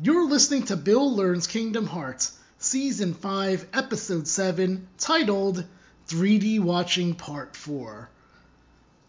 You're 0.00 0.28
listening 0.28 0.62
to 0.66 0.76
Bill 0.76 1.12
Learns 1.12 1.48
Kingdom 1.48 1.88
Hearts, 1.88 2.38
Season 2.58 3.14
5, 3.14 3.66
Episode 3.72 4.28
7, 4.28 4.86
titled 4.96 5.64
3D 6.06 6.60
Watching 6.60 7.16
Part 7.16 7.56
4. 7.56 8.08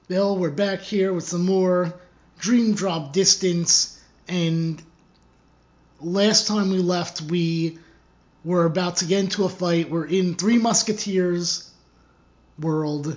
Bill, 0.08 0.36
we're 0.36 0.50
back 0.50 0.80
here 0.80 1.14
with 1.14 1.26
some 1.28 1.46
more 1.46 1.94
Dream 2.40 2.74
Drop 2.74 3.14
Distance, 3.14 4.02
and 4.28 4.82
last 6.02 6.48
time 6.48 6.72
we 6.72 6.80
left, 6.80 7.22
we 7.22 7.78
were 8.44 8.66
about 8.66 8.98
to 8.98 9.06
get 9.06 9.20
into 9.20 9.44
a 9.44 9.50
fight. 9.50 9.92
We're 9.92 10.08
in 10.08 10.34
Three 10.34 10.58
Musketeers 10.58 11.72
world. 12.58 13.16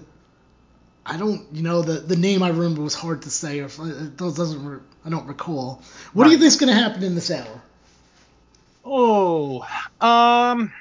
I 1.05 1.16
don't, 1.16 1.46
you 1.53 1.62
know, 1.62 1.82
the, 1.82 1.95
the 1.95 2.16
name 2.16 2.43
I 2.43 2.48
remember 2.48 2.82
was 2.82 2.95
hard 2.95 3.23
to 3.23 3.30
say, 3.30 3.61
or 3.61 3.66
it 3.66 4.16
doesn't, 4.16 4.64
re- 4.64 4.80
I 5.05 5.11
don't 5.11 5.27
recall. 5.27 5.82
What 6.12 6.25
do 6.25 6.30
you 6.30 6.39
think's 6.39 6.57
going 6.57 6.73
to 6.73 6.80
happen 6.80 7.03
in 7.03 7.14
this 7.14 7.30
hour? 7.30 7.61
Oh, 8.85 9.61
um, 10.00 10.73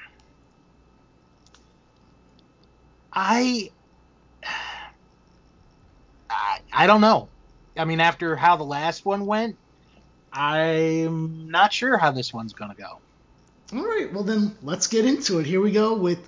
I, 3.12 3.70
I, 6.30 6.58
I 6.72 6.86
don't 6.86 7.00
know. 7.00 7.28
I 7.76 7.84
mean, 7.84 8.00
after 8.00 8.36
how 8.36 8.56
the 8.56 8.64
last 8.64 9.04
one 9.04 9.26
went, 9.26 9.56
I'm 10.32 11.50
not 11.50 11.72
sure 11.72 11.98
how 11.98 12.10
this 12.10 12.32
one's 12.32 12.54
gonna 12.54 12.74
go. 12.74 13.00
All 13.74 13.86
right, 13.86 14.12
well 14.12 14.24
then 14.24 14.56
let's 14.62 14.86
get 14.86 15.04
into 15.04 15.38
it. 15.38 15.46
Here 15.46 15.60
we 15.60 15.72
go 15.72 15.94
with 15.94 16.20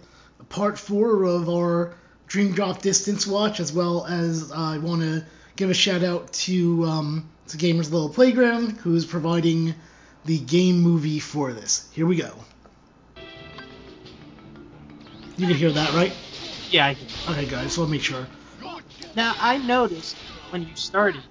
part 0.51 0.79
four 0.79 1.25
of 1.25 1.49
our 1.49 1.95
Dream 2.35 2.51
Drop 2.51 2.83
Distance 2.83 3.29
Watch, 3.29 3.61
as 3.61 3.73
well 3.73 4.07
as 4.07 4.51
uh, 4.51 4.57
I 4.57 4.79
want 4.79 5.03
to 5.03 5.25
give 5.55 5.71
a 5.71 5.75
shout 5.75 6.03
out 6.03 6.33
to 6.33 6.83
um, 6.83 7.29
to 7.47 7.57
Gamers 7.57 7.93
Little 7.93 8.09
Playground, 8.09 8.73
who's 8.79 9.07
providing 9.07 9.73
the 10.25 10.41
game 10.41 10.81
movie 10.81 11.21
for 11.21 11.53
this. 11.53 11.89
Here 11.93 12.05
we 12.05 12.17
go. 12.17 12.35
You 15.37 15.47
can 15.47 15.55
hear 15.55 15.71
that, 15.71 15.93
right? 15.93 16.13
Yeah, 16.73 16.87
I 16.87 16.95
can. 16.95 17.07
Okay, 17.31 17.47
guys, 17.47 17.73
so 17.75 17.83
I'll 17.83 17.89
make 17.89 18.03
sure. 18.03 18.27
Now 19.15 19.37
I 19.39 19.59
noticed 19.59 20.17
when 20.51 20.63
you 20.63 20.75
started, 20.75 21.23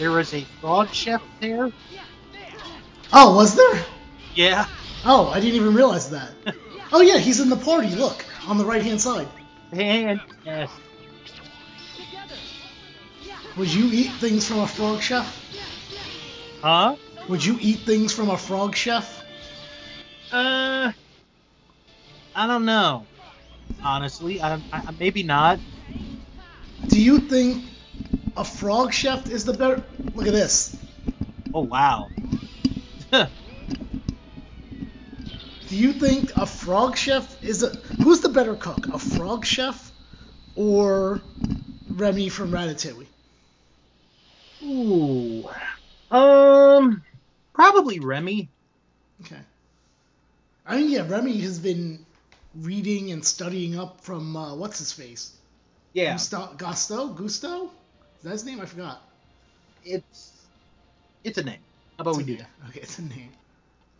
there 0.00 0.10
was 0.10 0.34
a 0.34 0.44
frog 0.60 0.92
chef 0.92 1.22
there. 1.38 1.70
Oh, 3.12 3.36
was 3.36 3.54
there? 3.54 3.84
Yeah. 4.34 4.66
Oh, 5.04 5.28
I 5.28 5.38
didn't 5.38 5.54
even 5.54 5.74
realize 5.74 6.10
that. 6.10 6.32
Oh 6.92 7.00
yeah, 7.00 7.18
he's 7.18 7.40
in 7.40 7.48
the 7.48 7.56
party. 7.56 7.88
Look 7.88 8.24
on 8.46 8.56
the 8.56 8.64
right 8.64 8.82
hand 8.82 9.00
side. 9.00 9.26
And 9.72 10.20
yes, 10.44 10.70
Would 13.56 13.72
you 13.72 13.90
eat 13.92 14.10
things 14.20 14.46
from 14.46 14.60
a 14.60 14.66
frog 14.66 15.00
chef? 15.00 15.40
huh? 16.62 16.96
Would 17.28 17.44
you 17.44 17.58
eat 17.60 17.78
things 17.80 18.12
from 18.12 18.30
a 18.30 18.36
frog 18.36 18.74
chef? 18.76 19.22
Uh, 20.30 20.92
I 22.34 22.46
don't 22.46 22.64
know. 22.64 23.06
Honestly, 23.84 24.40
I, 24.40 24.62
I 24.72 24.92
maybe 24.98 25.22
not. 25.22 25.60
Do 26.88 27.00
you 27.00 27.18
think 27.18 27.66
a 28.36 28.44
frog 28.44 28.92
chef 28.92 29.28
is 29.30 29.44
the 29.44 29.52
better? 29.52 29.84
Look 30.14 30.26
at 30.26 30.32
this. 30.32 30.76
Oh 31.52 31.62
wow. 31.64 32.08
Do 35.74 35.80
you 35.80 35.92
think 35.92 36.30
a 36.36 36.46
frog 36.46 36.96
chef 36.96 37.42
is 37.42 37.64
a 37.64 37.70
who's 38.00 38.20
the 38.20 38.28
better 38.28 38.54
cook, 38.54 38.86
a 38.94 38.98
frog 39.00 39.44
chef 39.44 39.90
or 40.54 41.20
Remy 41.88 42.28
from 42.28 42.52
Ratatouille? 42.52 43.08
Ooh. 44.62 45.50
Um, 46.12 47.02
probably 47.54 47.98
Remy. 47.98 48.50
Okay. 49.22 49.40
I 50.64 50.76
mean, 50.76 50.90
yeah, 50.90 51.08
Remy 51.08 51.38
has 51.38 51.58
been 51.58 52.06
reading 52.54 53.10
and 53.10 53.24
studying 53.24 53.76
up 53.76 54.00
from 54.00 54.36
uh, 54.36 54.54
what's 54.54 54.78
his 54.78 54.92
face, 54.92 55.36
Yeah, 55.92 56.14
Gusteau, 56.14 56.56
Gusteau, 56.56 57.16
Gusteau. 57.16 57.64
Is 58.18 58.22
that 58.22 58.30
his 58.30 58.44
name? 58.44 58.60
I 58.60 58.66
forgot. 58.66 59.02
it's 59.82 60.46
it's 61.24 61.38
a 61.38 61.42
name. 61.42 61.64
How 61.98 62.02
about 62.02 62.16
we 62.16 62.22
do 62.22 62.36
that? 62.36 62.50
Okay, 62.68 62.78
it's 62.82 63.00
a 63.00 63.02
name. 63.02 63.32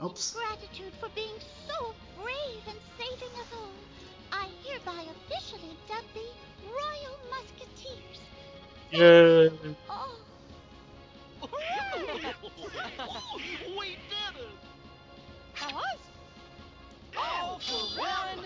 Oops. 0.03 0.35
Gratitude 0.35 0.93
for 1.01 1.09
being 1.15 1.35
so 1.69 1.95
brave 2.21 2.63
and 2.69 2.79
saving 2.99 3.35
us 3.41 3.47
all. 3.55 3.71
I 4.33 4.49
hereby 4.65 5.05
officially 5.29 5.77
dub 5.89 6.05
thee 6.15 6.33
Royal 6.65 7.19
Musketeers. 7.31 8.21
Yeah. 8.91 9.49
Oh. 9.89 10.19
we 13.79 13.87
did 13.87 14.35
it! 14.37 14.55
Us? 15.63 15.99
All 17.17 17.57
oh. 17.57 17.59
for 17.61 18.01
one 18.01 18.45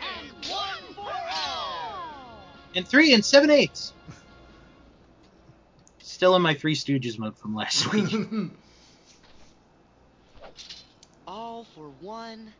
and 0.00 0.26
one 0.50 0.94
for 0.94 1.12
all! 1.30 2.40
And 2.74 2.86
three 2.86 3.12
and 3.14 3.24
seven 3.24 3.50
eighths. 3.50 3.92
Still 5.98 6.36
in 6.36 6.42
my 6.42 6.54
Three 6.54 6.74
Stooges 6.74 7.18
mode 7.18 7.36
from 7.38 7.54
last 7.54 7.92
week. 7.92 8.12
All 11.30 11.64
for 11.76 11.88
one 12.00 12.52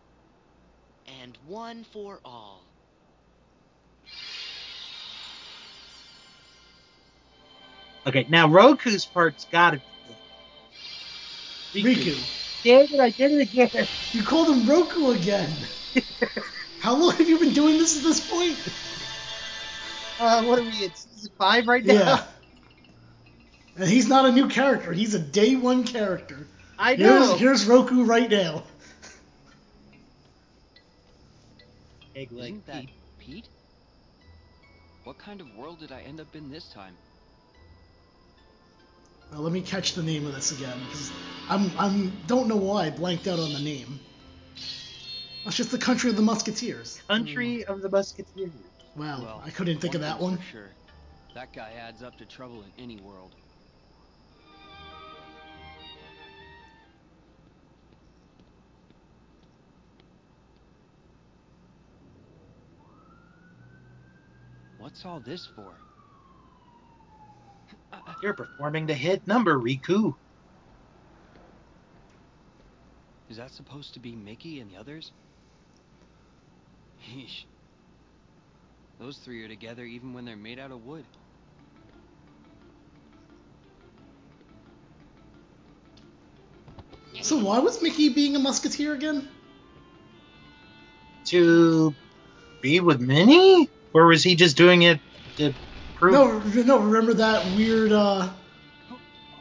and 1.20 1.36
one 1.48 1.82
for 1.82 2.20
all. 2.24 2.62
okay, 8.06 8.26
now 8.28 8.46
Roku's 8.46 9.04
part's 9.06 9.48
gotta 9.50 9.82
be 11.72 11.82
good. 11.82 11.96
Riku. 11.96 12.22
Damn 12.62 12.94
it, 12.94 13.00
I 13.00 13.10
did 13.10 13.32
it 13.32 13.40
again. 13.40 13.88
You 14.12 14.22
called 14.22 14.48
him 14.48 14.64
Roku 14.64 15.10
again. 15.10 15.66
How 16.78 16.96
long 16.96 17.16
have 17.16 17.28
you 17.28 17.40
been 17.40 17.52
doing 17.52 17.76
this 17.76 17.96
at 17.96 18.04
this 18.04 18.20
point? 18.20 18.56
Uh, 20.20 20.44
what 20.44 20.60
are 20.60 20.62
we 20.62 20.84
at 20.84 20.96
season 20.96 21.32
five 21.36 21.66
right 21.66 21.84
now? 21.84 21.94
Yeah. 21.94 22.24
And 23.78 23.88
he's 23.88 24.08
not 24.08 24.26
a 24.26 24.30
new 24.30 24.46
character. 24.46 24.92
He's 24.92 25.14
a 25.14 25.18
day 25.18 25.56
one 25.56 25.82
character. 25.82 26.46
I 26.80 26.96
know. 26.96 27.36
Here's, 27.36 27.40
here's 27.40 27.66
Roku 27.66 28.04
right 28.04 28.30
now. 28.30 28.62
Egg 32.16 32.32
leg 32.32 32.52
Isn't 32.52 32.66
that 32.66 32.80
Pete. 32.80 32.90
Pete? 33.18 33.48
What 35.04 35.18
kind 35.18 35.42
of 35.42 35.54
world 35.56 35.78
did 35.80 35.92
I 35.92 36.00
end 36.00 36.20
up 36.20 36.34
in 36.34 36.50
this 36.50 36.72
time? 36.72 36.94
Now, 39.30 39.40
let 39.40 39.52
me 39.52 39.60
catch 39.60 39.92
the 39.92 40.02
name 40.02 40.26
of 40.26 40.34
this 40.34 40.52
again, 40.52 40.76
because 40.86 41.12
I'm 41.48 41.70
I'm 41.78 42.12
don't 42.26 42.48
know 42.48 42.56
why 42.56 42.86
I 42.86 42.90
blanked 42.90 43.28
out 43.28 43.38
on 43.38 43.52
the 43.52 43.60
name. 43.60 44.00
That's 45.44 45.56
just 45.56 45.70
the 45.70 45.78
country 45.78 46.10
of 46.10 46.16
the 46.16 46.22
Musketeers. 46.22 47.00
Country 47.08 47.62
hmm. 47.62 47.72
of 47.72 47.82
the 47.82 47.90
Musketeers. 47.90 48.50
Wow, 48.96 49.20
well, 49.22 49.42
I 49.44 49.50
couldn't 49.50 49.80
think 49.80 49.94
of 49.94 50.00
that 50.00 50.18
one. 50.18 50.38
For 50.38 50.42
sure. 50.44 50.70
That 51.34 51.52
guy 51.52 51.72
adds 51.78 52.02
up 52.02 52.18
to 52.18 52.24
trouble 52.24 52.62
in 52.62 52.82
any 52.82 52.96
world. 52.96 53.34
What's 64.90 65.06
all 65.06 65.20
this 65.20 65.46
for? 65.46 65.72
You're 68.22 68.34
performing 68.34 68.86
the 68.86 68.94
hit 68.94 69.24
number, 69.26 69.56
Riku. 69.56 70.14
Is 73.30 73.36
that 73.36 73.52
supposed 73.52 73.94
to 73.94 74.00
be 74.00 74.16
Mickey 74.16 74.58
and 74.58 74.68
the 74.70 74.76
others? 74.76 75.12
Yeesh. 77.08 77.44
Those 78.98 79.16
three 79.18 79.44
are 79.44 79.48
together 79.48 79.84
even 79.84 80.12
when 80.12 80.24
they're 80.24 80.36
made 80.36 80.58
out 80.58 80.72
of 80.72 80.84
wood. 80.84 81.04
So 87.22 87.38
why 87.38 87.60
was 87.60 87.80
Mickey 87.80 88.08
being 88.08 88.34
a 88.34 88.40
Musketeer 88.40 88.94
again? 88.94 89.28
To 91.26 91.94
be 92.60 92.80
with 92.80 93.00
Minnie? 93.00 93.70
Or 93.92 94.06
was 94.06 94.22
he 94.22 94.34
just 94.36 94.56
doing 94.56 94.82
it 94.82 95.00
to 95.36 95.54
prove 95.94 96.12
No, 96.12 96.38
no. 96.62 96.78
Remember 96.78 97.14
that 97.14 97.46
weird 97.56 97.92
uh, 97.92 98.28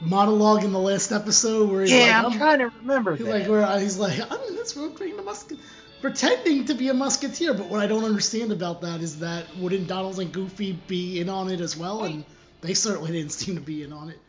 monologue 0.01 0.63
in 0.63 0.71
the 0.71 0.79
last 0.79 1.11
episode 1.11 1.69
where 1.69 1.81
he's 1.81 1.91
Yeah, 1.91 2.21
like, 2.21 2.33
I'm 2.33 2.37
trying 2.37 2.59
to 2.59 2.69
remember 2.81 3.15
He's 3.15 3.25
that. 3.25 3.39
like, 3.41 3.47
where 3.49 3.79
he's 3.79 3.97
like, 3.97 4.19
I'm 4.19 4.39
in 4.47 4.55
this 4.55 4.75
room 4.75 4.95
being 4.97 5.19
a 5.19 5.21
musket, 5.21 5.59
pretending 6.01 6.65
to 6.65 6.73
be 6.73 6.89
a 6.89 6.93
musketeer. 6.93 7.53
But 7.53 7.67
what 7.67 7.79
I 7.79 7.87
don't 7.87 8.03
understand 8.05 8.51
about 8.51 8.81
that 8.81 9.01
is 9.01 9.19
that 9.19 9.45
wouldn't 9.57 9.87
Donald 9.87 10.19
and 10.19 10.31
Goofy 10.31 10.73
be 10.87 11.19
in 11.19 11.29
on 11.29 11.49
it 11.51 11.61
as 11.61 11.77
well? 11.77 12.03
And 12.05 12.23
they 12.61 12.73
certainly 12.73 13.11
didn't 13.11 13.31
seem 13.33 13.55
to 13.55 13.61
be 13.61 13.83
in 13.83 13.93
on 13.93 14.09
it. 14.09 14.19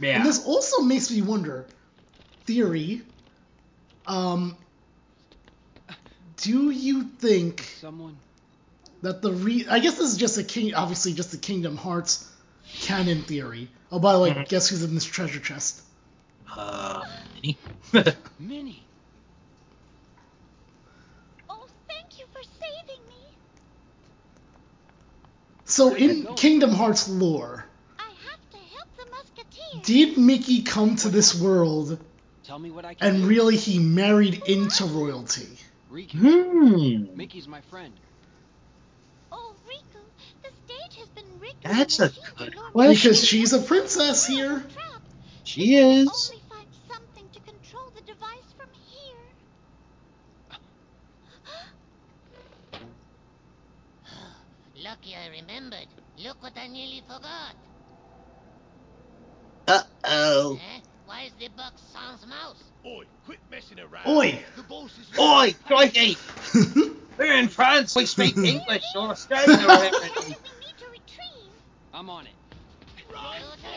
yeah. 0.00 0.16
And 0.16 0.26
this 0.26 0.44
also 0.44 0.82
makes 0.82 1.10
me 1.10 1.22
wonder, 1.22 1.66
theory. 2.44 3.02
Um, 4.06 4.56
do 6.38 6.70
you 6.72 7.04
think 7.04 7.60
Someone. 7.80 8.16
That 9.02 9.22
the 9.22 9.32
re? 9.32 9.66
I 9.68 9.78
guess 9.80 9.98
this 9.98 10.12
is 10.12 10.16
just 10.16 10.38
a 10.38 10.44
king, 10.44 10.74
obviously 10.74 11.12
just 11.12 11.30
the 11.30 11.36
Kingdom 11.36 11.76
Hearts 11.76 12.28
canon 12.80 13.22
theory. 13.22 13.68
Oh, 13.90 13.98
by 13.98 14.12
the 14.14 14.20
way, 14.20 14.30
Mhm. 14.30 14.48
guess 14.48 14.68
who's 14.68 14.82
in 14.82 14.94
this 14.94 15.04
treasure 15.04 15.40
chest? 15.40 15.82
Uh, 16.50 17.02
Minnie. 17.34 17.58
Minnie. 18.38 18.82
Oh, 21.50 21.66
thank 21.88 22.18
you 22.18 22.24
for 22.32 22.42
saving 22.60 23.02
me. 23.08 23.36
So 25.64 25.88
Where 25.88 25.94
are 25.96 25.98
you 25.98 26.28
in? 26.28 26.34
Kingdom 26.34 26.70
Hearts 26.72 27.08
lore, 27.08 27.64
I 27.98 28.02
have 28.28 28.50
to 28.52 28.58
help 28.74 28.88
the 28.96 29.82
did 29.82 30.18
Mickey 30.18 30.62
come 30.62 30.96
to 30.96 31.08
this 31.08 31.34
world 31.40 31.98
Tell 32.44 32.58
me 32.58 32.70
what 32.70 32.84
I 32.84 32.94
can 32.94 33.08
and 33.08 33.22
do. 33.22 33.28
really 33.28 33.56
he 33.56 33.78
married 33.78 34.42
into 34.46 34.84
royalty? 34.84 35.48
Hmm. 35.90 37.16
Mickey's 37.16 37.46
my 37.48 37.60
friend. 37.62 37.92
Oh, 39.30 39.54
Riku, 39.66 40.00
the 40.42 40.50
stage 40.66 40.98
has 40.98 41.08
been 41.08 41.24
rigged 41.40 41.51
That's 41.62 42.00
a 42.00 42.10
good 42.36 42.56
question. 42.56 42.94
Because 42.94 43.24
she's 43.24 43.52
a 43.52 43.58
a 43.58 43.62
princess 43.62 44.26
here. 44.26 44.64
She 45.44 45.76
is. 45.76 46.08
could 46.08 46.34
Only 46.34 46.42
find 46.48 46.66
something 46.88 47.28
to 47.32 47.40
control 47.40 47.90
the 47.94 48.02
device 48.02 48.54
from 48.56 48.68
here. 48.88 49.16
Lucky 54.84 55.14
I 55.14 55.28
remembered. 55.40 55.88
Look 56.24 56.42
what 56.42 56.52
I 56.56 56.68
nearly 56.68 57.02
forgot. 57.06 57.54
Uh 59.68 59.82
oh. 60.04 60.58
Eh? 60.60 60.80
Why 61.06 61.22
is 61.24 61.32
the 61.38 61.48
box 61.56 61.80
sans 61.92 62.26
mouse? 62.26 62.62
Oi, 62.84 63.04
quit 63.26 63.38
messing 63.50 63.78
around. 63.78 64.08
Oi! 64.08 64.42
The 64.56 64.62
boss 64.62 64.90
is 64.98 65.18
Oi, 65.18 65.54
crikey! 65.66 66.16
We're 67.18 67.36
in 67.36 67.48
France. 67.48 67.94
We 67.94 68.06
speak 68.06 68.36
English 68.36 68.84
or 68.96 69.08
Australian 69.10 69.60
or 69.60 69.66
whatever. 69.68 69.96
it 69.96 70.16
we 70.16 70.22
is. 70.22 70.28
need 70.28 70.78
to 70.78 70.86
retrieve. 70.86 71.52
I'm 71.94 72.08
on 72.08 72.26
it. 72.26 72.32
Run 73.12 73.22
to! 73.42 73.68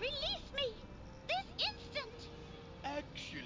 Release 0.00 0.46
me! 0.54 0.74
This 1.28 1.66
instant! 1.68 2.12
Actually, 2.84 3.42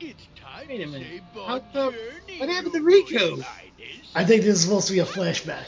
it's 0.00 0.28
time 0.36 0.68
Wait 0.68 0.80
a 0.82 0.84
to 0.84 0.90
minute. 0.92 1.08
say 1.08 1.22
How 1.34 1.58
bon 1.58 1.62
come- 1.72 1.92
journey, 1.92 2.38
what 2.38 2.48
happened 2.48 2.72
to 2.74 2.78
Your 2.80 2.90
Riku? 2.90 3.20
Royal 3.20 3.42
Highness. 3.42 4.12
I 4.14 4.24
think 4.24 4.42
this 4.42 4.56
is 4.56 4.62
supposed 4.62 4.86
to 4.88 4.92
be 4.92 5.00
a 5.00 5.04
flashback. 5.04 5.66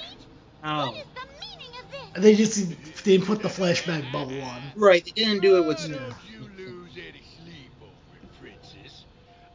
Oh. 0.63 0.95
is 0.95 1.05
the 1.15 1.27
meaning 1.41 1.75
of 1.81 1.91
this? 2.15 2.23
They 2.23 2.35
just 2.37 2.69
they 3.05 3.13
didn't 3.17 3.27
put 3.27 3.43
the 3.43 3.49
flashback 3.49 4.11
bubble 4.13 4.41
on. 4.43 4.63
Right, 4.77 5.05
they 5.05 5.11
didn't 5.11 5.41
do 5.43 5.57
it 5.59 5.67
with. 5.67 5.79
Why 5.81 5.89
don't 5.89 6.15
you 6.31 6.41
lose 6.57 6.91
any 6.95 7.23
sleep 7.37 7.73
over 7.83 8.17
it, 8.23 8.41
Princess? 8.41 9.05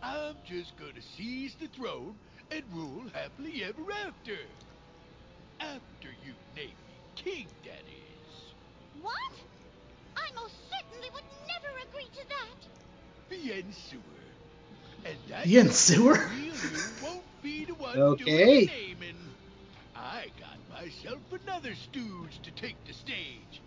I'm 0.03 0.35
just 0.45 0.77
gonna 0.77 1.01
seize 1.17 1.55
the 1.59 1.67
throne 1.67 2.15
and 2.51 2.63
rule 2.73 3.03
happily 3.13 3.63
ever 3.63 3.83
after. 4.05 4.37
After 5.61 6.09
you 6.25 6.33
name 6.55 6.75
me 6.87 6.97
king, 7.15 7.47
that 7.65 7.85
is. 7.87 8.53
What? 9.01 9.33
I 10.17 10.31
most 10.35 10.55
certainly 10.69 11.09
would 11.13 11.23
never 11.47 11.77
agree 11.89 12.09
to 12.13 12.27
that. 12.29 12.67
Bien 13.29 13.71
sûr. 13.71 14.01
And 15.05 15.17
that 15.29 15.45
Bien 15.45 15.67
means 15.67 15.75
sûr? 15.75 16.13
the 16.15 16.19
real 16.19 16.55
won't 17.01 17.41
be 17.41 17.65
the 17.65 17.73
one 17.75 17.97
Okay. 17.97 18.25
doing 18.25 18.65
the 18.65 18.65
naming. 18.65 19.35
I 19.95 20.31
got 20.39 20.57
myself 20.69 21.21
another 21.31 21.75
stooge 21.75 22.41
to 22.43 22.51
take 22.51 22.77
the 22.85 22.93
stage. 22.93 23.61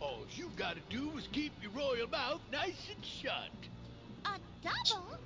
All 0.00 0.26
you 0.36 0.50
gotta 0.56 0.80
do 0.90 1.16
is 1.18 1.28
keep 1.32 1.52
your 1.62 1.72
royal 1.72 2.08
mouth 2.08 2.40
nice 2.52 2.88
and 2.94 3.04
shut. 3.04 3.50
A 4.26 4.38
double? 4.62 5.18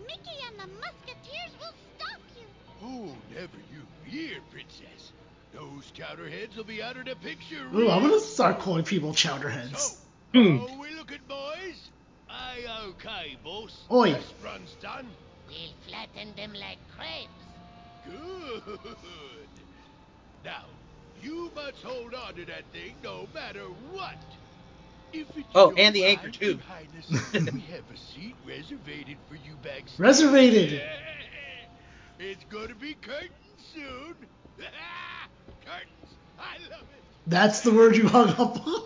Mickey 0.00 0.38
and 0.48 0.58
the 0.58 0.66
Musketeers 0.80 1.52
will 1.60 1.74
stop 1.96 2.20
you. 2.36 2.46
Oh, 2.82 3.16
never 3.34 3.58
you 3.72 3.86
fear, 4.04 4.40
Princess. 4.50 5.12
Those 5.52 5.90
chowderheads 5.92 6.56
will 6.56 6.64
be 6.64 6.82
out 6.82 6.96
of 6.96 7.04
the 7.06 7.16
picture. 7.16 7.66
Ooh, 7.74 7.88
I'm 7.90 8.02
gonna 8.02 8.20
start 8.20 8.58
calling 8.58 8.84
people 8.84 9.14
So, 9.14 9.28
chowderheads. 9.28 9.96
Hmm. 10.34 10.58
how 10.58 10.80
we 10.80 10.90
looking, 10.94 11.20
boys? 11.28 11.90
Aye, 12.28 12.64
okay, 12.88 13.36
boss. 13.42 13.86
Oi. 13.90 14.12
This 14.12 14.34
run's 14.44 14.74
done. 14.82 15.06
We'll 15.48 15.56
flatten 15.86 16.34
them 16.36 16.52
like 16.54 16.78
crepes. 16.96 17.30
Good. 18.04 18.78
Now, 20.44 20.64
you 21.22 21.50
must 21.54 21.82
hold 21.82 22.14
on 22.14 22.34
to 22.34 22.44
that 22.46 22.64
thing 22.72 22.94
no 23.02 23.26
matter 23.34 23.64
what. 23.92 24.16
If 25.12 25.28
it's 25.36 25.48
Oh, 25.54 25.72
and 25.76 25.94
the 25.94 26.04
anchor, 26.04 26.30
too. 26.30 26.46
Your 26.46 26.58
Highness, 26.58 27.32
we 27.54 27.60
have 27.72 27.88
a 27.92 27.96
seat 27.96 28.34
reservated 28.46 29.16
for 29.28 29.36
you 29.36 29.56
backstage. 29.62 29.98
Reservated. 29.98 30.82
It's 32.18 32.44
gonna 32.44 32.74
be 32.74 32.94
curtains 32.94 33.30
soon. 33.74 34.14
curtains. 35.66 36.16
I 36.38 36.58
love 36.70 36.88
it. 36.96 37.04
That's 37.26 37.60
the 37.62 37.72
word 37.72 37.96
you 37.96 38.08
hung 38.08 38.30
up 38.30 38.66
on. 38.66 38.82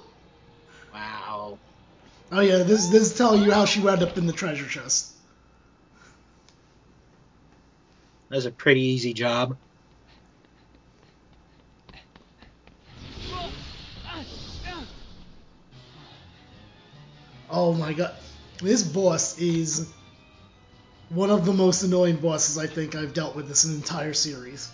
Wow. 0.95 1.59
Oh 2.33 2.41
yeah, 2.41 2.59
this 2.59 2.89
this 2.89 3.03
is 3.13 3.19
telling 3.19 3.43
you 3.43 3.53
how 3.53 3.65
she 3.67 3.81
wound 3.81 4.03
up 4.03 4.17
in 4.17 4.27
the 4.27 4.33
treasure 4.33 4.67
chest. 4.67 5.13
That's 8.31 8.47
a 8.47 8.53
pretty 8.53 8.83
easy 8.83 9.13
job. 9.13 9.59
Oh 17.51 17.75
my 17.75 17.93
god, 17.93 18.15
this 18.63 18.85
boss 18.85 19.39
is 19.39 19.93
one 21.09 21.31
of 21.31 21.45
the 21.45 21.53
most 21.53 21.83
annoying 21.83 22.17
bosses 22.17 22.57
I 22.57 22.69
think 22.69 22.95
I've 22.95 23.13
dealt 23.13 23.35
with 23.35 23.49
this 23.49 23.65
entire 23.65 24.15
series. 24.15 24.71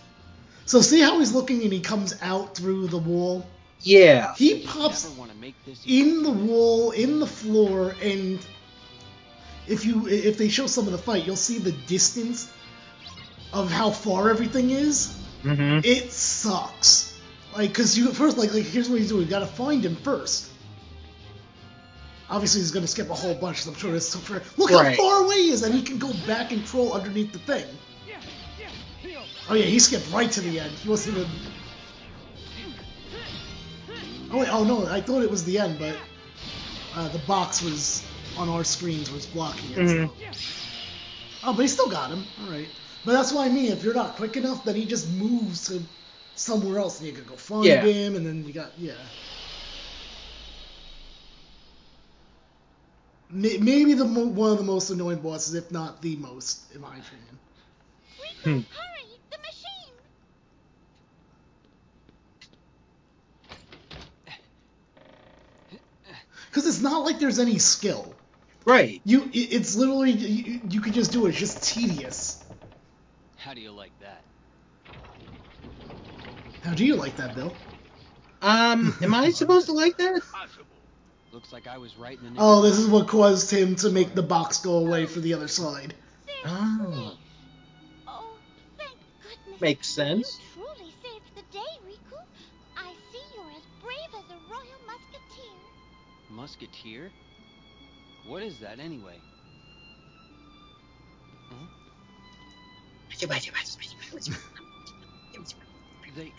So 0.66 0.80
see 0.80 1.00
how 1.00 1.18
he's 1.20 1.32
looking 1.32 1.62
and 1.62 1.72
he 1.72 1.80
comes 1.80 2.14
out 2.20 2.56
through 2.56 2.88
the 2.88 2.98
wall. 2.98 3.46
Yeah. 3.80 4.34
He 4.34 4.64
pops 4.66 5.08
want 5.10 5.30
to 5.30 5.36
make 5.36 5.54
this 5.64 5.82
in 5.86 6.22
the 6.22 6.30
wall, 6.30 6.90
in 6.90 7.20
the 7.20 7.26
floor, 7.26 7.94
and 8.02 8.38
if 9.68 9.84
you 9.84 10.08
if 10.08 10.38
they 10.38 10.48
show 10.48 10.66
some 10.66 10.86
of 10.86 10.92
the 10.92 10.98
fight, 10.98 11.24
you'll 11.24 11.36
see 11.36 11.58
the 11.58 11.72
distance 11.72 12.50
of 13.52 13.70
how 13.70 13.90
far 13.90 14.28
everything 14.30 14.70
is. 14.70 15.16
Mm-hmm. 15.44 15.80
It 15.84 16.10
sucks. 16.12 17.16
Like, 17.54 17.72
cause 17.72 17.96
you 17.96 18.12
first 18.12 18.36
like 18.36 18.52
like 18.52 18.64
here's 18.64 18.88
what 18.90 18.98
he's 18.98 19.08
doing. 19.08 19.22
You 19.22 19.28
gotta 19.28 19.46
find 19.46 19.84
him 19.84 19.96
first. 19.96 20.50
Obviously, 22.28 22.60
he's 22.62 22.72
gonna 22.72 22.88
skip 22.88 23.08
a 23.10 23.14
whole 23.14 23.34
bunch. 23.34 23.58
'cause 23.58 23.68
I'm 23.68 23.74
sure 23.76 23.94
it's 23.94 24.14
for 24.16 24.42
look 24.56 24.70
Right. 24.70 24.96
how 24.96 25.02
far 25.02 25.24
away 25.24 25.42
he 25.42 25.50
is, 25.50 25.62
and 25.62 25.72
he 25.72 25.82
can 25.82 25.98
go 25.98 26.12
back 26.26 26.50
and 26.50 26.66
crawl 26.66 26.92
underneath 26.92 27.32
the 27.32 27.38
thing. 27.38 27.66
Oh 29.48 29.54
yeah, 29.54 29.64
he 29.64 29.78
skipped 29.78 30.10
right 30.10 30.31
to 30.32 30.40
the 30.40 30.60
end. 30.60 30.76
He 30.78 30.88
wasn't 30.88 31.19
even. 31.19 31.31
Oh 34.32 34.38
wait, 34.40 34.48
oh 34.50 34.64
no, 34.64 34.87
I 34.87 35.00
thought 35.00 35.22
it 35.22 35.31
was 35.31 35.44
the 35.44 35.58
end, 35.58 35.78
but 35.78 35.96
uh, 36.94 37.08
the 37.08 37.19
box 37.20 37.62
was 37.62 38.02
on 38.37 38.49
our 38.49 38.64
screens 38.64 39.11
was 39.11 39.26
blocking 39.26 39.71
it. 39.73 39.78
Mhm. 39.78 40.11
Oh, 41.44 41.52
but 41.52 41.62
he 41.62 41.68
still 41.68 41.88
got 41.88 42.11
him. 42.11 42.26
All 42.40 42.50
right, 42.50 42.68
but 43.04 43.12
that's 43.12 43.32
what 43.32 43.47
I 43.47 43.52
mean. 43.52 43.71
If 43.71 43.85
you're 43.85 43.94
not 43.94 44.16
quick 44.16 44.37
enough, 44.37 44.64
then 44.64 44.75
he 44.75 44.85
just 44.85 45.09
moves 45.11 45.68
to 45.68 45.80
somewhere 46.35 46.78
else, 46.80 46.99
and 46.99 47.06
you 47.06 47.14
can 47.14 47.25
go 47.25 47.37
find 47.37 47.66
Yeah. 47.66 47.82
him, 47.82 48.16
and 48.16 48.26
then 48.26 48.44
you 48.44 48.52
got 48.52 48.73
yeah. 48.78 48.94
Maybe 53.30 53.94
the 53.94 54.04
one 54.06 54.52
of 54.52 54.59
the 54.59 54.64
most 54.64 54.90
annoying 54.90 55.18
bosses, 55.18 55.54
if 55.54 55.71
not 55.71 56.02
the 56.02 56.16
most, 56.16 56.73
in 56.75 56.80
my 56.80 56.97
opinion. 56.97 57.38
Hmm. 58.44 58.61
Because 66.56 66.68
it's 66.75 66.80
not 66.80 67.04
like 67.04 67.18
there's 67.18 67.38
any 67.38 67.58
skill. 67.58 68.16
Right. 68.64 69.02
You, 69.04 69.28
it's 69.34 69.76
literally 69.76 70.12
you, 70.12 70.60
you 70.70 70.80
could 70.80 70.94
just 70.94 71.12
do 71.12 71.26
it. 71.26 71.28
It's 71.28 71.38
just 71.38 71.64
tedious. 71.64 72.42
How 73.36 73.52
do 73.52 73.60
you 73.60 73.72
like 73.72 73.92
that? 74.00 74.22
How 76.62 76.72
do 76.72 76.86
you 76.86 76.96
like 76.96 77.16
that, 77.16 77.34
Bill? 77.34 77.54
Um, 78.40 78.96
am 79.02 79.12
I 79.12 79.32
supposed 79.32 79.66
to 79.66 79.72
like 79.72 79.98
that? 79.98 80.22
Looks 81.30 81.52
like 81.52 81.66
I 81.66 81.76
was 81.76 81.94
right 81.98 82.18
in 82.26 82.32
the 82.32 82.40
Oh, 82.40 82.62
this 82.62 82.78
is 82.78 82.88
what 82.88 83.06
caused 83.06 83.50
him 83.50 83.76
to 83.76 83.90
make 83.90 84.14
the 84.14 84.22
box 84.22 84.56
go 84.56 84.78
away 84.78 85.04
for 85.04 85.20
the 85.20 85.34
other 85.34 85.48
side. 85.48 85.94
They're 86.25 86.34
Oh. 86.46 87.18
Oh, 88.08 88.38
thank 88.78 88.92
goodness. 89.44 89.60
Makes 89.60 89.88
sense. 89.88 90.40
Musketeer? 96.37 97.11
What 98.28 98.43
is 98.43 98.59
that 98.61 98.78
anyway? 98.78 99.19
Hmm? 101.49 101.64
They 106.14 106.33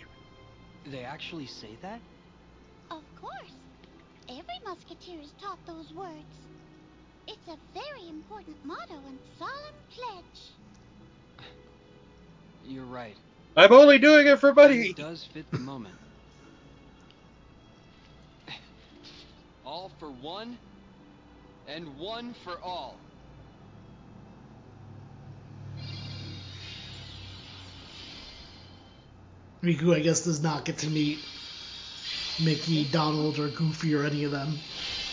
they 0.91 1.03
actually 1.03 1.47
say 1.47 1.69
that? 1.81 1.99
Of 2.91 3.01
course. 3.19 3.53
Every 4.29 4.59
musketeer 4.63 5.19
is 5.19 5.33
taught 5.41 5.59
those 5.65 5.91
words. 5.93 6.35
It's 7.27 7.47
a 7.47 7.57
very 7.73 8.07
important 8.09 8.55
motto 8.63 9.01
and 9.07 9.17
solemn 9.39 9.75
pledge. 9.89 10.51
You're 12.67 12.85
right. 12.85 13.15
I'm 13.55 13.73
only 13.73 13.97
doing 13.97 14.27
it 14.27 14.39
for 14.39 14.53
money. 14.53 14.89
It 14.89 14.95
does 14.95 15.23
fit 15.33 15.49
the 15.51 15.57
moment. 15.57 15.95
All 19.67 19.91
for 19.99 20.09
one, 20.09 20.57
and 21.67 21.99
one 21.99 22.33
for 22.45 22.57
all. 22.63 22.97
Riku, 29.61 29.93
I 29.93 29.99
guess, 29.99 30.23
does 30.23 30.41
not 30.41 30.63
get 30.63 30.77
to 30.79 30.87
meet 30.87 31.25
Mickey, 32.39 32.85
Donald, 32.85 33.39
or 33.39 33.49
Goofy 33.49 33.93
or 33.93 34.05
any 34.05 34.23
of 34.23 34.31
them. 34.31 34.57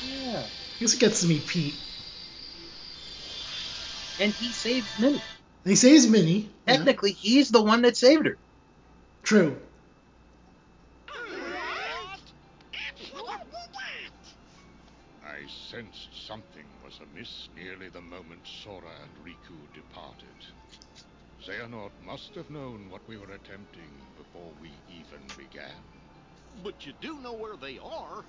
Yeah. 0.09 0.45
I 0.45 0.79
guess 0.79 0.93
he 0.93 0.99
gets 1.01 1.23
to 1.23 1.27
meet 1.27 1.49
Pete. 1.49 1.81
And 4.21 4.33
he 4.33 4.53
saves 4.53 4.97
Minnie. 5.01 5.25
He 5.65 5.75
saves 5.75 6.07
Minnie. 6.07 6.49
yeah. 6.69 6.77
Technically, 6.77 7.11
he's 7.11 7.49
the 7.49 7.61
one 7.61 7.83
that 7.83 7.97
saved 7.97 8.27
her. 8.27 8.39
True. 9.25 9.57
Sensed 15.75 16.27
something 16.29 16.67
was 16.85 17.01
amiss 17.01 17.49
nearly 17.57 17.89
the 17.91 18.01
moment 18.01 18.43
Sora 18.63 18.93
and 19.05 19.17
Riku 19.27 19.73
departed. 19.75 20.37
Xehanort 21.45 21.93
must 22.01 22.35
have 22.37 22.51
known 22.51 22.91
what 22.91 23.03
we 23.09 23.19
were 23.19 23.33
attempting 23.33 23.91
before 24.17 24.53
we 24.61 24.71
even 24.89 25.35
began. 25.37 25.83
But 26.65 26.87
you 26.87 26.93
do 27.01 27.21
know 27.21 27.35
where 27.35 27.57
they 27.57 27.79
are. 27.79 28.25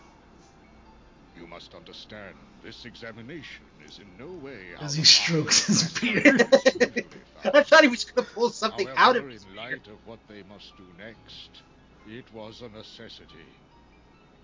You 1.36 1.48
must 1.48 1.75
understand, 1.75 2.38
this 2.64 2.86
examination 2.86 3.68
is 3.88 4.00
in 4.00 4.18
no 4.18 4.34
way 4.34 4.74
As 4.82 4.96
he 4.96 5.04
strokes 5.04 5.68
his 5.68 6.00
beard. 6.00 6.42
what 6.42 6.64
we 6.64 6.82
usually 6.82 7.24
I 7.54 7.64
thought 7.64 7.84
he 7.84 7.90
was 7.90 8.06
going 8.06 8.25
to 8.25 8.34
pull 8.34 8.50
something 8.52 8.88
However, 8.88 8.98
out 8.98 9.18
of 9.18 9.30
his 9.30 9.46
in 9.46 9.56
beard. 9.56 9.82
light 9.82 9.88
of 9.88 10.06
what 10.06 10.20
they 10.28 10.44
must 10.44 10.75
do 10.78 10.86
next, 10.98 11.64
it 12.08 12.32
was 12.34 12.62
a 12.62 12.70
necessity. 12.70 13.60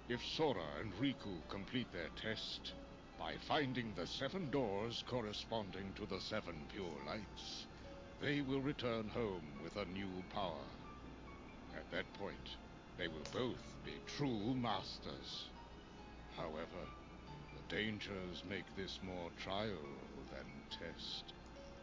If 0.09 0.23
Sora 0.23 0.79
and 0.81 0.93
Riku 0.93 1.47
complete 1.49 1.91
their 1.91 2.09
test 2.21 2.73
by 3.21 3.33
finding 3.47 3.93
the 3.95 4.07
seven 4.07 4.49
doors 4.49 5.03
corresponding 5.07 5.93
to 5.95 6.07
the 6.07 6.19
seven 6.19 6.55
pure 6.73 6.97
lights, 7.05 7.67
they 8.19 8.41
will 8.41 8.61
return 8.61 9.07
home 9.09 9.45
with 9.63 9.75
a 9.75 9.85
new 9.91 10.09
power. 10.33 10.65
At 11.75 11.89
that 11.91 12.11
point, 12.13 12.57
they 12.97 13.07
will 13.07 13.27
both 13.31 13.61
be 13.85 13.93
true 14.17 14.55
masters. 14.55 15.45
However, 16.35 16.81
the 17.53 17.75
dangers 17.75 18.43
make 18.49 18.65
this 18.75 18.99
more 19.03 19.29
trial 19.39 19.85
than 20.31 20.47
test. 20.71 21.33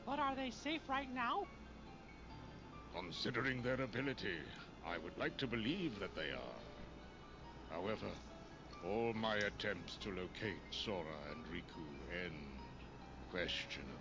But 0.04 0.18
are 0.18 0.34
they 0.34 0.50
safe 0.50 0.82
right 0.88 1.12
now? 1.14 1.46
Considering 2.96 3.62
their 3.62 3.80
ability, 3.80 4.38
I 4.84 4.98
would 4.98 5.16
like 5.16 5.36
to 5.36 5.46
believe 5.46 6.00
that 6.00 6.16
they 6.16 6.30
are. 6.32 6.60
However, 7.70 8.08
all 8.84 9.12
my 9.14 9.36
attempts 9.36 9.96
to 10.02 10.08
locate 10.10 10.60
Sora 10.70 11.04
and 11.30 11.44
Riku 11.46 11.84
end 12.24 12.34
questionably. 13.30 13.94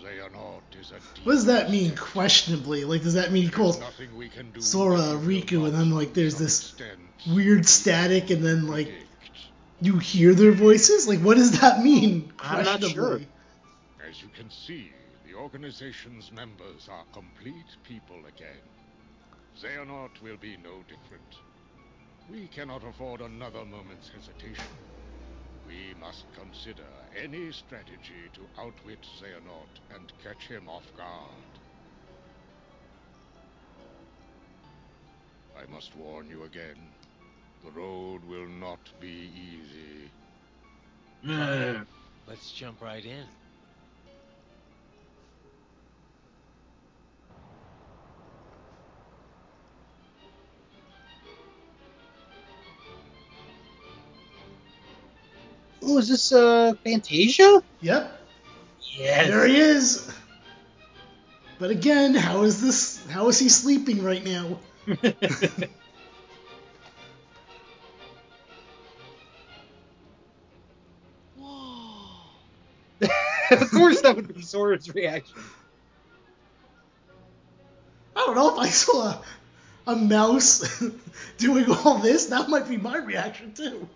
Xehanort 0.00 0.62
is 0.80 0.90
a 0.90 0.94
What 1.24 1.32
does 1.34 1.46
that 1.46 1.70
mean, 1.70 1.88
state. 1.90 1.98
questionably? 2.00 2.84
Like, 2.84 3.02
does 3.02 3.14
that 3.14 3.30
mean 3.30 3.44
he 3.44 3.50
calls 3.50 3.78
Nothing 3.78 4.16
we 4.16 4.28
can 4.28 4.50
do 4.50 4.60
Sora, 4.60 4.96
that 4.98 5.18
Riku, 5.20 5.66
and 5.66 5.74
then, 5.74 5.90
like, 5.90 6.14
there's 6.14 6.36
this 6.36 6.70
extent, 6.72 6.98
weird 7.28 7.66
static, 7.66 8.30
and 8.30 8.44
then, 8.44 8.66
like, 8.66 8.92
you 9.80 9.98
hear 9.98 10.34
their 10.34 10.52
voices? 10.52 11.06
Like, 11.06 11.20
what 11.20 11.36
does 11.36 11.60
that 11.60 11.82
mean? 11.82 12.32
I'm 12.40 12.64
not 12.64 12.80
questionably? 12.80 13.28
As 14.08 14.20
you 14.22 14.28
can 14.34 14.50
see, 14.50 14.90
the 15.26 15.34
organization's 15.34 16.32
members 16.32 16.88
are 16.90 17.04
complete 17.12 17.76
people 17.84 18.18
again. 18.26 18.62
Xehanort 19.60 20.20
will 20.22 20.36
be 20.38 20.56
no 20.56 20.82
different. 20.88 21.36
We 22.30 22.48
cannot 22.48 22.84
afford 22.84 23.20
another 23.20 23.64
moment's 23.64 24.08
hesitation. 24.08 24.72
We 25.66 25.94
must 26.00 26.24
consider 26.34 26.86
any 27.16 27.52
strategy 27.52 28.30
to 28.34 28.48
outwit 28.60 28.98
Xehanort 29.20 29.94
and 29.94 30.12
catch 30.22 30.48
him 30.48 30.68
off 30.68 30.86
guard. 30.96 31.58
I 35.56 35.70
must 35.72 35.94
warn 35.96 36.28
you 36.28 36.44
again. 36.44 36.78
The 37.64 37.70
road 37.70 38.24
will 38.24 38.48
not 38.48 38.80
be 39.00 39.30
easy. 39.36 40.10
Let's 42.26 42.52
jump 42.52 42.80
right 42.80 43.04
in. 43.04 43.41
Is 56.02 56.08
this 56.08 56.32
uh 56.32 56.74
Fantasia? 56.84 57.62
Yep, 57.80 58.20
Yes. 58.98 59.26
there 59.28 59.46
he 59.46 59.56
is. 59.56 60.12
But 61.58 61.70
again, 61.70 62.14
how 62.14 62.42
is 62.42 62.60
this? 62.60 63.04
How 63.06 63.28
is 63.28 63.38
he 63.38 63.48
sleeping 63.48 64.02
right 64.02 64.24
now? 64.24 64.60
Of 73.50 73.70
course, 73.70 74.00
that 74.02 74.16
would 74.16 74.32
be 74.34 74.42
Sora's 74.42 74.88
reaction. 74.94 75.42
I 78.16 78.20
don't 78.26 78.36
know 78.36 78.52
if 78.54 78.58
I 78.58 78.68
saw 78.70 79.06
a, 79.08 79.22
a 79.88 79.96
mouse 79.96 80.82
doing 81.38 81.70
all 81.70 81.98
this. 81.98 82.26
That 82.26 82.48
might 82.48 82.68
be 82.68 82.76
my 82.76 82.98
reaction 82.98 83.54
too. 83.54 83.88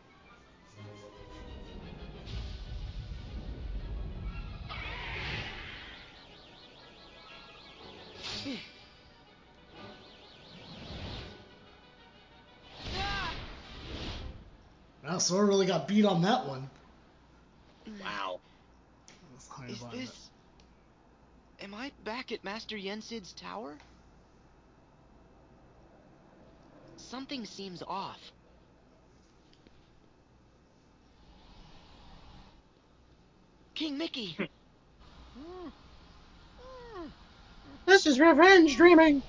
Sora 15.27 15.45
really 15.45 15.67
got 15.67 15.89
beat 15.89 16.05
on 16.05 16.23
that 16.23 16.47
one. 16.47 16.71
Wow. 18.01 18.39
Is 19.37 19.79
behind 19.79 20.01
this. 20.01 20.31
Am 21.61 21.75
I 21.75 21.91
back 22.05 22.31
at 22.31 22.45
Master 22.45 22.77
Yensid's 22.77 23.33
tower? 23.33 23.77
Something 26.97 27.45
seems 27.45 27.83
off. 27.83 28.21
King 33.75 33.99
Mickey! 33.99 34.37
This 37.85 38.05
is 38.05 38.19
revenge 38.19 38.77
dreaming. 38.77 39.23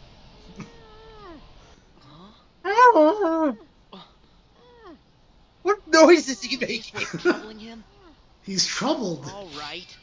Huh? 2.00 2.32
Ah. 2.66 3.54
What 5.68 5.86
noise 5.86 6.30
is 6.30 6.42
he 6.42 6.56
Is 6.56 6.62
making? 6.62 7.02
troubling 7.20 7.60
him? 7.60 7.84
He's 8.44 8.66
troubled. 8.66 9.30
All 9.36 9.50
right. 9.60 9.98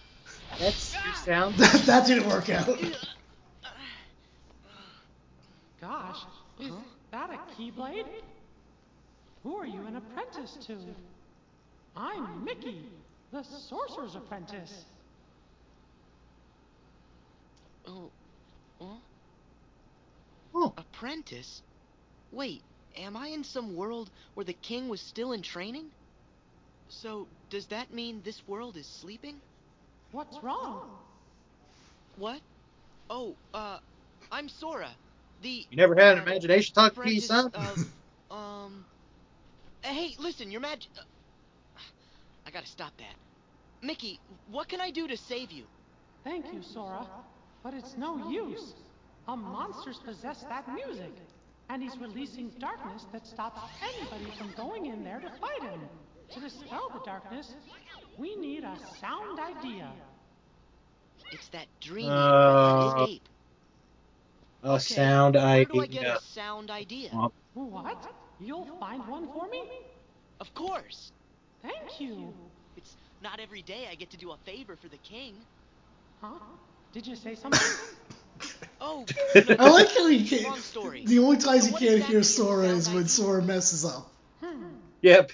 That's 0.59 0.93
your 0.93 1.03
ah. 1.07 1.23
sound. 1.25 1.55
that, 1.55 1.73
that 1.87 2.07
didn't 2.07 2.29
work 2.29 2.51
out. 2.51 2.67
Gosh, 5.81 6.21
is 6.61 6.69
Huh? 6.69 6.77
that 7.13 7.31
a 7.31 7.39
Keyblade? 7.57 8.05
Who 9.43 9.57
are 9.57 9.65
you 9.65 9.81
an 9.87 9.97
apprentice 9.97 10.59
to? 10.67 10.77
I'm 11.97 12.45
Mickey, 12.45 12.85
the 13.33 13.43
Sorcerer's 13.43 14.17
Apprentice. 14.17 14.85
Oh. 17.89 18.11
Huh? 18.79 18.97
Oh. 20.55 20.75
Apprentice? 20.77 21.63
Wait, 22.33 22.61
am 22.97 23.17
I 23.17 23.29
in 23.29 23.45
some 23.45 23.77
world 23.77 24.11
where 24.35 24.45
the 24.45 24.53
king 24.53 24.89
was 24.89 25.01
still 25.01 25.33
in 25.33 25.43
training? 25.43 25.87
So, 26.89 27.29
does 27.51 27.67
that 27.67 27.93
mean 27.93 28.23
this 28.25 28.47
world 28.47 28.77
is 28.77 28.87
sleeping? 28.87 29.37
What's 30.13 30.43
wrong? 30.43 30.91
What? 32.17 32.41
Oh, 33.11 33.35
uh, 33.53 33.79
I'm 34.31 34.49
Sora. 34.49 34.91
The. 35.43 35.67
You 35.71 35.77
never 35.77 35.95
had 35.95 36.19
an 36.19 36.23
imagination 36.23 36.75
talk 36.75 36.95
to 36.95 37.11
you, 37.13 37.21
son? 37.21 37.51
of, 37.55 37.79
um. 38.31 38.85
Hey, 39.83 40.15
listen, 40.19 40.51
your 40.51 40.61
mag. 40.61 40.79
Uh, 40.97 41.03
I 42.47 42.51
gotta 42.51 42.67
stop 42.67 42.93
that. 42.99 43.17
Mickey, 43.83 44.21
what 44.51 44.69
can 44.69 44.81
I 44.81 44.91
do 44.91 45.09
to 45.09 45.17
save 45.17 45.51
you? 45.51 45.65
Thank 46.25 46.47
you, 46.53 46.63
Sora. 46.63 47.07
But 47.63 47.75
it's 47.75 47.97
no 47.97 48.31
use. 48.31 48.75
A 49.29 49.37
monster's 49.37 49.99
possessed 49.99 50.49
that 50.49 50.69
music. 50.75 51.13
And 51.75 51.83
he's 51.83 51.99
releasing 51.99 52.51
darkness 52.61 53.05
that 53.11 53.27
stops 53.27 53.61
anybody 53.83 54.31
from 54.39 54.53
going 54.57 54.87
in 54.87 55.03
there 55.03 55.19
to 55.19 55.29
fight 55.41 55.61
him. 55.61 55.81
To 56.31 56.39
dispel 56.41 56.89
the 56.93 57.01
darkness, 57.05 57.53
we 58.17 58.37
need 58.37 58.63
a 58.63 58.77
sound 59.01 59.41
idea. 59.41 59.91
It's 61.33 61.49
that 61.49 61.67
dreaming 61.81 62.13
Uh, 62.13 62.95
escape. 63.01 63.29
A 64.63 64.69
Okay, 64.69 64.85
sound 64.85 65.35
Where 65.35 65.65
do 65.65 65.81
I 65.81 65.87
get 65.89 66.03
idea. 66.03 66.17
a 66.17 66.21
sound 66.21 66.71
idea? 66.71 67.11
What? 67.55 68.07
You'll 68.39 68.79
find 68.79 69.05
one 69.09 69.27
for 69.33 69.49
me? 69.49 69.65
Of 70.39 70.55
course. 70.55 71.11
Thank 71.61 71.99
you. 72.01 72.33
It's 72.77 72.95
not 73.21 73.41
every 73.41 73.63
day 73.63 73.89
I 73.91 73.97
get 73.97 74.11
to 74.11 74.17
do 74.17 74.31
a 74.31 74.37
favor 74.47 74.77
for 74.77 74.89
the 74.89 74.99
king. 74.99 75.35
Huh? 76.21 76.39
Did 76.93 77.05
you 77.09 77.17
say 77.17 77.35
something? 77.35 77.61
Oh, 78.87 79.07
I 79.59 79.71
like 79.71 79.89
how 79.97 80.09
you 80.09 80.29
can't. 80.29 80.45
Long 80.45 80.59
story. 80.59 81.05
The 81.07 81.19
only 81.21 81.39
times 81.39 81.71
So 81.71 81.71
you 81.71 81.89
can't 81.89 82.05
hear 82.05 82.19
is 82.19 82.37
Sora 82.37 82.67
is 82.67 82.89
when 82.89 82.99
ID? 82.99 83.09
Sora 83.09 83.43
messes 83.43 83.83
up. 83.87 84.13
Hmm. 84.43 84.63
Yep. 85.01 85.31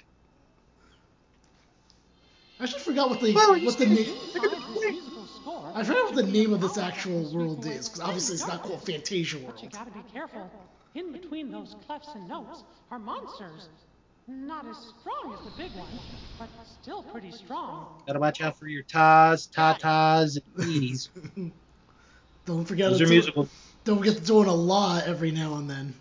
I 2.61 2.66
just 2.66 2.85
forgot 2.85 3.11
what 3.11 3.21
the 3.21 3.35
Well, 3.35 3.61
what 3.64 3.76
the 3.78 3.87
name. 3.87 3.97
this 3.97 4.92
musical 4.92 5.26
score 5.26 5.73
I 5.75 5.83
forgot 5.83 6.14
what 6.14 6.14
the 6.14 6.30
name 6.30 6.52
of 6.52 6.61
this 6.61 6.78
actual 6.78 7.35
world 7.35 7.66
is, 7.66 7.88
because 7.88 8.00
obviously 8.00 8.35
it's 8.37 8.47
not 8.47 8.62
called 8.62 8.85
Fantasia 8.85 9.38
World. 9.38 9.54
But 9.54 9.62
you 9.64 9.69
gotta 9.71 9.90
be 9.90 10.04
careful. 10.12 10.49
In 10.95 11.11
between 11.11 11.50
those 11.50 11.75
clefs 11.88 12.14
and 12.14 12.28
notes 12.28 12.62
are 12.92 13.00
monsters. 13.00 13.69
Not 14.28 14.64
as 14.69 14.76
strong 14.76 15.35
as 15.37 15.45
the 15.45 15.50
big 15.57 15.75
one, 15.75 15.99
but 16.38 16.50
still 16.64 17.02
pretty 17.02 17.33
strong. 17.33 18.00
Gotta 18.07 18.21
watch 18.21 18.40
out 18.40 18.57
for 18.59 18.69
your 18.69 18.85
tas, 18.85 19.49
tatas, 19.49 20.38
and 20.57 20.69
e's. 20.71 21.11
Don't 22.47 22.64
forget 22.64 22.90
Those 22.90 22.99
to 22.99 23.04
are 23.04 23.06
do- 23.06 23.12
musical. 23.12 23.49
Don't 23.85 23.99
forget 23.99 24.16
to 24.16 24.23
in 24.42 24.49
a 24.49 24.54
la 24.54 25.00
every 25.04 25.30
now 25.30 25.54
and 25.56 25.68
then. 25.70 25.94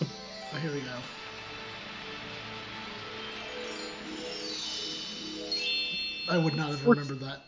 Oh, 0.54 0.58
here 0.58 0.72
we 0.72 0.80
go. 0.80 1.02
I 6.28 6.38
would 6.38 6.54
not 6.54 6.70
have 6.70 6.86
remembered 6.86 7.20
that. 7.20 7.42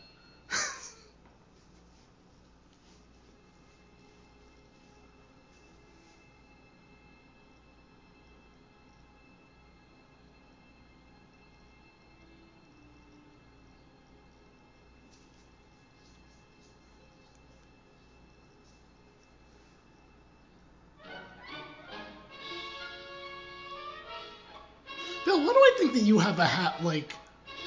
Bill, 25.29 25.41
why 25.41 25.53
do 25.53 25.59
I 25.59 25.75
think 25.77 25.93
that 25.93 26.05
you 26.05 26.19
have 26.21 26.39
a 26.39 26.47
hat 26.47 26.83
like 26.83 27.13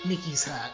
Mickey's 0.03 0.43
hat? 0.43 0.71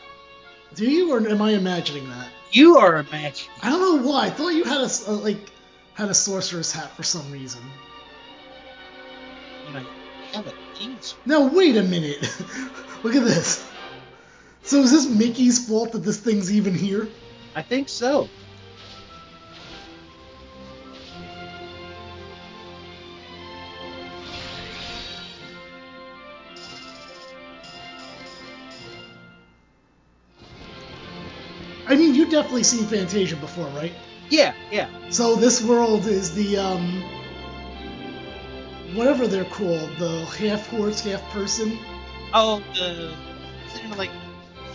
Do 0.73 0.89
you, 0.89 1.11
or 1.11 1.27
am 1.27 1.41
I 1.41 1.51
imagining 1.51 2.09
that? 2.09 2.29
You 2.53 2.77
are 2.77 2.95
imagining. 2.99 3.51
I 3.61 3.69
don't 3.69 3.81
know 3.81 4.09
why. 4.09 4.27
I 4.27 4.29
thought 4.29 4.53
you 4.53 4.63
had 4.63 4.79
a, 4.79 4.89
uh, 5.05 5.11
like 5.15 5.51
had 5.95 6.07
a 6.07 6.13
sorcerer's 6.13 6.71
hat 6.71 6.89
for 6.95 7.03
some 7.03 7.29
reason. 7.29 7.61
I 9.75 9.85
have 10.31 10.47
a 10.47 10.53
king's. 10.75 11.15
Now 11.25 11.49
wait 11.49 11.75
a 11.75 11.83
minute. 11.83 12.21
Look 13.03 13.15
at 13.15 13.25
this. 13.25 13.69
So 14.61 14.77
is 14.77 14.91
this 14.91 15.09
Mickey's 15.09 15.67
fault 15.67 15.91
that 15.91 16.05
this 16.05 16.21
thing's 16.21 16.53
even 16.53 16.73
here? 16.73 17.09
I 17.53 17.63
think 17.63 17.89
so. 17.89 18.29
Definitely 32.37 32.61
seen 32.61 32.85
Fantasia 32.85 33.35
before, 33.37 33.65
right? 33.69 33.93
Yeah, 34.29 34.53
yeah. 34.71 34.87
So 35.09 35.35
this 35.35 35.63
world 35.63 36.05
is 36.05 36.35
the 36.35 36.57
um 36.57 37.01
whatever 38.93 39.27
they're 39.27 39.45
called, 39.45 39.89
the 39.97 40.23
half 40.37 40.67
horse, 40.67 41.01
half 41.01 41.23
person. 41.31 41.79
Oh, 42.33 42.61
the 42.75 43.11
it 43.73 43.97
like 43.97 44.11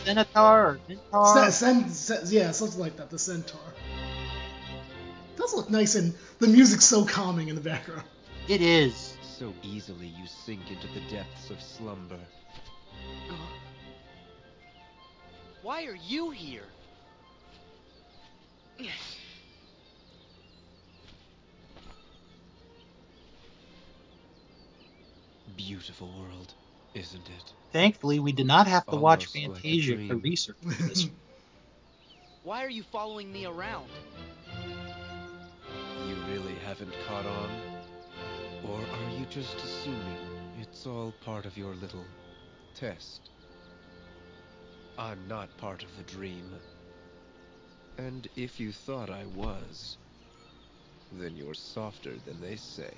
Centaur 0.04 0.26
or 0.32 0.80
Centaur? 0.88 1.50
Cen- 1.52 1.88
cen- 1.88 2.24
yeah, 2.30 2.50
something 2.50 2.80
like 2.80 2.96
that. 2.96 3.10
The 3.10 3.18
centaur. 3.18 3.60
does 5.36 5.54
look 5.54 5.70
nice, 5.70 5.94
and 5.94 6.14
the 6.40 6.48
music's 6.48 6.84
so 6.84 7.04
calming 7.04 7.46
in 7.46 7.54
the 7.54 7.60
background. 7.60 8.02
It 8.48 8.60
is. 8.60 9.16
So 9.22 9.54
easily 9.62 10.08
you 10.08 10.26
sink 10.26 10.68
into 10.68 10.88
the 10.88 11.00
depths 11.08 11.50
of 11.50 11.62
slumber. 11.62 12.18
Why 15.62 15.84
are 15.84 15.94
you 15.94 16.30
here? 16.30 16.66
Beautiful 25.56 26.08
world, 26.18 26.54
isn't 26.94 27.28
it? 27.28 27.52
Thankfully, 27.72 28.18
we 28.20 28.32
did 28.32 28.46
not 28.46 28.66
have 28.66 28.86
to 28.86 28.96
watch 28.96 29.26
Almost 29.34 29.36
like 29.36 29.62
Fantasia 29.62 29.92
for 29.92 29.96
dream. 29.96 30.20
research 30.22 30.56
for 30.62 30.82
this. 30.82 31.08
Why 32.42 32.64
are 32.64 32.70
you 32.70 32.82
following 32.82 33.32
me 33.32 33.46
around? 33.46 33.88
You 36.08 36.16
really 36.28 36.54
haven't 36.64 36.92
caught 37.06 37.26
on? 37.26 37.50
Or 38.68 38.78
are 38.78 39.18
you 39.18 39.26
just 39.26 39.56
assuming 39.58 40.18
it's 40.60 40.86
all 40.86 41.12
part 41.20 41.46
of 41.46 41.56
your 41.56 41.74
little 41.74 42.04
test? 42.74 43.30
I'm 44.98 45.26
not 45.28 45.56
part 45.56 45.82
of 45.84 45.96
the 45.96 46.02
dream. 46.02 46.52
And 47.98 48.28
if 48.36 48.58
you 48.58 48.72
thought 48.72 49.10
I 49.10 49.24
was, 49.34 49.98
then 51.12 51.36
you're 51.36 51.54
softer 51.54 52.14
than 52.24 52.40
they 52.40 52.56
say. 52.56 52.92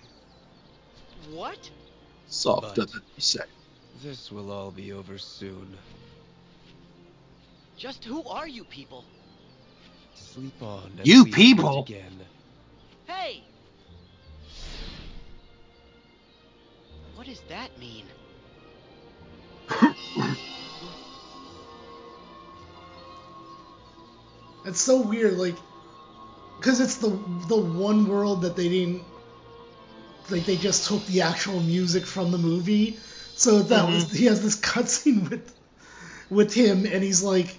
What? 1.30 1.70
Softer 2.26 2.82
But- 2.82 2.92
than 2.92 3.02
you 3.16 3.22
say. 3.22 3.44
This 4.02 4.32
will 4.32 4.50
all 4.50 4.70
be 4.70 4.92
over 4.92 5.18
soon. 5.18 5.76
Just 7.76 8.04
who 8.04 8.22
are 8.24 8.48
you 8.48 8.64
people? 8.64 9.04
Sleep 10.14 10.60
on. 10.62 11.00
You 11.04 11.24
people! 11.26 11.82
Again. 11.82 12.20
Hey! 13.06 13.44
What 17.14 17.26
does 17.26 17.40
that 17.48 17.76
mean? 17.78 18.04
It's 24.64 24.80
so 24.80 25.00
weird, 25.02 25.34
like, 25.34 25.56
because 26.58 26.80
it's 26.80 26.96
the 26.96 27.10
the 27.48 27.56
one 27.56 28.08
world 28.08 28.42
that 28.42 28.56
they 28.56 28.68
didn't, 28.68 29.02
like, 30.30 30.46
they 30.46 30.56
just 30.56 30.88
took 30.88 31.04
the 31.06 31.22
actual 31.22 31.60
music 31.60 32.06
from 32.06 32.30
the 32.30 32.38
movie. 32.38 32.98
So 33.36 33.62
that 33.62 33.84
mm-hmm. 33.84 33.94
was 33.94 34.12
he 34.12 34.26
has 34.26 34.42
this 34.42 34.56
cutscene 34.60 35.28
with 35.28 35.54
with 36.30 36.54
him, 36.54 36.86
and 36.86 37.02
he's 37.02 37.22
like 37.22 37.58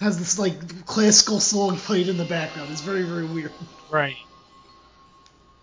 has 0.00 0.18
this 0.18 0.38
like 0.38 0.86
classical 0.86 1.40
song 1.40 1.76
played 1.76 2.08
in 2.08 2.16
the 2.16 2.24
background. 2.24 2.70
It's 2.70 2.80
very 2.80 3.02
very 3.02 3.26
weird. 3.26 3.52
Right. 3.90 4.16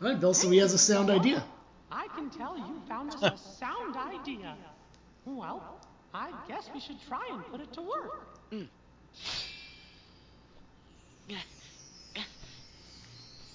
All 0.01 0.09
right, 0.09 0.19
Bill. 0.19 0.33
So 0.33 0.49
he 0.49 0.57
has 0.57 0.73
a 0.73 0.77
sound 0.77 1.09
idea. 1.09 1.43
I 1.91 2.07
can 2.15 2.29
tell 2.29 2.57
you 2.57 2.81
found 2.87 3.13
us 3.13 3.21
a 3.21 3.37
sound 3.37 3.95
idea. 3.95 4.55
Well, 5.25 5.79
I 6.13 6.31
guess 6.47 6.69
we 6.73 6.79
should 6.79 7.01
try 7.07 7.27
and 7.31 7.45
put 7.45 7.61
it 7.61 7.71
to 7.73 7.81
work. 7.81 8.27
Hmm. 8.49 8.63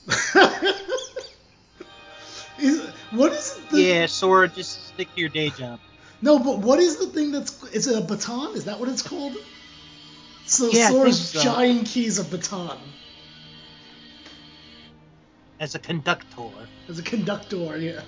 is, 2.58 2.80
what 3.10 3.32
is 3.32 3.60
the 3.70 3.80
Yeah, 3.80 4.06
Sora, 4.06 4.48
just 4.48 4.88
stick 4.88 5.12
to 5.14 5.20
your 5.20 5.28
day 5.28 5.50
job. 5.50 5.80
no? 6.22 6.38
But 6.38 6.58
what 6.58 6.78
is 6.78 6.96
the 6.98 7.06
thing 7.06 7.30
that's 7.32 7.62
is 7.72 7.86
it 7.86 7.96
a 7.96 8.00
baton? 8.00 8.54
Is 8.56 8.64
that 8.64 8.78
what 8.80 8.88
it's 8.88 9.02
called? 9.02 9.36
So 10.46 10.70
Yeah, 10.70 10.90
Sora's 10.90 11.30
so. 11.30 11.42
giant 11.42 11.86
keys 11.86 12.18
a 12.18 12.24
baton 12.24 12.78
As 15.60 15.74
a 15.74 15.78
conductor. 15.78 16.48
as 16.88 16.98
a 16.98 17.02
conductor. 17.02 17.76
Yeah. 17.78 18.00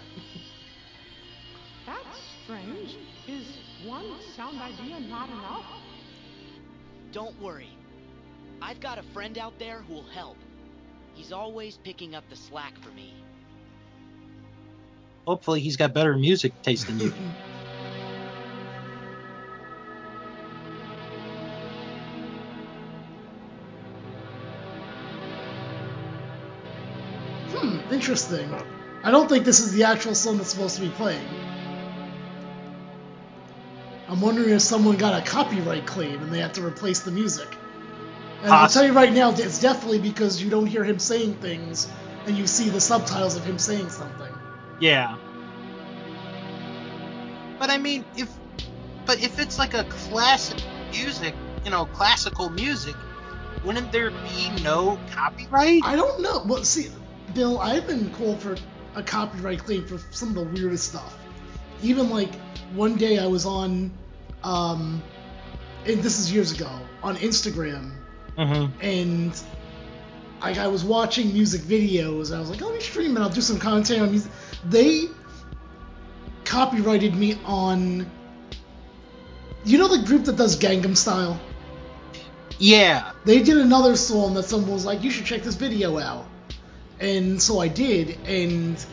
That's 1.87 2.19
strange. 2.45 2.97
Is 3.29 3.45
one 3.85 4.07
sound 4.37 4.59
idea 4.61 5.01
not 5.01 5.29
enough? 5.29 5.65
Don't 7.13 7.39
worry. 7.43 7.69
I've 8.63 8.81
got 8.81 8.99
a 8.99 9.03
friend 9.03 9.37
out 9.39 9.59
there 9.59 9.83
who'll 9.83 10.03
help. 10.15 10.37
He's 11.21 11.33
always 11.33 11.77
picking 11.77 12.15
up 12.15 12.25
the 12.31 12.35
slack 12.35 12.73
for 12.79 12.89
me. 12.93 13.13
Hopefully, 15.27 15.61
he's 15.61 15.77
got 15.77 15.93
better 15.93 16.17
music 16.17 16.63
taste 16.63 16.87
than 16.87 16.99
you. 16.99 17.13
Hmm, 27.51 27.93
interesting. 27.93 28.55
I 29.03 29.11
don't 29.11 29.29
think 29.29 29.45
this 29.45 29.61
is 29.61 29.73
the 29.73 29.85
actual 29.85 30.15
song 30.15 30.39
that's 30.39 30.51
supposed 30.51 30.77
to 30.77 30.81
be 30.81 30.89
playing. 30.89 31.27
I'm 34.09 34.23
wondering 34.23 34.51
if 34.51 34.63
someone 34.63 34.97
got 34.97 35.21
a 35.21 35.31
copyright 35.31 35.85
claim 35.85 36.23
and 36.23 36.33
they 36.33 36.39
have 36.39 36.55
to 36.55 36.65
replace 36.65 37.01
the 37.01 37.11
music. 37.11 37.60
And 38.43 38.53
I'll 38.53 38.69
tell 38.69 38.85
you 38.85 38.93
right 38.93 39.13
now, 39.13 39.31
it's 39.31 39.61
definitely 39.61 39.99
because 39.99 40.43
you 40.43 40.49
don't 40.49 40.67
hear 40.67 40.83
him 40.83 40.99
saying 40.99 41.35
things 41.37 41.89
and 42.27 42.37
you 42.37 42.47
see 42.47 42.69
the 42.71 42.81
subtitles 42.81 43.37
of 43.37 43.45
him 43.45 43.59
saying 43.59 43.91
something. 43.91 44.33
yeah. 44.81 45.17
But 47.59 47.69
I 47.69 47.77
mean, 47.77 48.07
if 48.17 48.31
but 49.05 49.23
if 49.23 49.39
it's 49.39 49.59
like 49.59 49.75
a 49.75 49.85
classic 49.85 50.63
music, 50.93 51.35
you 51.65 51.71
know, 51.71 51.85
classical 51.87 52.49
music, 52.49 52.97
wouldn't 53.65 53.93
there 53.93 54.11
be 54.11 54.63
no 54.63 54.99
copyright? 55.11 55.83
I 55.85 55.97
don't 55.97 56.23
know. 56.23 56.43
Well, 56.47 56.65
see, 56.65 56.89
Bill, 57.35 57.59
I've 57.59 57.87
been 57.87 58.11
called 58.15 58.41
for 58.41 58.57
a 58.95 59.03
copyright 59.03 59.59
claim 59.59 59.87
for 59.87 59.99
some 60.11 60.31
of 60.31 60.35
the 60.37 60.45
weirdest 60.45 60.89
stuff. 60.89 61.19
Even 61.83 62.09
like 62.09 62.35
one 62.73 62.97
day 62.97 63.19
I 63.19 63.27
was 63.27 63.45
on, 63.45 63.93
um, 64.43 65.03
and 65.87 66.03
this 66.03 66.19
is 66.19 66.33
years 66.33 66.53
ago, 66.53 66.71
on 67.03 67.17
Instagram, 67.17 67.93
Mm-hmm. 68.37 68.81
and 68.81 69.43
like 70.41 70.59
I 70.59 70.67
was 70.69 70.85
watching 70.85 71.33
music 71.33 71.61
videos. 71.63 72.29
And 72.29 72.37
I 72.37 72.41
was 72.41 72.51
like, 72.51 72.63
oh, 72.63 72.67
let 72.67 72.75
me 72.75 72.81
stream 72.81 73.17
it. 73.17 73.21
I'll 73.21 73.31
do 73.31 73.41
some 73.41 73.59
content 73.59 74.03
on 74.03 74.11
music. 74.11 74.33
They 74.65 75.09
copyrighted 76.45 77.15
me 77.15 77.39
on. 77.45 78.11
You 79.65 79.79
know 79.79 79.89
the 79.89 80.07
group 80.07 80.25
that 80.25 80.37
does 80.37 80.59
Gangnam 80.59 80.97
Style? 80.97 81.39
Yeah. 82.59 83.13
They 83.25 83.43
did 83.43 83.59
another 83.59 83.97
song 83.97 84.35
that 84.35 84.45
someone 84.45 84.73
was 84.73 84.85
like, 84.85 85.03
you 85.03 85.11
should 85.11 85.27
check 85.27 85.43
this 85.43 85.55
video 85.55 85.99
out. 85.99 86.27
And 86.99 87.41
so 87.43 87.61
I 87.61 87.69
did, 87.69 88.19
and 88.27 88.85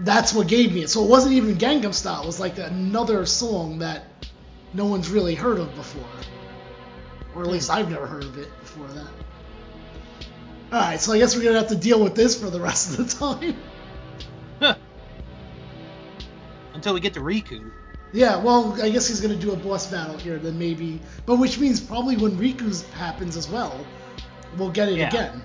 that's 0.00 0.34
what 0.34 0.48
gave 0.48 0.74
me 0.74 0.82
it. 0.82 0.90
So 0.90 1.04
it 1.04 1.08
wasn't 1.08 1.34
even 1.34 1.54
Gangnam 1.56 1.94
Style. 1.94 2.22
It 2.22 2.26
was 2.26 2.40
like 2.40 2.58
another 2.58 3.26
song 3.26 3.78
that 3.78 4.04
no 4.72 4.86
one's 4.86 5.08
really 5.08 5.36
heard 5.36 5.58
of 5.58 5.72
before. 5.76 6.04
Or 7.34 7.42
at 7.42 7.48
least 7.48 7.70
I've 7.70 7.90
never 7.90 8.06
heard 8.06 8.24
of 8.24 8.38
it 8.38 8.48
before 8.60 8.86
that. 8.88 9.08
Alright, 10.72 11.00
so 11.00 11.12
I 11.12 11.18
guess 11.18 11.34
we're 11.34 11.42
to 11.54 11.60
have 11.60 11.68
to 11.68 11.76
deal 11.76 12.02
with 12.02 12.14
this 12.14 12.40
for 12.40 12.50
the 12.50 12.60
rest 12.60 12.98
of 12.98 13.08
the 13.08 13.16
time. 13.16 14.76
Until 16.74 16.94
we 16.94 17.00
get 17.00 17.14
to 17.14 17.20
Riku. 17.20 17.70
Yeah, 18.12 18.36
well, 18.42 18.80
I 18.82 18.90
guess 18.90 19.08
he's 19.08 19.20
to 19.36 19.40
do 19.40 19.52
a 19.52 19.56
boss 19.56 19.86
battle 19.90 20.18
here, 20.18 20.38
then 20.38 20.58
maybe. 20.58 21.00
But 21.26 21.36
which 21.36 21.58
means 21.58 21.80
probably 21.80 22.16
when 22.16 22.32
Riku's 22.36 22.88
happens 22.90 23.36
as 23.36 23.48
well, 23.48 23.84
we'll 24.56 24.70
get 24.70 24.88
it 24.88 24.98
Yeah. 24.98 25.08
again. 25.08 25.42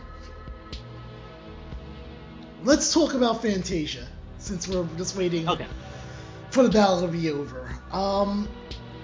Let's 2.63 2.93
talk 2.93 3.13
about 3.13 3.41
Fantasia, 3.41 4.06
since 4.39 4.67
we're 4.67 4.86
just 4.97 5.15
waiting 5.15 5.47
Okay. 5.47 5.65
for 6.52 6.63
the 6.63 6.69
battle 6.69 7.02
to 7.02 7.08
be 7.08 7.30
over. 7.32 7.69
Um, 7.91 8.49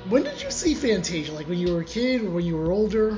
when 0.09 0.23
did 0.23 0.41
you 0.41 0.51
see 0.51 0.73
Fantasia? 0.73 1.31
Like 1.33 1.47
when 1.47 1.57
you 1.57 1.73
were 1.73 1.81
a 1.81 1.85
kid 1.85 2.23
or 2.23 2.29
when 2.29 2.45
you 2.45 2.57
were 2.57 2.71
older? 2.71 3.17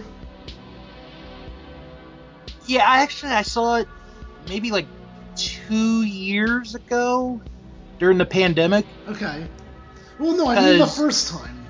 Yeah, 2.65 2.89
I 2.89 3.01
actually 3.01 3.31
I 3.31 3.41
saw 3.41 3.75
it 3.77 3.87
maybe 4.47 4.71
like 4.71 4.87
two 5.35 6.03
years 6.03 6.75
ago 6.75 7.41
during 7.99 8.17
the 8.17 8.25
pandemic. 8.25 8.85
Okay. 9.07 9.47
Well, 10.19 10.35
no, 10.35 10.47
I 10.47 10.55
mean 10.55 10.79
the 10.79 10.87
first 10.87 11.29
time. 11.29 11.65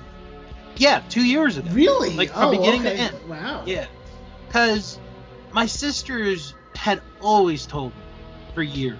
Yeah, 0.76 1.02
two 1.08 1.24
years 1.24 1.58
ago. 1.58 1.70
Really? 1.72 2.14
Like 2.14 2.30
from 2.30 2.48
oh, 2.48 2.50
beginning 2.50 2.84
to 2.84 2.92
end. 2.92 3.16
Wow. 3.28 3.64
Yeah, 3.66 3.86
because 4.46 4.98
my 5.52 5.66
sisters 5.66 6.54
had 6.74 7.02
always 7.20 7.66
told 7.66 7.92
me 7.92 8.02
for 8.54 8.62
years 8.62 8.98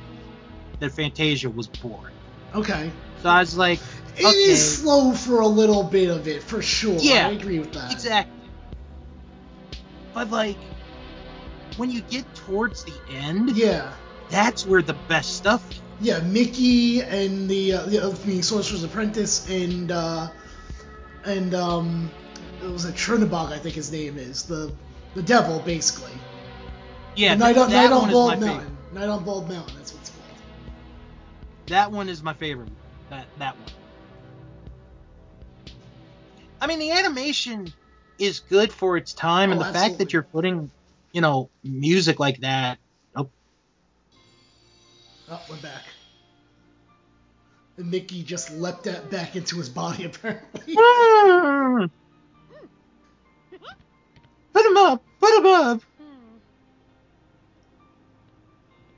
that 0.80 0.90
Fantasia 0.92 1.50
was 1.50 1.68
boring. 1.68 2.14
Okay. 2.54 2.90
So 3.22 3.28
I 3.28 3.40
was 3.40 3.56
like, 3.56 3.80
It 4.18 4.24
is 4.24 4.78
okay, 4.78 4.82
slow 4.82 5.12
for 5.12 5.40
a 5.40 5.46
little 5.46 5.82
bit 5.84 6.10
of 6.10 6.26
it, 6.28 6.42
for 6.42 6.60
sure. 6.62 6.96
Yeah, 6.98 7.28
I 7.28 7.32
agree 7.32 7.58
with 7.58 7.72
that. 7.72 7.92
exactly. 7.92 8.34
But 10.14 10.30
like, 10.30 10.56
when 11.76 11.90
you 11.90 12.00
get 12.02 12.24
towards 12.34 12.84
the 12.84 12.94
end, 13.10 13.56
Yeah. 13.56 13.92
that's 14.30 14.66
where 14.66 14.82
the 14.82 14.94
best 15.08 15.36
stuff. 15.36 15.68
is. 15.70 15.80
Yeah, 16.00 16.20
Mickey 16.20 17.00
and 17.02 17.48
the, 17.48 17.72
uh, 17.74 17.82
the 17.86 17.98
other 18.04 18.16
being 18.24 18.42
Sorcerer's 18.42 18.84
Apprentice 18.84 19.48
and 19.50 19.90
uh, 19.90 20.28
and 21.24 21.54
um, 21.54 22.10
it 22.62 22.70
was 22.70 22.84
a 22.84 22.92
Chernobog, 22.92 23.52
I 23.52 23.58
think 23.58 23.74
his 23.74 23.90
name 23.92 24.16
is 24.18 24.44
the 24.44 24.72
the 25.14 25.22
devil, 25.22 25.58
basically. 25.60 26.12
Yeah, 27.16 27.34
the 27.34 27.44
Night 27.44 27.56
on, 27.58 27.70
Night 27.70 27.90
on 27.92 28.08
is 28.08 28.12
Bald 28.14 28.30
Mountain. 28.40 28.48
favorite. 28.60 28.94
Night 28.94 29.08
on 29.08 29.24
Bald 29.24 29.48
Mountain. 29.48 29.74
That's 29.76 29.92
what 29.92 30.00
it's 30.02 30.10
called. 30.10 30.22
That 31.66 31.90
one 31.92 32.08
is 32.08 32.22
my 32.22 32.34
favorite. 32.34 32.70
That 33.10 33.26
that 33.38 33.56
one. 33.58 33.66
I 36.60 36.66
mean, 36.66 36.78
the 36.78 36.90
animation 36.90 37.72
is 38.18 38.40
good 38.40 38.72
for 38.72 38.96
its 38.96 39.12
time, 39.14 39.52
and 39.52 39.60
Oh, 39.60 39.64
the 39.64 39.72
fact 39.72 39.98
that 39.98 40.12
you're 40.12 40.22
putting, 40.24 40.70
you 41.12 41.20
know, 41.20 41.50
music 41.62 42.18
like 42.18 42.40
that. 42.40 42.78
Oh, 43.14 43.30
Oh, 45.28 45.40
we're 45.48 45.56
back. 45.56 45.84
And 47.76 47.90
Mickey 47.90 48.22
just 48.24 48.50
leapt 48.50 48.84
that 48.84 49.08
back 49.10 49.36
into 49.36 49.56
his 49.56 49.68
body, 49.68 50.04
apparently. 50.06 50.74
put 54.52 54.66
him 54.66 54.76
up, 54.76 55.04
put 55.20 55.38
him 55.38 55.46
up. 55.46 55.82
Hmm. 56.00 56.38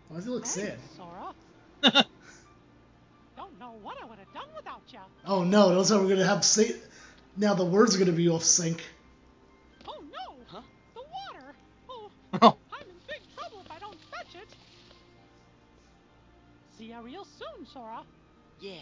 Why 0.09 0.17
does 0.17 0.25
he 0.25 0.31
look 0.31 0.47
sad? 0.47 0.79
Don't 1.83 3.59
know 3.59 3.73
what 3.83 3.97
I 4.03 4.07
would 4.07 4.19
have 4.19 4.33
done 4.33 4.49
without 4.57 4.83
ya. 4.91 5.01
Oh 5.27 5.45
no, 5.45 5.71
those 5.71 5.93
are 5.93 6.01
we're 6.01 6.09
gonna 6.09 6.25
have 6.27 6.45
say. 6.45 6.75
Now 7.41 7.55
the 7.55 7.65
words 7.65 7.97
are 7.97 7.99
gonna 7.99 8.13
be 8.13 8.29
off 8.29 8.45
sync. 8.45 8.83
Oh 9.89 10.03
no! 10.13 10.37
Huh? 10.47 10.61
The 10.95 11.01
water! 11.01 11.55
Oh, 11.89 12.11
Oh, 12.43 12.57
I'm 12.71 12.83
in 12.83 12.95
big 13.09 13.21
trouble 13.35 13.63
if 13.65 13.71
I 13.73 13.79
don't 13.79 13.97
fetch 14.11 14.35
it. 14.43 14.49
See 16.77 16.91
ya 16.91 17.01
real 17.01 17.27
soon, 17.39 17.67
Sora. 17.73 18.03
Yeah, 18.61 18.75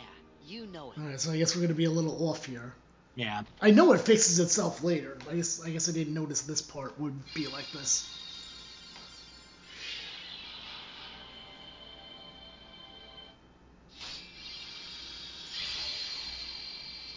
you 0.45 0.67
know 0.67 0.91
it. 0.91 0.99
All 0.99 1.07
right, 1.07 1.21
so 1.21 1.31
I 1.31 1.39
guess 1.39 1.55
we're 1.55 1.63
gonna 1.63 1.75
be 1.75 1.85
a 1.85 1.91
little 1.91 2.29
off 2.29 2.47
here. 2.47 2.75
yeah. 3.15 3.43
I 3.63 3.71
know 3.71 3.93
it 3.93 4.01
fixes 4.01 4.41
itself 4.41 4.83
later. 4.83 5.17
I 5.31 5.37
guess 5.37 5.63
I 5.65 5.71
guess 5.71 5.89
I 5.89 5.93
didn't 5.93 6.15
notice 6.15 6.41
this 6.43 6.61
part 6.61 6.99
would 6.99 7.15
be 7.35 7.47
like 7.47 7.71
this. 7.73 8.13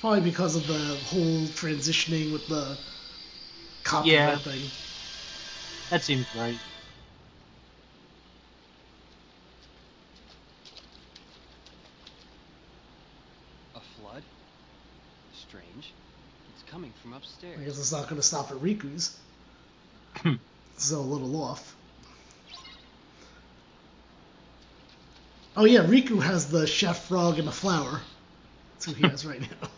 Probably 0.01 0.21
because 0.21 0.55
of 0.55 0.65
the 0.65 0.95
whole 1.05 1.47
transitioning 1.47 2.31
with 2.33 2.47
the 2.47 2.75
copyright 3.83 4.11
Yeah. 4.13 4.37
thing. 4.39 4.71
That 5.91 6.03
seems 6.03 6.25
right. 6.33 6.57
A 13.75 13.81
flood? 13.95 14.23
Strange. 15.47 15.93
It's 16.49 16.63
coming 16.71 16.91
from 17.01 17.13
upstairs. 17.13 17.53
I 17.59 17.63
upstairs. 17.63 17.75
guess 17.75 17.79
it's 17.79 17.91
not 17.91 18.09
going 18.09 18.15
to 18.19 18.27
stop 18.27 18.49
at 18.49 18.57
Riku's. 18.57 19.15
so 20.79 20.99
a 20.99 21.01
little 21.01 21.43
off. 21.43 21.75
Oh 25.55 25.65
yeah, 25.65 25.81
Riku 25.81 26.21
has 26.21 26.47
the 26.49 26.65
chef 26.65 27.07
frog 27.07 27.37
and 27.37 27.47
the 27.47 27.51
flower. 27.51 28.01
That's 28.73 28.85
who 28.85 28.93
he 28.93 29.03
has 29.03 29.25
right 29.27 29.41
now. 29.41 29.69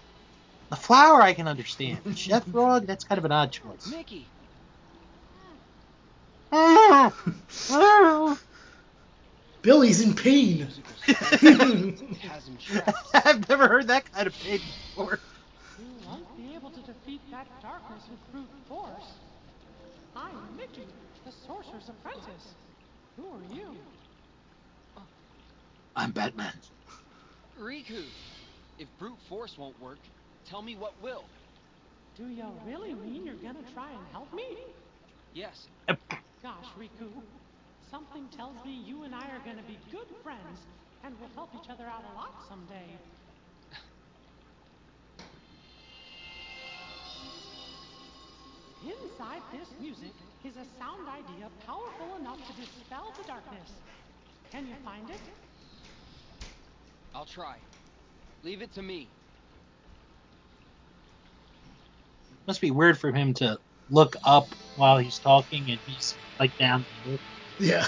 The 0.73 0.77
flower 0.77 1.21
I 1.21 1.35
can 1.35 1.47
understand. 1.47 1.99
Chef 2.17 2.43
Frog, 2.47 2.87
that's 2.87 3.03
kind 3.03 3.19
of 3.19 3.25
an 3.25 3.31
odd 3.31 3.51
choice. 3.51 3.85
Mickey, 3.91 4.25
Billy's 9.61 10.01
in 10.01 10.15
pain. 10.15 10.67
Has 11.05 12.47
him 12.47 12.57
trapped. 12.57 12.97
I've 13.13 13.47
never 13.47 13.67
heard 13.67 13.87
that 13.89 14.11
kind 14.11 14.25
of 14.25 14.33
pain 14.33 14.61
before. 14.87 15.19
You 15.77 15.85
won't 16.07 16.37
be 16.37 16.55
able 16.55 16.71
to 16.71 16.81
defeat 16.81 17.21
that 17.29 17.45
darkness 17.61 18.01
with 18.09 18.31
brute 18.31 18.49
force. 18.67 19.13
I'm 20.15 20.57
Mickey, 20.57 20.87
the 21.23 21.31
sorcerer's 21.45 21.89
apprentice. 21.89 22.55
Who 23.17 23.27
are 23.27 23.55
you? 23.55 23.75
I'm 25.95 26.09
Batman. 26.09 26.53
Riku! 27.61 28.01
If 28.79 28.87
brute 28.97 29.19
force 29.29 29.55
won't 29.55 29.79
work, 29.79 29.99
tell 30.49 30.61
me 30.61 30.75
what 30.75 30.93
will. 31.01 31.23
Do 32.17 32.27
you 32.27 32.45
really 32.65 32.93
mean 32.93 33.25
you're 33.25 33.35
gonna 33.35 33.65
try 33.73 33.91
and 33.91 34.05
help 34.11 34.31
me? 34.33 34.45
Yes, 35.33 35.67
Gosh, 36.43 36.67
Riku. 36.77 37.09
Something 37.89 38.27
tells 38.35 38.55
me 38.65 38.83
you 38.85 39.03
and 39.03 39.15
I 39.15 39.23
are 39.29 39.39
gonna 39.45 39.63
be 39.65 39.77
good 39.91 40.07
friends 40.23 40.59
and 41.05 41.15
we'll 41.19 41.29
help 41.35 41.49
each 41.55 41.69
other 41.69 41.85
out 41.85 42.03
a 42.11 42.15
lot 42.17 42.33
someday. 42.49 42.83
Inside 48.83 49.41
this 49.53 49.69
music 49.79 50.11
is 50.43 50.57
a 50.57 50.65
sound 50.77 51.07
idea 51.07 51.49
powerful 51.65 52.17
enough 52.19 52.39
to 52.47 52.53
dispel 52.61 53.13
the 53.17 53.23
darkness. 53.23 53.71
Can 54.51 54.67
you 54.67 54.75
find 54.83 55.09
it? 55.09 55.21
I'll 57.15 57.25
try. 57.25 57.55
Leave 58.43 58.61
it 58.61 58.73
to 58.73 58.81
me. 58.81 59.07
must 62.47 62.61
be 62.61 62.71
weird 62.71 62.97
for 62.97 63.11
him 63.11 63.33
to 63.35 63.57
look 63.89 64.15
up 64.23 64.55
while 64.75 64.97
he's 64.97 65.19
talking 65.19 65.69
and 65.69 65.79
he's 65.85 66.17
like 66.39 66.57
down 66.57 66.85
here. 67.03 67.19
Yeah. 67.59 67.87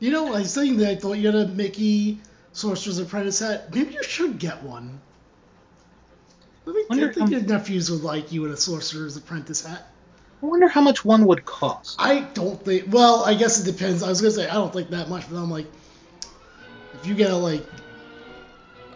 You 0.00 0.12
know, 0.12 0.32
I 0.32 0.40
was 0.40 0.54
thinking 0.54 0.78
that 0.78 0.90
I 0.90 0.94
thought 0.94 1.14
you 1.14 1.26
had 1.26 1.34
a 1.34 1.48
Mickey 1.48 2.20
Sorcerer's 2.52 2.98
Apprentice 2.98 3.40
hat. 3.40 3.74
Maybe 3.74 3.94
you 3.94 4.02
should 4.04 4.38
get 4.38 4.62
one. 4.62 5.00
I 6.68 6.72
think, 6.72 6.86
I 6.90 6.94
Wonder 6.94 7.12
think 7.12 7.30
your 7.30 7.40
nephews 7.40 7.90
would 7.90 8.02
like 8.02 8.30
you 8.30 8.44
in 8.44 8.52
a 8.52 8.56
Sorcerer's 8.56 9.16
Apprentice 9.16 9.64
hat. 9.64 9.90
I 10.42 10.46
wonder 10.46 10.68
how 10.68 10.82
much 10.82 11.04
one 11.04 11.26
would 11.26 11.44
cost. 11.44 11.96
I 11.98 12.20
don't 12.20 12.62
think. 12.64 12.92
Well, 12.92 13.24
I 13.24 13.34
guess 13.34 13.60
it 13.60 13.70
depends. 13.70 14.02
I 14.02 14.08
was 14.08 14.20
gonna 14.20 14.32
say 14.32 14.48
I 14.48 14.54
don't 14.54 14.72
think 14.72 14.90
that 14.90 15.08
much, 15.08 15.28
but 15.30 15.36
I'm 15.36 15.50
like, 15.50 15.66
if 16.94 17.06
you 17.06 17.14
get 17.14 17.30
a 17.30 17.36
like, 17.36 17.64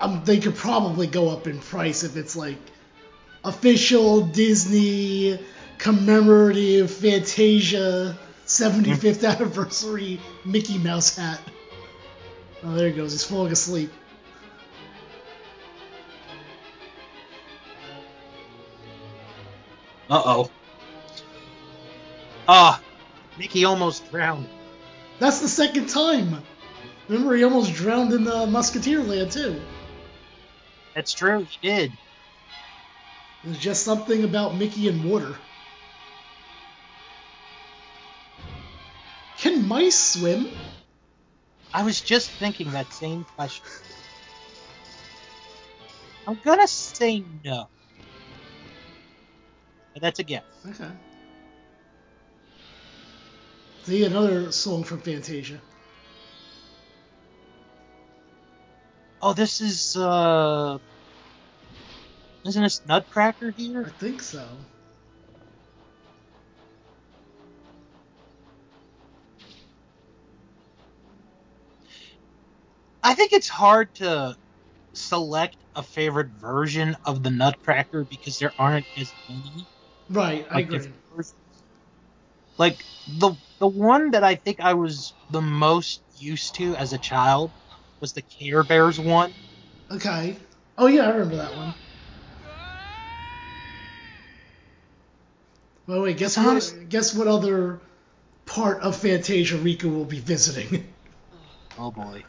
um, 0.01 0.23
they 0.25 0.39
could 0.39 0.55
probably 0.55 1.07
go 1.07 1.31
up 1.31 1.47
in 1.47 1.59
price 1.59 2.05
if 2.05 2.17
it's 2.17 2.37
like 2.37 2.59
official 3.45 4.21
Disney 4.21 5.39
commemorative 5.79 6.91
Fantasia 6.91 8.17
75th 8.47 9.29
anniversary 9.29 10.21
Mickey 10.45 10.79
Mouse 10.79 11.17
hat. 11.17 11.41
Oh, 12.63 12.75
there 12.75 12.89
he 12.89 12.95
goes. 12.95 13.13
He's 13.13 13.25
falling 13.25 13.51
asleep. 13.51 13.91
Uh 20.13 20.23
oh. 20.27 20.51
Ah, 22.47 22.83
Mickey 23.39 23.65
almost 23.65 24.11
drowned. 24.11 24.47
That's 25.19 25.41
the 25.41 25.49
second 25.49 25.89
time. 25.89 26.43
Remember, 27.09 27.35
he 27.35 27.45
almost 27.45 27.73
drowned 27.73 28.13
in 28.13 28.25
the 28.25 28.47
Musketeer 28.47 29.03
Land 29.03 29.33
too. 29.33 29.59
That's 30.95 31.15
true, 31.15 31.47
he 31.49 31.67
did. 31.67 31.93
There's 33.43 33.59
just 33.59 33.85
something 33.85 34.23
about 34.25 34.55
Mickey 34.55 34.87
and 34.89 35.03
water. 35.11 35.35
Can 39.39 39.67
mice 39.67 39.99
swim? 39.99 40.47
I 41.73 41.85
was 41.85 42.03
just 42.03 42.29
thinking 42.33 42.73
that 42.73 42.93
same 42.93 43.25
question. 43.35 43.65
I'm 46.27 46.39
gonna 46.45 46.69
say 46.69 47.25
no. 47.43 47.71
But 49.95 50.03
that's 50.03 50.19
a 50.19 50.25
guess. 50.25 50.45
Okay. 50.67 50.91
See, 53.85 54.05
another 54.05 54.51
song 54.53 54.85
from 54.85 55.01
Fantasia. 55.01 55.61
Oh, 59.21 59.33
this 59.35 59.61
is 59.61 59.97
uh 59.97 60.79
isn't 62.47 62.63
this 62.63 62.85
Nutcracker 62.85 63.53
here? 63.57 63.85
I 63.87 63.91
think 63.91 64.23
so. 64.23 64.59
I 73.03 73.15
think 73.15 73.33
it's 73.33 73.49
hard 73.49 73.95
to 73.97 74.37
select 74.95 75.57
a 75.75 75.83
favorite 75.83 76.33
version 76.33 76.97
of 77.05 77.23
the 77.23 77.31
Nutcracker 77.31 78.05
because 78.05 78.39
there 78.39 78.55
aren't 78.59 78.87
as 78.97 79.15
many. 79.29 79.69
Right, 80.13 80.47
I 80.51 80.59
like 80.59 80.69
agree. 80.69 80.93
Like 82.57 82.87
the 83.07 83.35
the 83.59 83.69
one 83.69 84.13
that 84.13 84.25
I 84.25 84.37
think 84.37 84.59
I 84.61 84.73
was 84.75 85.15
the 85.29 85.43
most 85.43 86.03
used 86.15 86.55
to 86.57 86.75
as 86.77 86.93
a 86.95 86.99
child 86.99 87.53
was 88.01 88.15
the 88.15 88.23
Care 88.23 88.65
Bears 88.65 88.99
one. 88.99 89.37
Okay. 89.93 90.37
Oh 90.77 90.89
yeah, 90.89 91.05
I 91.07 91.11
remember 91.11 91.37
that 91.37 91.55
one. 91.55 91.75
Well, 95.87 96.03
wait. 96.03 96.17
Guess 96.17 96.39
what? 96.39 96.89
Guess 96.89 97.15
what 97.15 97.29
other 97.29 97.81
part 98.47 98.83
of 98.83 98.97
Fantasia 98.97 99.57
Riku 99.57 99.93
will 99.93 100.05
be 100.07 100.21
visiting? 100.21 100.95
Oh 101.77 101.91
boy. 101.91 102.27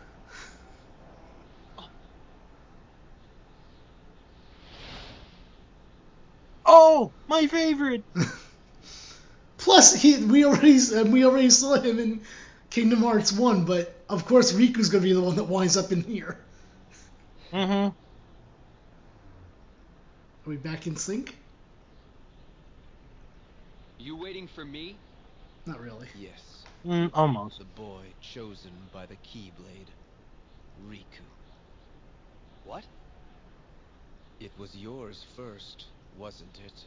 Oh, 6.73 7.13
my 7.27 7.47
favorite. 7.47 8.05
Plus, 9.57 9.93
he 9.93 10.17
we 10.25 10.45
already 10.45 10.79
we 11.09 11.25
already 11.25 11.49
saw 11.49 11.75
him 11.75 11.99
in 11.99 12.21
Kingdom 12.69 13.01
Hearts 13.01 13.31
one, 13.31 13.65
but 13.65 14.03
of 14.09 14.25
course 14.25 14.51
Riku's 14.53 14.89
gonna 14.89 15.03
be 15.03 15.13
the 15.13 15.21
one 15.21 15.35
that 15.35 15.45
winds 15.45 15.77
up 15.77 15.91
in 15.91 16.01
here. 16.03 16.45
Mm-hmm. 17.53 17.95
Are 20.45 20.49
we 20.49 20.57
back 20.57 20.87
in 20.87 20.95
sync? 20.95 21.37
You 23.97 24.15
waiting 24.17 24.47
for 24.47 24.65
me? 24.65 25.01
Not 25.65 25.79
really. 25.79 26.09
Yes, 26.13 26.67
Mm, 26.85 27.09
almost. 27.13 27.59
the 27.59 27.65
boy 27.65 28.15
chosen 28.21 28.87
by 28.91 29.05
the 29.05 29.17
Keyblade, 29.17 29.93
Riku. 30.77 31.25
What? 32.63 32.87
It 34.39 34.57
was 34.57 34.75
yours 34.75 35.23
first, 35.23 35.92
wasn't 36.17 36.59
it? 36.65 36.85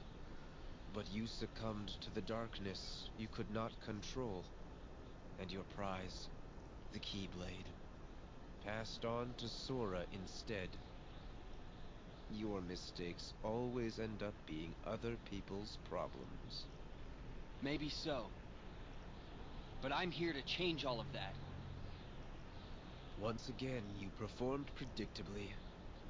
But 0.95 1.13
you 1.13 1.27
succumbed 1.27 1.89
to 2.01 2.15
the 2.15 2.23
darkness 2.23 3.11
you 3.19 3.29
could 3.29 3.53
not 3.53 3.73
control. 3.85 4.45
And 5.41 5.51
your 5.51 5.65
prize, 5.77 6.29
the 6.93 6.99
Keyblade, 6.99 7.69
passed 8.65 9.05
on 9.05 9.35
to 9.39 9.49
Sora 9.49 10.05
instead. 10.13 10.69
Your 12.35 12.61
mistakes 12.63 13.35
always 13.45 13.99
end 13.99 14.23
up 14.23 14.35
being 14.47 14.75
other 14.87 15.17
people's 15.31 15.79
problems. 15.89 16.65
Maybe 17.63 17.89
so. 17.89 18.25
But 19.83 19.93
I'm 19.93 20.11
here 20.11 20.33
to 20.33 20.43
change 20.43 20.85
all 20.85 21.01
of 21.01 21.13
that. 21.13 21.35
Once 23.21 23.49
again, 23.49 23.83
you 24.01 24.09
performed 24.19 24.67
predictably, 24.79 25.49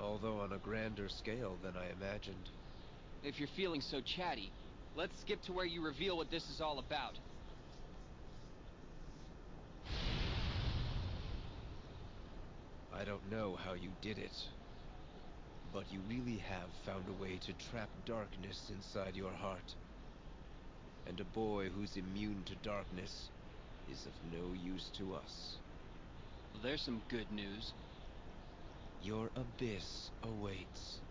although 0.00 0.40
on 0.40 0.52
a 0.52 0.58
grander 0.58 1.08
scale 1.08 1.56
than 1.62 1.74
I 1.76 1.90
imagined. 1.90 2.48
If 3.24 3.38
you're 3.38 3.48
feeling 3.56 3.80
so 3.80 4.00
chatty, 4.00 4.50
let's 4.96 5.18
skip 5.20 5.42
to 5.42 5.52
where 5.52 5.64
you 5.64 5.84
reveal 5.84 6.16
what 6.16 6.30
this 6.30 6.48
is 6.48 6.60
all 6.60 6.78
about. 6.78 7.14
I 12.94 13.04
don't 13.04 13.30
know 13.30 13.56
how 13.62 13.74
you 13.74 13.90
did 14.00 14.18
it, 14.18 14.32
but 15.72 15.84
you 15.92 16.00
really 16.08 16.38
have 16.38 16.70
found 16.86 17.04
a 17.08 17.22
way 17.22 17.38
to 17.46 17.52
trap 17.70 17.90
darkness 18.06 18.70
inside 18.74 19.14
your 19.14 19.32
heart. 19.32 19.74
And 21.06 21.20
a 21.20 21.24
boy 21.24 21.68
who's 21.68 21.96
immune 21.96 22.42
to 22.46 22.54
darkness 22.66 23.28
is 23.92 24.06
of 24.06 24.12
no 24.32 24.54
use 24.54 24.88
to 24.96 25.14
us. 25.14 25.56
Well, 26.52 26.62
there's 26.62 26.80
some 26.80 27.02
good 27.10 27.30
news. 27.30 27.72
Your 29.02 29.28
abyss 29.36 30.10
awaits. 30.22 31.05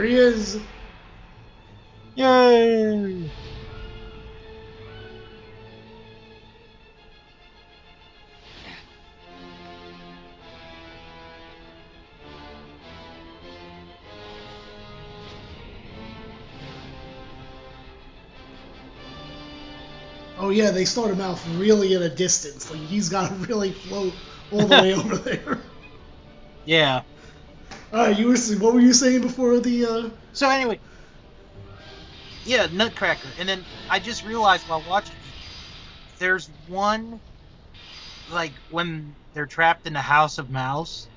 There 0.00 0.08
he 0.08 0.14
is. 0.14 0.58
Yay! 2.14 3.30
Oh 20.38 20.48
yeah, 20.48 20.70
they 20.70 20.86
start 20.86 21.10
him 21.10 21.20
out 21.20 21.38
really 21.56 21.94
at 21.94 22.00
a 22.00 22.08
distance. 22.08 22.70
Like 22.70 22.80
he's 22.80 23.10
got 23.10 23.28
to 23.28 23.34
really 23.46 23.72
float 23.72 24.14
all 24.50 24.66
the 24.66 24.76
way 24.76 24.94
over 24.94 25.16
there. 25.18 25.58
Yeah. 26.64 27.02
All 27.92 28.06
right, 28.06 28.16
you 28.16 28.28
were 28.28 28.36
what 28.58 28.72
were 28.72 28.80
you 28.80 28.92
saying 28.92 29.22
before 29.22 29.58
the? 29.58 29.84
uh 29.86 30.10
So 30.32 30.48
anyway, 30.48 30.80
yeah, 32.44 32.68
Nutcracker, 32.72 33.34
and 33.36 33.48
then 33.48 33.66
I 33.88 33.98
just 33.98 34.24
realized 34.24 34.68
while 34.68 34.82
watching 34.82 35.16
it, 35.26 35.34
there's 36.20 36.48
one, 36.68 37.20
like 38.28 38.54
when 38.68 39.16
they're 39.34 39.46
trapped 39.46 39.86
in 39.86 39.92
the 39.92 40.00
House 40.00 40.38
of 40.38 40.50
Mouse, 40.50 41.08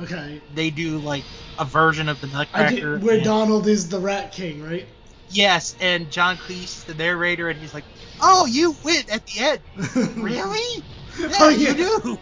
Okay, 0.00 0.40
they 0.54 0.70
do 0.70 0.98
like 0.98 1.24
a 1.58 1.66
version 1.66 2.08
of 2.08 2.18
the 2.20 2.28
Nutcracker. 2.28 2.96
did, 2.96 3.04
where 3.04 3.16
and- 3.16 3.24
Donald 3.24 3.66
is 3.66 3.90
the 3.90 3.98
Rat 4.00 4.32
King, 4.32 4.62
right? 4.62 4.88
Yes, 5.28 5.76
and 5.80 6.10
John 6.10 6.36
Cleese, 6.36 6.84
the 6.84 6.94
narrator, 6.94 7.48
and 7.48 7.58
he's 7.60 7.72
like, 7.72 7.84
"Oh, 8.20 8.44
you 8.46 8.74
win 8.84 9.04
at 9.10 9.24
the 9.26 9.40
end." 9.40 9.60
really? 10.22 10.84
Yeah, 11.18 11.28
Oh, 11.40 11.48
you 11.50 11.74
do. 11.74 12.18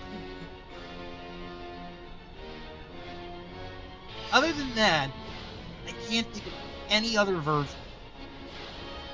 Other 4.32 4.52
than 4.52 4.74
that, 4.74 5.10
I 5.86 5.92
can't 6.08 6.26
think 6.32 6.46
of 6.46 6.52
any 6.88 7.16
other 7.16 7.36
version. 7.36 7.74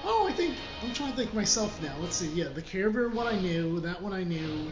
Oh, 0.05 0.27
I 0.29 0.33
think 0.33 0.57
I'm 0.83 0.93
trying 0.93 1.13
to 1.13 1.17
think 1.17 1.35
myself 1.35 1.81
now. 1.83 1.95
Let's 2.01 2.17
see. 2.17 2.29
Yeah, 2.29 2.49
the 2.49 2.63
Care 2.63 2.91
Bear 2.91 3.09
one 3.09 3.27
I 3.27 3.39
knew. 3.39 3.81
That 3.81 4.01
one 4.01 4.13
I 4.13 4.25
knew. 4.25 4.71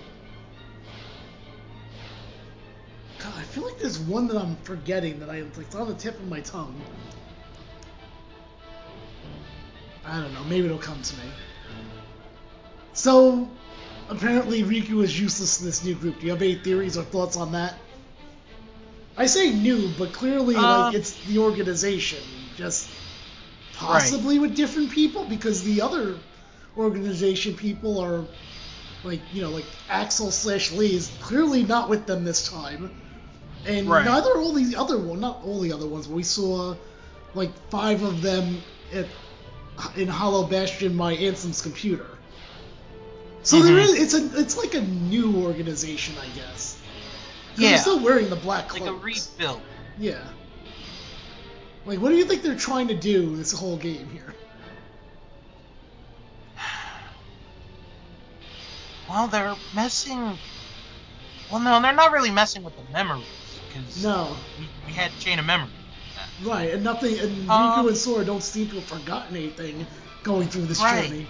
God, 3.18 3.33
I 3.37 3.42
feel 3.42 3.64
like 3.64 3.78
there's 3.78 3.98
one 3.98 4.28
that 4.28 4.37
I'm 4.37 4.57
forgetting 4.57 5.18
that 5.20 5.30
I 5.30 5.40
like 5.40 5.59
it's 5.59 5.74
on 5.74 5.88
the 5.88 5.94
tip 5.94 6.18
of 6.18 6.28
my 6.28 6.40
tongue. 6.40 6.78
I 10.04 10.20
don't 10.20 10.35
know. 10.35 10.44
Maybe 10.44 10.66
it'll 10.66 10.78
come 10.78 11.00
to 11.00 11.16
me. 11.16 11.24
So, 12.92 13.48
apparently 14.11 14.62
Riku 14.62 15.02
is 15.02 15.18
useless 15.18 15.61
in 15.61 15.66
this 15.66 15.83
new 15.83 15.94
group. 15.94 16.20
Do 16.20 16.26
you 16.26 16.33
have 16.33 16.42
any 16.42 16.54
theories 16.54 16.98
or 16.98 17.02
thoughts 17.02 17.37
on 17.37 17.52
that? 17.52 17.74
I 19.16 19.27
say 19.27 19.50
new, 19.50 19.88
but 19.88 20.12
clearly, 20.12 20.57
Um, 20.57 20.87
like 20.87 20.94
it's 20.94 21.12
the 21.20 21.38
organization, 21.38 22.50
just 22.57 22.90
possibly 23.72 24.38
with 24.38 24.55
different 24.57 24.90
people 24.90 25.24
because 25.27 25.62
the 25.62 25.83
other 25.83 26.18
organization 26.77 27.55
people 27.55 28.00
are 28.00 28.27
like 29.05 29.20
you 29.33 29.42
know 29.42 29.50
like 29.50 29.66
Axel 29.88 30.31
slash 30.31 30.72
Lea 30.72 30.94
is 30.94 31.09
clearly 31.20 31.62
not 31.64 31.88
with 31.88 32.07
them 32.07 32.24
this 32.24 32.48
time, 32.48 32.90
and 33.64 33.87
Right. 33.88 34.05
neither 34.05 34.37
all 34.38 34.53
the 34.53 34.77
other 34.77 34.98
one, 34.98 35.20
not 35.20 35.40
all 35.44 35.61
the 35.61 35.72
other 35.72 35.87
ones, 35.87 36.07
but 36.07 36.14
we 36.16 36.22
saw 36.22 36.74
like 37.35 37.50
five 37.70 38.03
of 38.03 38.22
them 38.22 38.64
at 38.92 39.07
in 39.96 40.09
Hollow 40.09 40.46
Bastion 40.48 40.94
my 40.96 41.16
Ansem's 41.16 41.62
computer. 41.62 42.07
So 43.42 43.62
there 43.62 43.77
Mhm. 43.77 43.85
is 43.85 43.94
it's 43.94 44.14
a 44.14 44.40
it's 44.40 44.57
like 44.57 44.74
a 44.74 44.81
new 44.81 45.37
organization, 45.37 46.18
I 46.18 46.29
guess. 46.29 46.84
Yeah. 47.56 47.70
They're 47.70 47.78
still 47.78 48.00
wearing 48.00 48.30
the 48.30 48.36
black 48.36 48.72
Like 48.72 48.82
a 48.82 48.92
rebuild. 48.92 49.62
Yeah. 49.98 50.28
Like, 51.86 52.00
what 52.00 52.08
do 52.10 52.16
you 52.16 52.24
think 52.24 52.42
they're 52.42 52.56
trying 52.56 52.88
to 52.88 52.94
do 52.94 53.36
this 53.36 53.52
whole 53.52 53.76
game 53.76 54.08
here? 54.08 54.34
Well, 59.06 59.28
they're 59.28 59.54
messing. 59.74 60.38
Well, 61.50 61.60
no, 61.60 61.80
they're 61.82 61.92
not 61.94 62.10
really 62.12 62.30
messing 62.30 62.62
with 62.62 62.74
the 62.74 62.84
memories 62.90 63.60
because 63.68 64.02
No. 64.02 64.38
we, 64.58 64.70
we 64.86 64.92
had 64.94 65.18
chain 65.18 65.38
of 65.38 65.44
memory. 65.44 65.68
Right, 66.40 66.72
and 66.72 66.82
nothing, 66.82 67.18
and 67.18 67.50
Um, 67.50 67.84
Riku 67.84 67.88
and 67.88 67.96
Sora 67.96 68.24
don't 68.24 68.42
seem 68.42 68.70
to 68.70 68.76
have 68.76 68.86
forgotten 68.86 69.36
anything 69.36 69.86
going 70.22 70.48
through 70.48 70.66
this 70.66 70.80
Right. 70.80 71.06
journey. 71.10 71.26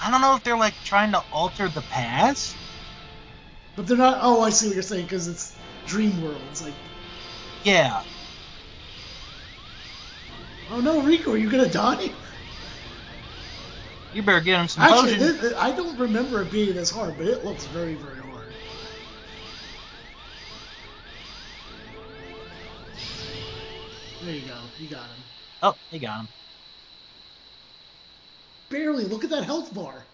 I 0.00 0.10
don't 0.10 0.20
know 0.20 0.36
if 0.36 0.42
they're 0.44 0.56
like 0.56 0.74
trying 0.84 1.12
to 1.12 1.22
alter 1.32 1.68
the 1.68 1.82
past. 1.82 2.56
But 3.76 3.86
they're 3.86 3.96
not. 3.96 4.18
Oh, 4.20 4.42
I 4.42 4.50
see 4.50 4.66
what 4.66 4.74
you're 4.74 4.82
saying 4.82 5.04
because 5.04 5.28
it's 5.28 5.54
Dream 5.86 6.22
Worlds. 6.22 6.62
Like, 6.62 6.74
Yeah. 7.64 8.02
oh 10.70 10.80
no, 10.80 11.00
Riku, 11.02 11.28
are 11.28 11.36
you 11.38 11.50
gonna 11.50 11.68
die? 11.68 12.10
You 14.12 14.22
better 14.22 14.40
get 14.40 14.60
him 14.60 14.68
some 14.68 14.84
Actually, 14.84 15.14
potion. 15.14 15.20
this, 15.20 15.54
I 15.56 15.72
don't 15.72 15.98
remember 15.98 16.42
it 16.42 16.50
being 16.50 16.74
this 16.74 16.90
hard, 16.90 17.16
but 17.16 17.26
it 17.26 17.44
looks 17.44 17.64
very, 17.66 17.94
very 17.94 18.18
hard. 18.18 18.44
There 24.22 24.34
you 24.34 24.42
go. 24.42 24.58
You 24.78 24.88
got 24.88 25.06
him. 25.06 25.24
Oh, 25.62 25.74
he 25.90 25.98
got 25.98 26.20
him. 26.20 26.28
Barely. 28.68 29.04
Look 29.04 29.24
at 29.24 29.30
that 29.30 29.44
health 29.44 29.74
bar. 29.74 30.04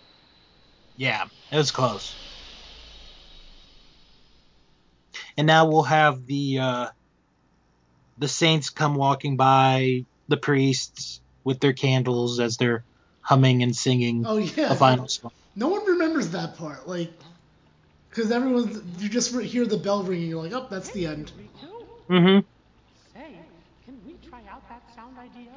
Yeah, 0.96 1.24
it 1.52 1.56
was 1.56 1.70
close. 1.70 2.16
And 5.38 5.46
now 5.46 5.68
we'll 5.68 5.84
have 5.84 6.26
the 6.26 6.58
uh, 6.58 6.86
the 8.18 8.26
saints 8.26 8.70
come 8.70 8.96
walking 8.96 9.36
by, 9.36 10.04
the 10.26 10.36
priests 10.36 11.20
with 11.44 11.60
their 11.60 11.72
candles 11.72 12.40
as 12.40 12.56
they're 12.56 12.84
humming 13.20 13.62
and 13.62 13.74
singing 13.74 14.24
Oh 14.26 14.38
yeah. 14.38 14.68
the 14.68 14.74
final 14.74 15.06
song. 15.06 15.30
No 15.54 15.68
one 15.68 15.86
remembers 15.86 16.30
that 16.30 16.56
part, 16.56 16.88
like, 16.88 17.12
because 18.10 18.32
everyone 18.32 18.82
you 18.98 19.08
just 19.08 19.32
re- 19.32 19.46
hear 19.46 19.64
the 19.64 19.76
bell 19.76 20.02
ringing, 20.02 20.28
you're 20.28 20.42
like, 20.42 20.52
oh, 20.52 20.66
that's 20.68 20.90
the 20.90 21.06
end. 21.06 21.30
Riku? 21.38 22.12
Mm-hmm. 22.12 22.38
Say, 23.14 23.38
can 23.84 23.94
we 24.04 24.14
try 24.28 24.40
out 24.50 24.68
that 24.68 24.82
sound 24.96 25.16
idea? 25.18 25.52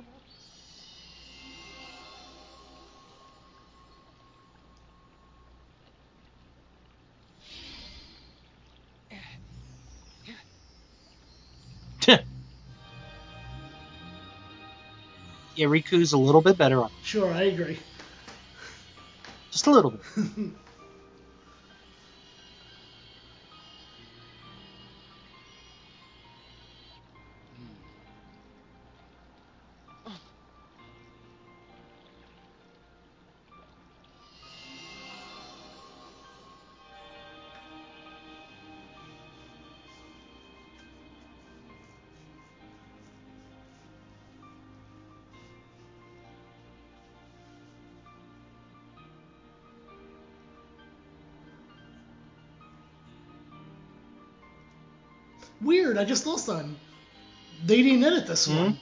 Yeah, 15.61 15.67
Riku's 15.67 16.13
a 16.13 16.17
little 16.17 16.41
bit 16.41 16.57
better 16.57 16.83
on 16.83 16.89
Sure, 17.03 17.31
I 17.31 17.43
agree. 17.43 17.77
just 19.51 19.67
a 19.67 19.71
little 19.71 19.91
bit. 19.91 20.01
Weird. 55.91 56.01
I 56.01 56.05
just 56.05 56.25
lost 56.25 56.47
on. 56.47 56.77
They 57.65 57.83
didn't 57.83 58.03
edit 58.05 58.25
this 58.25 58.45
Hmm? 58.45 58.55
one. 58.55 58.79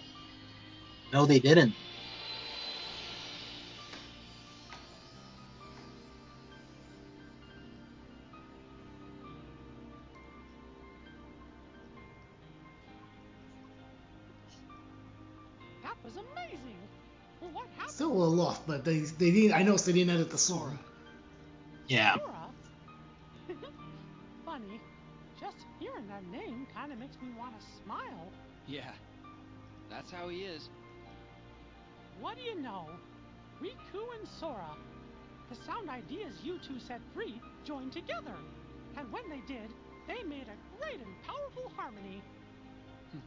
No, 1.12 1.26
they 1.26 1.40
didn't. 1.40 1.74
That 15.84 15.96
was 16.04 16.16
amazing. 16.16 16.90
Well, 17.42 17.52
what 17.52 17.68
happened? 17.78 17.92
Still 17.92 18.12
a 18.12 18.14
little 18.14 18.42
off, 18.42 18.66
but 18.68 18.86
they 18.86 19.00
they 19.00 19.32
didn't. 19.32 19.54
I 19.54 19.64
noticed 19.64 19.86
they 19.88 19.94
didn't 19.94 20.14
edit 20.14 20.30
the 20.30 20.38
song. 20.38 20.80
Yeah. 21.88 22.18
Hearing 26.00 26.10
that 26.10 26.32
name 26.32 26.68
kind 26.74 26.94
of 26.94 27.00
makes 27.00 27.18
me 27.22 27.30
want 27.38 27.60
to 27.60 27.66
smile. 27.84 28.32
Yeah. 28.68 28.92
That's 29.90 30.12
how 30.12 30.30
he 30.30 30.40
is. 30.40 30.70
What 32.22 32.38
do 32.38 32.44
you 32.44 32.62
know? 32.62 32.86
Riku 33.62 34.04
and 34.18 34.28
Sora. 34.40 34.78
The 35.50 35.58
sound 35.66 35.90
ideas 35.90 36.36
you 36.44 36.58
two 36.66 36.80
set 36.80 37.02
free 37.14 37.42
joined 37.66 37.92
together. 37.92 38.36
And 38.98 39.12
when 39.12 39.24
they 39.30 39.42
did, 39.48 39.70
they 40.08 40.24
made 40.24 40.46
a 40.48 40.78
great 40.80 41.02
and 41.02 41.24
powerful 41.26 41.72
harmony. 41.76 42.22
Hmm. 43.12 43.20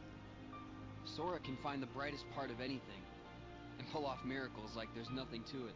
Sora 1.05 1.39
can 1.39 1.57
find 1.61 1.81
the 1.81 1.87
brightest 1.87 2.25
part 2.33 2.49
of 2.49 2.59
anything 2.59 3.03
and 3.77 3.87
pull 3.91 4.05
off 4.05 4.23
miracles 4.25 4.71
like 4.75 4.87
there's 4.95 5.11
nothing 5.11 5.43
to 5.51 5.67
it. 5.67 5.75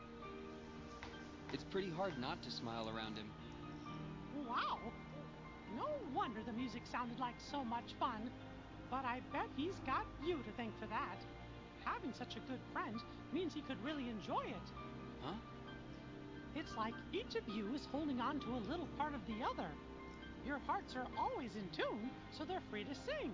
It's 1.54 1.66
pretty 1.66 1.92
hard 1.92 2.18
not 2.20 2.42
to 2.44 2.52
smile 2.52 2.90
around 2.90 3.18
him. 3.18 3.30
Wow! 4.48 4.80
No 5.78 5.86
wonder 6.14 6.42
the 6.46 6.54
music 6.54 6.82
sounded 6.92 7.20
like 7.20 7.36
so 7.52 7.64
much 7.64 7.94
fun. 8.00 8.32
But 8.90 9.06
I 9.06 9.22
bet 9.32 9.48
he's 9.56 9.78
got 9.86 10.06
you 10.26 10.38
to 10.38 10.52
thank 10.58 10.78
for 10.80 10.88
that. 10.88 11.20
Having 11.86 12.14
such 12.14 12.36
a 12.36 12.40
good 12.52 12.60
friend 12.74 12.96
means 13.32 13.54
he 13.54 13.62
could 13.62 13.78
really 13.84 14.10
enjoy 14.10 14.44
it. 14.48 14.68
Huh? 15.22 15.36
It's 16.56 16.76
like 16.76 16.94
each 17.14 17.36
of 17.36 17.48
you 17.48 17.74
is 17.76 17.88
holding 17.92 18.20
on 18.20 18.40
to 18.40 18.56
a 18.56 18.62
little 18.70 18.88
part 18.98 19.14
of 19.14 19.22
the 19.28 19.46
other. 19.46 19.70
Your 20.46 20.60
hearts 20.66 20.96
are 20.96 21.06
always 21.18 21.52
in 21.56 21.70
tune, 21.70 22.10
so 22.36 22.44
they're 22.44 22.64
free 22.72 22.84
to 22.84 22.96
sing. 22.96 23.32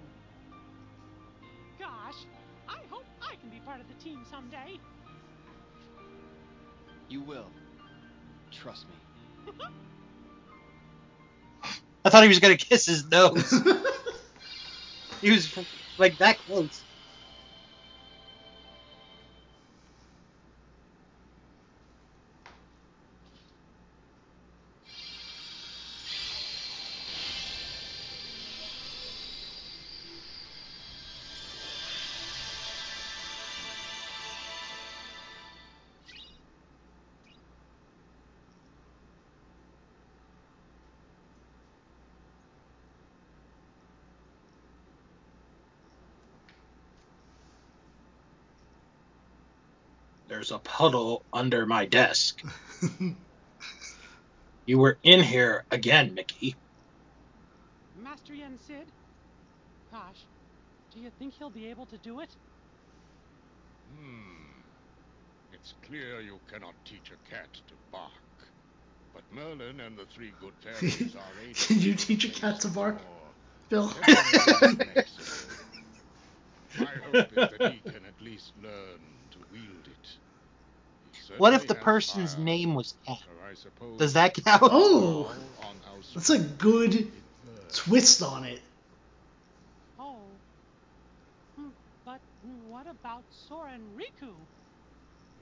Gosh, 1.79 2.25
I 2.67 2.79
hope 2.89 3.05
I 3.21 3.35
can 3.35 3.49
be 3.49 3.59
part 3.65 3.79
of 3.79 3.87
the 3.87 4.03
team 4.03 4.25
someday. 4.29 4.79
You 7.07 7.21
will. 7.21 7.49
Trust 8.51 8.85
me. 8.87 9.53
I 12.13 12.17
thought 12.17 12.23
he 12.25 12.29
was 12.29 12.39
gonna 12.39 12.57
kiss 12.57 12.85
his 12.85 13.07
nose. 13.07 13.51
he 15.21 15.31
was 15.31 15.53
like 15.97 16.19
that 16.19 16.39
close. 16.39 16.85
There's 50.43 50.51
a 50.51 50.59
puddle 50.59 51.23
under 51.31 51.65
my 51.65 51.85
desk. 51.85 52.41
You 54.65 54.77
were 54.77 54.97
in 55.03 55.21
here 55.21 55.63
again, 55.71 56.13
Mickey. 56.13 56.55
Master 57.97 58.33
Yen 58.33 58.57
Sid? 58.57 58.91
Gosh, 59.91 60.25
do 60.93 60.99
you 60.99 61.09
think 61.17 61.33
he'll 61.33 61.49
be 61.49 61.67
able 61.67 61.85
to 61.85 61.97
do 61.97 62.19
it? 62.19 62.29
Hmm. 63.89 64.61
It's 65.53 65.73
clear 65.85 66.19
you 66.19 66.39
cannot 66.49 66.75
teach 66.85 67.11
a 67.11 67.29
cat 67.29 67.47
to 67.67 67.75
bark. 67.91 68.11
But 69.13 69.23
Merlin 69.31 69.79
and 69.79 69.97
the 69.97 70.05
three 70.13 70.31
good 70.41 70.53
fairies 70.61 71.15
are 71.15 71.21
able 71.43 71.55
Can 71.55 71.79
you 71.79 71.93
teach 71.93 72.25
a 72.25 72.29
cat 72.29 72.59
to 72.61 72.67
bark, 72.69 72.99
Bill? 73.69 73.93
I 76.79 76.85
hope 77.05 77.31
is 77.31 77.51
that 77.51 77.71
he 77.71 77.79
can 77.81 78.05
at 78.05 78.19
least 78.19 78.51
learn 78.61 78.99
to 79.31 79.39
wield 79.51 79.87
it. 79.87 79.92
He 81.27 81.33
What 81.37 81.53
if 81.53 81.67
the 81.67 81.75
person's 81.75 82.37
name 82.37 82.75
was 82.75 82.93
Cat? 83.07 83.17
so 83.25 83.31
I 83.49 83.53
suppose 83.55 83.99
Does 83.99 84.13
that 84.13 84.33
count? 84.43 84.61
Oh, 84.63 85.31
that's 86.15 86.29
a 86.29 86.39
good 86.39 87.11
twist 87.73 88.21
on 88.21 88.43
it. 88.45 88.61
Oh. 89.99 90.39
Hmm, 91.55 91.69
But 92.05 92.21
what 92.41 92.87
about 92.87 93.23
Sora 93.47 93.71
and 93.73 93.97
Riku? 93.97 94.33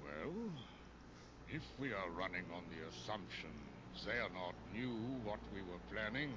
Well, 0.02 0.52
if 1.48 1.64
we 1.78 1.94
are 1.94 2.10
running 2.10 2.46
on 2.52 2.64
the 2.70 2.88
assumption 2.88 3.52
Xehanort 3.96 4.56
knew 4.74 4.96
what 5.24 5.40
we 5.52 5.62
were 5.62 5.80
planning, 5.90 6.32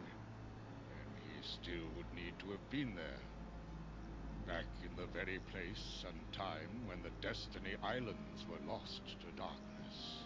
then 0.88 1.16
he 1.22 1.42
still 1.42 1.88
would 1.96 2.12
need 2.12 2.38
to 2.40 2.50
have 2.50 2.70
been 2.70 2.94
there. 2.94 3.20
Back 4.46 4.66
in 4.84 4.94
the 4.96 5.06
very 5.12 5.40
place 5.50 6.04
and 6.06 6.20
time 6.32 6.86
when 6.86 7.02
the 7.02 7.10
Destiny 7.26 7.76
Islands 7.82 8.44
were 8.48 8.60
lost 8.70 9.00
to 9.20 9.26
darkness. 9.36 10.24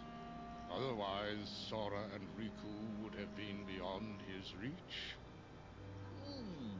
Otherwise, 0.75 1.49
Sora 1.71 2.03
and 2.15 2.25
Riku 2.37 3.03
would 3.03 3.15
have 3.15 3.35
been 3.37 3.65
beyond 3.65 4.19
his 4.27 4.53
reach. 4.61 5.15
Hmm. 6.27 6.79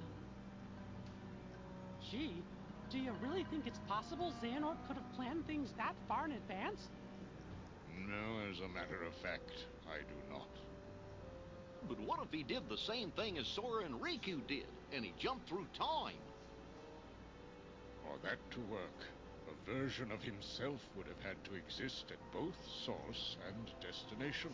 Gee, 2.11 2.43
do 2.91 2.99
you 2.99 3.13
really 3.23 3.45
think 3.51 3.67
it's 3.67 3.81
possible 3.87 4.33
Xehanort 4.43 4.77
could 4.89 4.97
have 4.97 5.13
planned 5.15 5.47
things 5.47 5.71
that 5.77 5.95
far 6.09 6.25
in 6.25 6.33
advance? 6.33 6.89
No, 8.07 8.51
as 8.51 8.59
a 8.61 8.69
matter 8.69 9.05
of 9.07 9.15
fact, 9.23 9.67
I 9.87 9.99
do 9.99 10.33
not. 10.33 10.49
But 11.89 12.01
what 12.01 12.19
if 12.25 12.33
he 12.33 12.43
did 12.43 12.69
the 12.69 12.79
same 12.79 13.13
thing 13.13 13.39
as 13.39 13.47
Sora 13.47 13.85
and 13.85 14.01
Riku 14.01 14.47
did, 14.47 14.67
and 14.93 15.05
he 15.05 15.15
jumped 15.19 15.49
through 15.49 15.67
time? 15.79 16.19
For 18.09 18.17
that 18.27 18.39
to 18.53 18.61
work, 18.73 19.01
a 19.49 19.71
version 19.71 20.11
of 20.11 20.23
himself 20.23 20.81
would 20.97 21.07
have 21.07 21.21
had 21.23 21.37
to 21.45 21.55
exist 21.55 22.07
at 22.11 22.33
both 22.33 22.57
source 22.87 23.37
and 23.47 23.71
destination. 23.83 24.51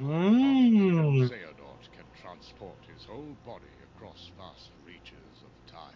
Xehanort 0.00 1.14
hmm. 1.14 1.94
can 1.94 2.04
transport 2.20 2.78
his 2.92 3.04
whole 3.04 3.36
body 3.46 3.64
across 3.94 4.30
vast 4.36 4.70
reaches 4.84 5.44
of 5.44 5.72
time. 5.72 5.94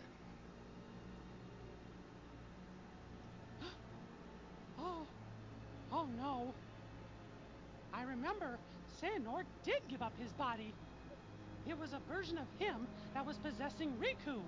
Oh, 4.78 5.02
oh 5.92 6.06
no. 6.16 6.54
I 7.92 8.04
remember 8.04 8.56
Xehanort 9.02 9.46
did 9.64 9.80
give 9.88 10.00
up 10.00 10.12
his 10.18 10.32
body. 10.32 10.72
It 11.68 11.78
was 11.78 11.92
a 11.92 12.00
version 12.12 12.38
of 12.38 12.46
him 12.58 12.86
that 13.14 13.26
was 13.26 13.36
possessing 13.38 13.92
Riku. 14.00 14.40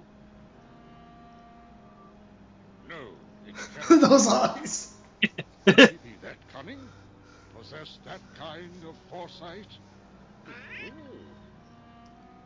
No, 2.92 3.08
it 3.48 3.54
cannot 3.88 4.10
Those 4.10 4.26
eyes. 4.28 4.94
be 5.20 6.16
that 6.22 6.36
cunning, 6.52 6.80
possess 7.56 7.98
that 8.04 8.20
kind 8.38 8.84
of 8.88 8.94
foresight. 9.10 9.68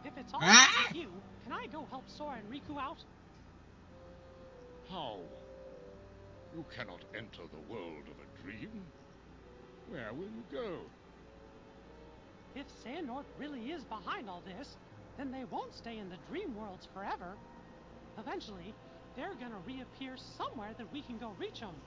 If 0.05 0.12
it's 0.16 0.32
all 0.32 0.40
ah! 0.42 0.84
up 0.86 0.92
to 0.92 0.99
you, 0.99 1.09
can 1.44 1.53
I 1.53 1.66
go 1.66 1.86
help 1.90 2.05
Sora 2.07 2.36
and 2.36 2.53
Riku 2.53 2.80
out? 2.80 2.99
How? 4.90 5.18
You 6.55 6.64
cannot 6.76 7.01
enter 7.16 7.42
the 7.51 7.72
world 7.72 8.05
of 8.07 8.16
a 8.20 8.42
dream. 8.42 8.70
Where 9.90 10.12
will 10.12 10.24
you 10.24 10.44
go? 10.53 10.78
If 12.55 12.66
Xehanort 12.84 13.24
really 13.38 13.72
is 13.72 13.82
behind 13.84 14.28
all 14.28 14.42
this, 14.47 14.76
then 15.18 15.30
they 15.30 15.44
won't 15.51 15.74
stay 15.74 15.99
in 15.99 16.09
the 16.09 16.16
dream 16.30 16.55
worlds 16.57 16.88
forever. 16.94 17.34
Eventually, 18.18 18.74
they're 19.17 19.37
gonna 19.37 19.61
reappear 19.61 20.17
somewhere 20.19 20.75
that 20.79 20.93
we 20.93 21.03
can 21.03 21.19
go 21.19 21.33
reach 21.39 21.61
them. 21.61 21.83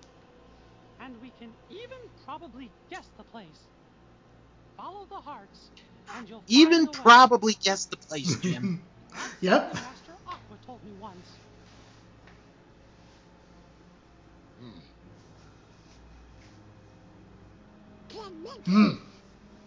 And 0.99 1.21
we 1.21 1.31
can 1.31 1.55
even 1.69 1.99
probably 2.25 2.73
guess 2.89 3.11
the 3.17 3.25
place. 3.25 3.69
Follow 4.77 5.05
the 5.07 5.21
hearts, 5.21 5.71
and 6.09 6.29
you'll 6.29 6.45
find 6.53 6.83
Even 6.83 6.85
the 6.85 6.93
way. 6.93 7.03
probably 7.03 7.53
guess 7.53 7.85
the 7.87 7.97
place, 7.97 8.35
Jim. 8.37 8.89
Yep. 9.41 9.75
Master 9.79 10.17
Aqua 10.27 10.57
told 10.57 10.83
me 10.83 10.93
once. 10.93 11.39
Hmm. 14.59 14.79
Hmm. 18.65 18.91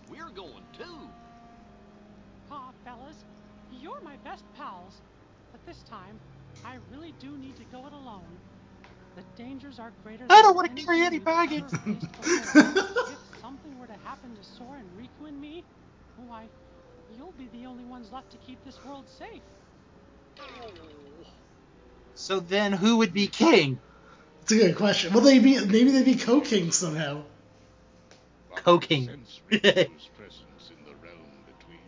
We're 0.09 0.31
going 0.31 0.67
too. 0.73 1.15
Ah, 2.51 2.73
fellas, 2.85 3.25
you're 3.69 4.01
my 4.03 4.17
best 4.19 4.45
pals. 4.53 5.03
But 5.53 5.65
this 5.65 5.83
time, 5.83 6.21
I 6.65 6.77
really 6.93 7.13
do 7.21 7.37
need 7.39 7.57
to 7.57 7.65
go 7.73 7.87
it 7.87 7.93
alone. 7.93 8.39
The 9.17 9.43
dangers 9.43 9.79
are 9.79 9.93
greater 10.05 10.27
than 10.27 10.31
I 10.31 10.43
don't 10.43 10.57
wanna 10.57 10.71
carry 10.71 11.01
any 11.03 11.19
baggage. 11.19 11.65
if 11.73 13.19
something 13.41 13.79
were 13.79 13.87
to 13.87 13.97
happen 14.05 14.35
to 14.35 14.43
Sora 14.43 14.79
and 14.79 14.89
Riku 14.99 15.29
and 15.29 15.41
me, 15.41 15.65
why, 16.17 16.49
you'll 17.17 17.33
be 17.33 17.49
the 17.59 17.67
only 17.67 17.85
ones 17.85 18.11
left 18.13 18.31
to 18.33 18.39
keep 18.39 18.65
this 18.65 18.79
world 18.87 19.05
safe. 19.19 19.43
So 22.15 22.41
then 22.41 22.73
who 22.73 22.99
would 22.99 23.13
be 23.13 23.27
king? 23.27 23.81
It's 24.43 24.53
a 24.53 24.57
good 24.57 24.77
question. 24.77 25.13
Well, 25.13 25.23
they 25.23 25.39
be 25.39 25.59
maybe 25.65 25.91
they'd 25.91 26.05
be 26.05 26.15
co-kings 26.15 26.77
somehow. 26.77 27.23
But 28.49 28.65
Coking. 28.65 29.07
Sense 29.07 29.41
Riku's 29.51 30.09
presence 30.17 30.71
in 30.71 30.85
the 30.85 30.95
realm 31.03 31.45
between. 31.47 31.81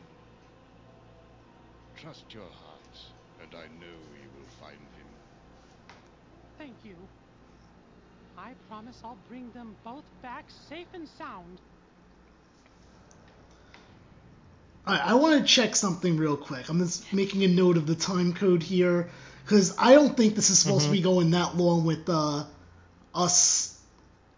Trust 1.97 2.35
your 2.35 2.43
heart, 2.43 2.99
and 3.43 3.55
I 3.55 3.66
know 3.81 3.99
you 4.22 4.29
will 4.31 4.34
find 4.64 4.76
him. 4.76 5.06
Thank 6.58 6.74
you. 6.84 6.96
I 8.36 8.52
promise 8.68 9.00
I'll 9.04 9.18
bring 9.28 9.50
them 9.52 9.74
both 9.84 10.04
back 10.22 10.44
safe 10.68 10.86
and 10.94 11.08
sound. 11.18 11.58
All 14.86 14.94
right, 14.94 15.06
I 15.06 15.14
want 15.14 15.40
to 15.40 15.46
check 15.46 15.76
something 15.76 16.16
real 16.16 16.36
quick. 16.36 16.68
I'm 16.68 16.78
just 16.78 17.12
making 17.12 17.42
a 17.44 17.48
note 17.48 17.76
of 17.76 17.86
the 17.86 17.94
time 17.94 18.34
code 18.34 18.62
here 18.62 19.08
because 19.44 19.74
I 19.78 19.94
don't 19.94 20.16
think 20.16 20.34
this 20.34 20.50
is 20.50 20.58
supposed 20.58 20.86
to 20.86 20.92
be 20.92 21.00
going 21.00 21.30
that 21.30 21.56
long 21.56 21.84
with 21.84 22.08
uh, 22.08 22.44
us 23.14 23.80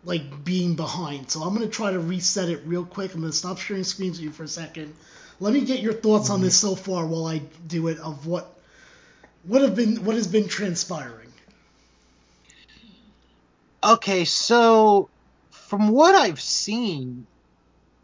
like 0.05 0.45
being 0.45 0.77
behind. 0.77 1.31
So 1.31 1.43
I'm 1.43 1.53
gonna 1.55 1.67
try 1.67 1.93
to 1.93 1.99
reset 1.99 2.49
it 2.49 2.63
real 2.65 2.85
quick. 2.85 3.15
I'm 3.15 3.23
gonna 3.23 3.33
stop 3.33 3.59
sharing 3.59 3.83
screens 3.83 4.19
with 4.19 4.25
you 4.25 4.31
for 4.31 4.45
a 4.45 4.49
second. 4.49 4.95
Let 5.41 5.53
me 5.53 5.63
get 5.63 5.81
your 5.81 5.93
thoughts 5.93 6.31
on 6.31 6.41
this 6.41 6.57
so 6.57 6.77
far 6.77 7.07
while 7.07 7.27
I 7.27 7.39
do 7.67 7.89
it 7.89 7.99
of 7.99 8.27
what 8.27 8.56
what 9.47 9.63
have 9.63 9.75
been 9.75 10.05
what 10.05 10.17
has 10.17 10.27
been 10.27 10.49
transpiring. 10.49 11.33
Okay, 13.85 14.25
so 14.25 15.09
from 15.51 15.89
what 15.89 16.15
I've 16.15 16.41
seen, 16.41 17.27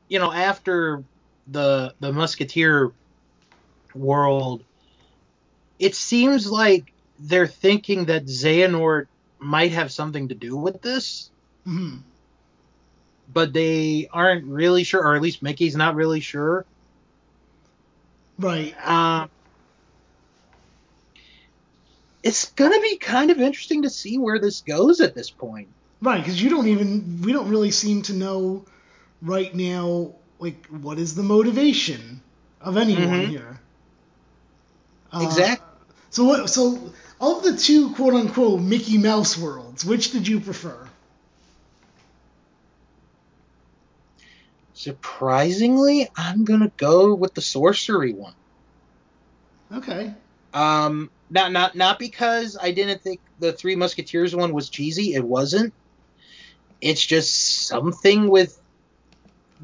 you 0.08 0.18
know, 0.18 0.32
after 0.32 1.02
the 1.48 1.94
the 2.00 2.12
Musketeer 2.12 2.92
world, 3.94 4.62
it 5.78 5.94
seems 5.94 6.50
like 6.50 6.92
they're 7.18 7.46
thinking 7.46 8.06
that 8.06 8.26
Xehanort 8.26 9.06
might 9.40 9.72
have 9.72 9.90
something 9.90 10.28
to 10.28 10.34
do 10.34 10.56
with 10.56 10.80
this, 10.82 11.30
hmm 11.64 11.96
but 13.32 13.52
they 13.52 14.08
aren't 14.12 14.44
really 14.44 14.84
sure, 14.84 15.02
or 15.02 15.16
at 15.16 15.22
least 15.22 15.42
Mickey's 15.42 15.76
not 15.76 15.94
really 15.94 16.20
sure. 16.20 16.66
Right. 18.38 18.74
Um, 18.86 19.30
it's 22.22 22.50
gonna 22.52 22.80
be 22.80 22.96
kind 22.96 23.30
of 23.30 23.40
interesting 23.40 23.82
to 23.82 23.90
see 23.90 24.18
where 24.18 24.38
this 24.38 24.60
goes 24.60 25.00
at 25.00 25.14
this 25.14 25.30
point. 25.30 25.68
Right, 26.00 26.18
because 26.22 26.42
you 26.42 26.50
don't 26.50 26.68
even 26.68 27.20
we 27.22 27.32
don't 27.32 27.48
really 27.48 27.70
seem 27.70 28.02
to 28.02 28.12
know 28.12 28.64
right 29.20 29.54
now 29.54 30.14
like 30.38 30.66
what 30.66 30.98
is 30.98 31.14
the 31.14 31.22
motivation 31.22 32.20
of 32.60 32.76
anyone 32.76 33.08
Mhm. 33.08 33.28
here. 33.28 33.60
Uh, 35.12 35.20
Exact- 35.22 35.62
So 36.10 36.24
what? 36.24 36.50
So 36.50 36.92
of 37.20 37.42
the 37.42 37.56
two 37.56 37.90
quote 37.94 38.14
unquote 38.14 38.60
Mickey 38.60 38.98
Mouse 38.98 39.38
worlds, 39.38 39.84
which 39.84 40.12
did 40.12 40.26
you 40.28 40.40
prefer? 40.40 40.88
Surprisingly, 44.74 46.08
I'm 46.16 46.44
gonna 46.44 46.72
go 46.76 47.14
with 47.14 47.34
the 47.34 47.40
sorcery 47.42 48.12
one. 48.12 48.34
Okay. 49.72 50.14
Um, 50.54 51.10
not 51.32 51.50
not 51.50 51.74
not 51.74 51.98
because 51.98 52.58
I 52.60 52.72
didn't 52.72 53.02
think 53.02 53.20
the 53.40 53.52
Three 53.52 53.74
Musketeers 53.74 54.36
one 54.36 54.52
was 54.52 54.68
cheesy. 54.68 55.14
It 55.14 55.24
wasn't. 55.24 55.72
it's 56.80 57.04
just 57.04 57.66
something 57.66 58.28
with 58.28 58.58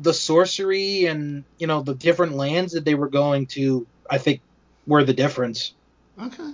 the 0.00 0.14
sorcery 0.14 1.06
and 1.06 1.44
you 1.58 1.66
know 1.66 1.82
the 1.82 1.94
different 1.94 2.34
lands 2.34 2.72
that 2.72 2.84
they 2.84 2.94
were 2.94 3.08
going 3.08 3.46
to. 3.46 3.86
I 4.10 4.18
think 4.18 4.40
were 4.86 5.04
the 5.04 5.12
difference. 5.12 5.74
Okay. 6.20 6.52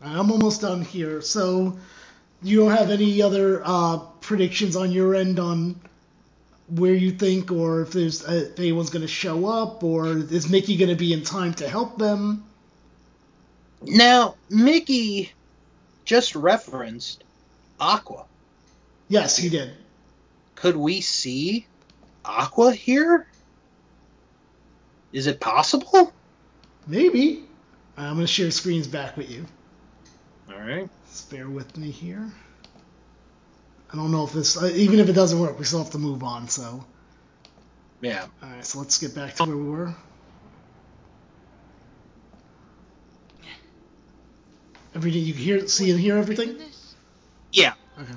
I'm 0.00 0.32
almost 0.32 0.62
done 0.62 0.82
here. 0.82 1.20
So, 1.20 1.78
you 2.42 2.58
don't 2.60 2.76
have 2.76 2.90
any 2.90 3.22
other 3.22 3.62
uh, 3.64 3.98
predictions 4.20 4.74
on 4.74 4.90
your 4.90 5.14
end 5.14 5.38
on 5.38 5.78
where 6.68 6.94
you 6.94 7.10
think, 7.12 7.52
or 7.52 7.82
if 7.82 7.92
there's 7.92 8.26
uh, 8.26 8.48
if 8.52 8.58
anyone's 8.58 8.90
going 8.90 9.02
to 9.02 9.08
show 9.08 9.46
up, 9.46 9.84
or 9.84 10.06
is 10.08 10.48
Mickey 10.48 10.76
going 10.76 10.88
to 10.88 10.96
be 10.96 11.12
in 11.12 11.22
time 11.22 11.52
to 11.54 11.68
help 11.68 11.98
them? 11.98 12.44
Now, 13.84 14.36
Mickey 14.48 15.32
just 16.04 16.34
referenced 16.34 17.24
Aqua. 17.80 18.24
Yes, 19.08 19.36
he 19.36 19.48
did. 19.48 19.72
Could 20.54 20.76
we 20.76 21.00
see 21.00 21.66
Aqua 22.24 22.72
here? 22.72 23.26
Is 25.12 25.26
it 25.26 25.40
possible? 25.40 26.12
Maybe. 26.86 27.44
I'm 27.96 28.14
going 28.14 28.26
to 28.26 28.32
share 28.32 28.50
screens 28.50 28.86
back 28.86 29.16
with 29.16 29.30
you. 29.30 29.46
All 30.50 30.58
right. 30.60 30.88
Just 31.08 31.30
bear 31.30 31.48
with 31.48 31.76
me 31.76 31.90
here. 31.90 32.30
I 33.92 33.96
don't 33.96 34.10
know 34.10 34.24
if 34.24 34.32
this, 34.32 34.60
uh, 34.60 34.70
even 34.74 35.00
if 35.00 35.08
it 35.08 35.12
doesn't 35.12 35.38
work, 35.38 35.58
we 35.58 35.64
still 35.66 35.82
have 35.82 35.92
to 35.92 35.98
move 35.98 36.22
on. 36.22 36.48
So, 36.48 36.84
Yeah. 38.00 38.26
all 38.42 38.48
right. 38.48 38.64
So 38.64 38.78
let's 38.78 38.98
get 38.98 39.14
back 39.14 39.34
to 39.36 39.44
where 39.44 39.56
we 39.56 39.68
were. 39.68 39.94
Everything 44.94 45.22
you 45.22 45.32
can 45.32 45.42
hear, 45.42 45.66
see, 45.68 45.90
and 45.90 45.98
hear 45.98 46.16
everything. 46.18 46.60
Yeah. 47.50 47.72
Okay. 47.98 48.12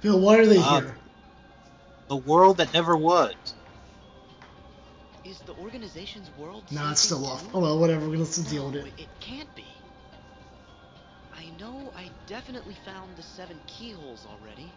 Phil, 0.00 0.20
why 0.20 0.36
are 0.38 0.46
they 0.46 0.58
Uh, 0.58 0.80
here? 0.80 0.96
The 2.08 2.16
world 2.16 2.58
that 2.58 2.72
never 2.72 2.96
was. 2.96 3.34
Is 5.24 5.40
the 5.40 5.54
organization's 5.54 6.28
world 6.38 6.64
Nah, 6.70 6.92
it's 6.92 7.00
still 7.00 7.24
off. 7.24 7.42
Oh 7.54 7.60
well, 7.60 7.78
whatever. 7.78 8.08
We're 8.08 8.18
gonna 8.18 8.48
deal 8.48 8.66
with 8.70 8.86
it. 8.86 8.92
it 8.98 9.08
can't 9.20 9.52
be. 9.56 9.64
I 11.34 11.46
know 11.58 11.90
I 11.96 12.10
definitely 12.26 12.76
found 12.84 13.16
the 13.16 13.22
seven 13.22 13.58
keyholes 13.66 14.26
already. 14.26 14.70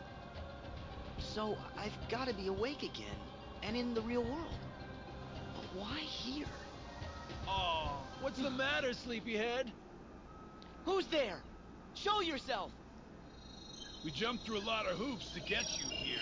So 1.19 1.57
I've 1.77 1.93
got 2.09 2.27
to 2.27 2.33
be 2.33 2.47
awake 2.47 2.83
again 2.83 3.15
and 3.63 3.75
in 3.75 3.93
the 3.93 4.01
real 4.01 4.23
world. 4.23 4.59
But 5.55 5.81
why 5.81 5.99
here? 5.99 6.45
Oh, 7.47 7.97
what's 8.21 8.39
the 8.39 8.49
matter, 8.49 8.93
sleepyhead? 8.93 9.71
Who's 10.85 11.07
there? 11.07 11.39
Show 11.95 12.21
yourself! 12.21 12.71
We 14.05 14.11
jumped 14.11 14.45
through 14.45 14.59
a 14.59 14.65
lot 14.65 14.85
of 14.85 14.97
hoops 14.97 15.31
to 15.33 15.39
get 15.41 15.65
you 15.77 15.85
here. 15.89 16.19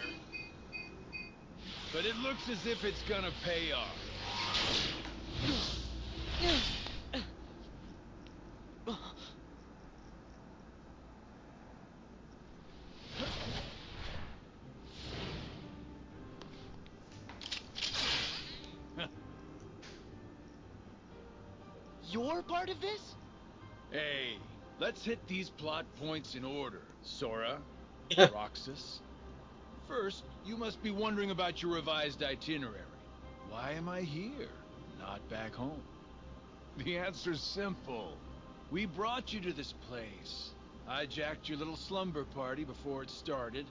But 1.94 2.06
it 2.06 2.16
looks 2.18 2.50
as 2.50 2.66
if 2.66 2.84
it's 2.84 3.04
gonna 3.04 3.32
pay 3.44 3.72
off. 3.72 3.96
You're 22.16 22.35
part 22.48 22.70
of 22.70 22.80
this? 22.82 23.16
Hey, 23.92 24.38
let's 24.80 25.04
hit 25.04 25.20
these 25.28 25.50
plot 25.50 25.86
points 26.00 26.36
in 26.36 26.44
order, 26.44 26.82
Sora, 27.04 27.58
Roxas. 28.34 29.00
First, 29.88 30.24
you 30.46 30.58
must 30.58 30.82
be 30.82 30.92
wondering 30.92 31.32
about 31.32 31.62
your 31.62 31.74
revised 31.74 32.24
itinerary. 32.24 32.82
Why 33.50 33.72
am 33.72 33.88
I 33.88 34.02
here, 34.02 34.50
not 35.00 35.28
back 35.30 35.54
home? 35.54 35.82
The 36.78 36.98
answer's 36.98 37.42
simple. 37.42 38.18
We 38.72 38.86
brought 38.86 39.32
you 39.32 39.40
to 39.42 39.54
this 39.54 39.74
place, 39.88 40.50
hijacked 40.90 41.48
your 41.48 41.58
little 41.58 41.78
slumber 41.78 42.26
party 42.26 42.64
before 42.64 43.04
it 43.04 43.10
started, 43.10 43.66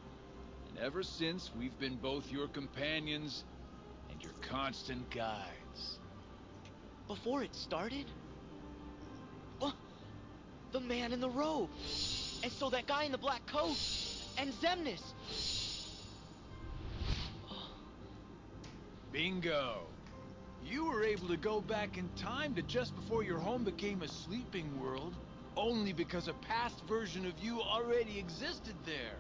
and 0.68 0.78
ever 0.78 1.02
since 1.02 1.50
we've 1.58 1.78
been 1.78 1.96
both 1.96 2.30
your 2.30 2.48
companions 2.48 3.44
and 4.10 4.22
your 4.22 4.32
constant 4.40 5.10
guides. 5.10 5.98
Before 7.08 7.42
it 7.42 7.54
started? 7.54 8.06
The 10.74 10.80
man 10.80 11.12
in 11.12 11.20
the 11.20 11.30
robe. 11.30 11.70
And 12.42 12.50
so 12.50 12.68
that 12.70 12.88
guy 12.88 13.04
in 13.04 13.12
the 13.12 13.18
black 13.18 13.46
coat. 13.46 13.76
And 14.36 14.52
Xemnas. 14.54 15.12
Bingo! 19.12 19.82
You 20.64 20.86
were 20.86 21.04
able 21.04 21.28
to 21.28 21.36
go 21.36 21.60
back 21.60 21.96
in 21.96 22.08
time 22.16 22.56
to 22.56 22.62
just 22.62 22.92
before 22.96 23.22
your 23.22 23.38
home 23.38 23.62
became 23.62 24.02
a 24.02 24.08
sleeping 24.08 24.68
world, 24.82 25.14
only 25.56 25.92
because 25.92 26.26
a 26.26 26.32
past 26.32 26.82
version 26.88 27.24
of 27.24 27.34
you 27.40 27.60
already 27.60 28.18
existed 28.18 28.74
there. 28.84 29.18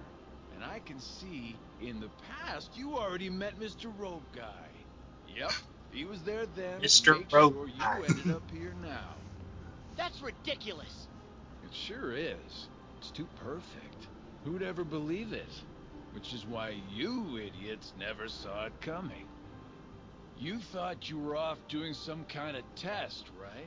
And 0.56 0.64
I 0.64 0.80
can 0.80 0.98
see, 0.98 1.54
in 1.80 2.00
the 2.00 2.10
past, 2.28 2.76
you 2.76 2.96
already 2.96 3.30
met 3.30 3.60
Mr. 3.60 3.92
Robe 3.96 4.24
Guy. 4.34 4.66
Yep, 5.36 5.52
he 5.92 6.04
was 6.04 6.20
there 6.22 6.46
then 6.56 6.80
Mr. 6.80 7.16
make 7.16 7.32
Rogue 7.32 7.54
sure 7.54 7.68
you 7.68 7.78
Guy. 7.78 8.02
ended 8.08 8.30
up 8.32 8.42
here 8.52 8.74
now. 8.82 9.14
That's 9.96 10.20
ridiculous. 10.20 11.06
It 11.64 11.74
sure 11.74 12.12
is. 12.12 12.68
It's 12.98 13.10
too 13.10 13.26
perfect. 13.42 14.08
Who'd 14.44 14.62
ever 14.62 14.84
believe 14.84 15.32
it? 15.32 15.62
Which 16.12 16.32
is 16.32 16.44
why 16.46 16.76
you 16.92 17.38
idiots 17.38 17.92
never 17.98 18.28
saw 18.28 18.66
it 18.66 18.80
coming. 18.80 19.26
You 20.38 20.58
thought 20.58 21.08
you 21.08 21.18
were 21.18 21.36
off 21.36 21.58
doing 21.68 21.94
some 21.94 22.24
kind 22.24 22.56
of 22.56 22.64
test, 22.76 23.30
right? 23.40 23.66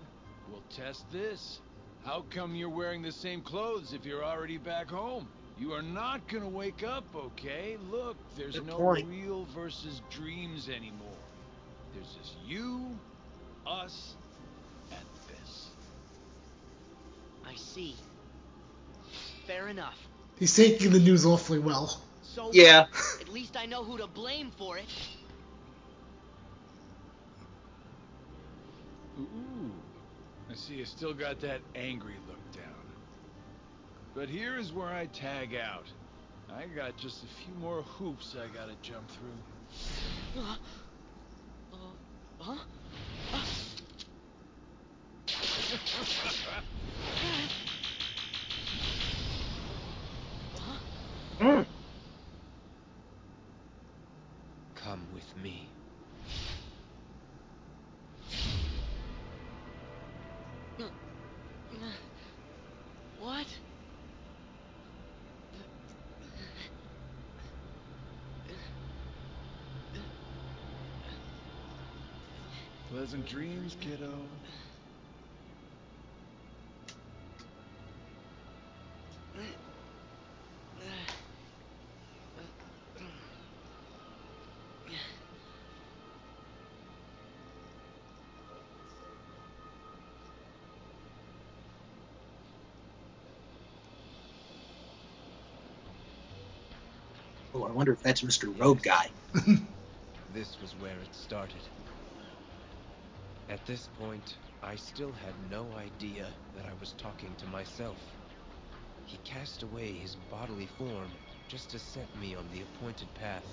Well, 0.52 0.62
test 0.70 1.06
this. 1.12 1.60
How 2.06 2.24
come 2.30 2.56
you're 2.56 2.70
wearing 2.70 3.02
the 3.02 3.12
same 3.12 3.41
clothes 3.41 3.93
if 3.93 4.06
you're 4.06 4.24
already 4.24 4.58
back 4.58 4.88
home? 4.88 5.28
You 5.60 5.74
are 5.74 5.82
not 5.82 6.28
gonna 6.28 6.48
wake 6.48 6.84
up, 6.84 7.04
okay? 7.16 7.78
Look, 7.89 8.16
there's 8.38 8.56
Good 8.60 8.68
no 8.68 8.78
point. 8.78 9.08
real 9.08 9.45
versus 9.56 10.02
dreams 10.12 10.70
anymore. 10.70 11.08
There's 11.93 12.14
just 12.22 12.36
you, 12.45 12.98
us, 13.66 14.16
I 17.48 17.56
see. 17.56 17.95
Fair 19.45 19.70
enough. 19.70 19.98
He's 20.38 20.56
taking 20.56 20.91
the 20.91 21.00
news 21.00 21.26
awfully 21.26 21.60
well. 21.60 22.02
So 22.22 22.50
Yeah. 22.54 22.86
at 23.22 23.30
least 23.30 23.56
I 23.58 23.66
know 23.66 23.84
who 23.84 23.98
to 23.98 24.08
blame 24.08 24.52
for 24.58 24.78
it. 24.78 24.86
Ooh, 29.20 29.72
I 30.52 30.54
see 30.54 30.76
you 30.76 30.86
still 30.86 31.14
got 31.14 31.39
that 31.41 31.62
angry 31.76 32.14
look 32.28 32.52
down. 32.52 32.64
But 34.14 34.30
here 34.30 34.58
is 34.58 34.74
where 34.74 34.89
I 34.89 35.06
tag 35.08 35.56
out. 35.56 35.86
I 36.54 36.66
got 36.76 36.98
just 36.98 37.24
a 37.24 37.28
few 37.28 37.54
more 37.62 37.82
hoops 37.82 38.36
I 38.36 38.48
gotta 38.56 38.76
jump 38.82 39.10
through. 39.10 40.41
Uh, 40.41 40.56
uh, 41.74 41.78
huh? 42.39 42.58
Huh? 50.60 50.78
Mm. 51.39 51.66
Come 54.76 55.08
with 55.14 55.43
me. 55.43 55.68
What? 63.20 63.47
Pleasant 72.89 73.26
dreams, 73.28 73.76
kiddo. 73.82 74.14
I 97.68 97.72
wonder 97.72 97.91
if 97.91 98.01
that's 98.01 98.22
Mr. 98.22 98.57
Rogue 98.59 98.82
Guy. 98.82 99.09
This 100.34 100.57
was 100.61 100.72
where 100.80 100.97
it 100.99 101.13
started. 101.13 101.61
At 103.49 103.65
this 103.65 103.89
point, 103.99 104.38
I 104.61 104.76
still 104.76 105.11
had 105.11 105.34
no 105.51 105.68
idea 105.78 106.28
that 106.55 106.65
I 106.65 106.74
was 106.80 106.93
talking 106.97 107.34
to 107.39 107.47
myself. 107.47 107.97
He 109.05 109.18
cast 109.26 109.63
away 109.63 109.93
his 109.93 110.15
bodily 110.30 110.68
form 110.78 111.09
just 111.49 111.70
to 111.72 111.80
set 111.80 112.07
me 112.22 112.36
on 112.36 112.45
the 112.53 112.61
appointed 112.61 113.13
path. 113.15 113.47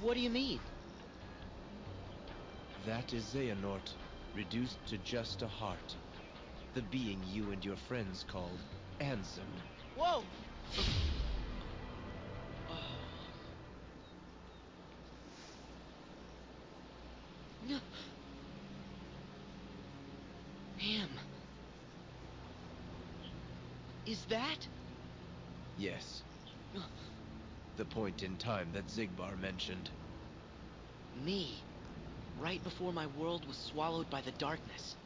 What 0.00 0.14
do 0.14 0.20
you 0.20 0.30
mean? 0.30 0.60
That 2.86 3.12
is 3.12 3.24
Xehanort, 3.24 3.92
reduced 4.34 4.78
to 4.88 4.98
just 4.98 5.42
a 5.42 5.48
heart. 5.48 5.96
The 6.74 6.82
being 6.82 7.20
you 7.32 7.50
and 7.52 7.64
your 7.64 7.76
friends 7.76 8.24
called 8.28 8.58
Ansem. 9.00 9.50
Whoa! 9.96 10.22
Him. 20.78 21.08
Is 24.06 24.15
that? 24.28 24.66
Yes. 25.78 26.22
The 27.76 27.84
point 27.84 28.22
in 28.22 28.36
time 28.36 28.68
that 28.72 28.86
Xigbar 28.88 29.38
mentioned. 29.40 29.90
Me. 31.24 31.54
Right 32.40 32.62
before 32.62 32.92
my 32.92 33.06
world 33.18 33.46
was 33.46 33.56
swallowed 33.56 34.10
by 34.10 34.20
the 34.20 34.32
darkness. 34.32 34.96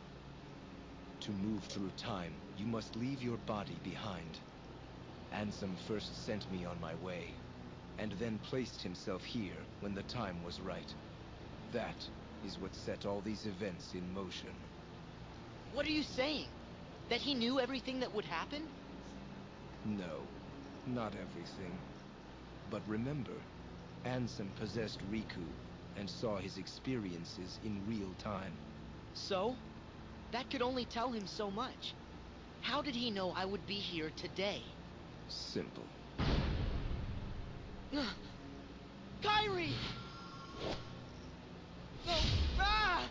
To 1.21 1.31
move 1.31 1.63
through 1.65 1.91
time, 1.97 2.33
you 2.59 2.67
must 2.67 2.97
leave 2.97 3.23
your 3.23 3.37
body 3.47 3.77
behind. 3.85 4.39
Ansem 5.33 5.77
first 5.87 6.25
sent 6.27 6.51
me 6.51 6.65
on 6.65 6.81
my 6.81 6.95
way, 7.05 7.29
and 7.99 8.13
then 8.19 8.39
placed 8.49 8.83
himself 8.83 9.23
here 9.23 9.57
when 9.81 9.95
the 9.95 10.03
time 10.05 10.43
was 10.45 10.61
right. 10.61 10.95
That 11.73 12.09
is 12.47 12.59
what 12.59 12.75
set 12.75 13.07
all 13.07 13.21
these 13.21 13.47
events 13.47 13.93
in 13.95 14.15
motion. 14.15 14.51
What 15.73 15.87
are 15.87 15.93
you 15.93 16.03
saying? 16.03 16.49
That 17.11 17.21
he 17.21 17.35
knew 17.35 17.61
everything 17.61 18.01
that 18.01 18.15
would 18.15 18.25
happen? 18.25 18.63
No, 19.85 20.29
not 20.87 21.15
everything. 21.17 21.79
But 22.71 22.83
remember, 22.87 23.33
Ansem 24.05 24.55
possessed 24.57 25.01
Riku 25.11 25.47
and 25.97 26.09
saw 26.09 26.39
his 26.39 26.59
experiences 26.59 27.59
in 27.63 27.87
real 27.87 28.15
time. 28.23 28.55
So? 29.15 29.57
That 30.33 30.51
could 30.51 30.63
only 30.63 30.85
tell 30.85 31.13
him 31.13 31.27
so 31.27 31.51
much. 31.51 31.95
How 32.61 32.83
did 32.83 32.95
he 32.95 33.11
know 33.11 33.33
I 33.33 33.45
would 33.45 33.67
be 33.67 33.75
here 33.81 34.11
today? 34.17 34.63
Simple. 35.29 35.89
Kairi! 39.23 39.73
No, 42.07 42.15
ah! 42.61 43.03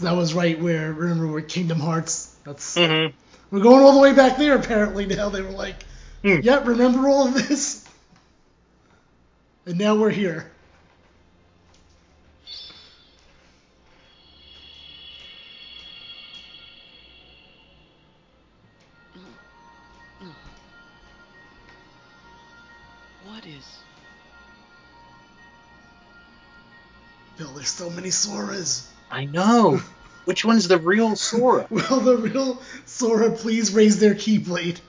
That 0.00 0.16
was 0.16 0.34
right 0.34 0.60
where 0.60 0.92
remember 0.92 1.28
where 1.28 1.42
Kingdom 1.42 1.80
Hearts. 1.80 2.34
That's 2.44 2.76
Mhm. 2.76 3.14
we're 3.50 3.60
going 3.62 3.82
all 3.82 3.92
the 3.94 4.00
way 4.00 4.12
back 4.12 4.38
there. 4.38 4.56
Apparently 4.56 5.06
now 5.06 5.28
they 5.30 5.42
were 5.42 5.50
like, 5.50 5.76
Hmm. 6.26 6.40
"Yep, 6.42 6.66
remember 6.66 7.08
all 7.08 7.28
of 7.28 7.34
this." 7.34 7.84
And 9.64 9.78
now 9.78 9.94
we're 9.94 10.10
here. 10.10 10.50
What 23.24 23.46
is... 23.46 23.78
Bill, 27.38 27.52
there's 27.52 27.68
so 27.68 27.88
many 27.88 28.08
Soras. 28.08 28.88
I 29.12 29.26
know. 29.26 29.80
Which 30.24 30.44
one's 30.44 30.66
the 30.66 30.78
real 30.78 31.14
Sora? 31.14 31.68
Will 31.70 32.00
the 32.00 32.16
real 32.16 32.60
Sora 32.84 33.30
please 33.30 33.72
raise 33.72 34.00
their 34.00 34.16
Keyblade? 34.16 34.80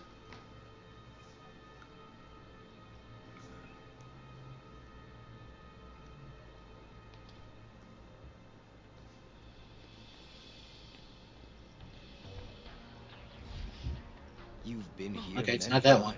Okay, 15.38 15.54
it's 15.54 15.70
not 15.70 15.84
that 15.84 16.02
one. 16.02 16.16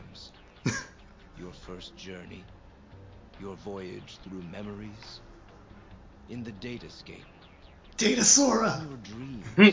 your 1.37 1.51
first 1.51 1.95
journey, 1.97 2.43
your 3.41 3.55
voyage 3.55 4.17
through 4.23 4.41
memories, 4.43 5.19
in 6.29 6.43
the 6.43 6.51
datascape, 6.51 7.25
Data 7.97 8.23
Sora. 8.23 8.81
your 8.87 8.97
dreams. 8.97 9.45
Hmm. 9.55 9.69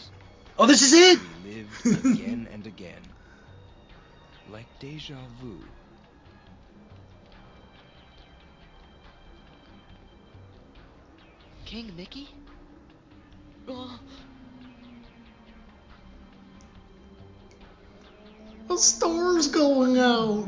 Oh, 0.58 0.66
this 0.66 0.82
is 0.82 0.92
it. 0.92 1.20
Relived 1.44 1.86
again 2.06 2.48
and 2.52 2.66
again. 2.66 3.02
Like 4.50 4.66
deja 4.80 5.14
vu. 5.40 5.60
King 11.66 11.92
Mickey? 11.96 12.28
Oh, 13.68 14.00
A 18.68 18.78
star's 18.78 19.48
going 19.48 19.98
out. 19.98 20.46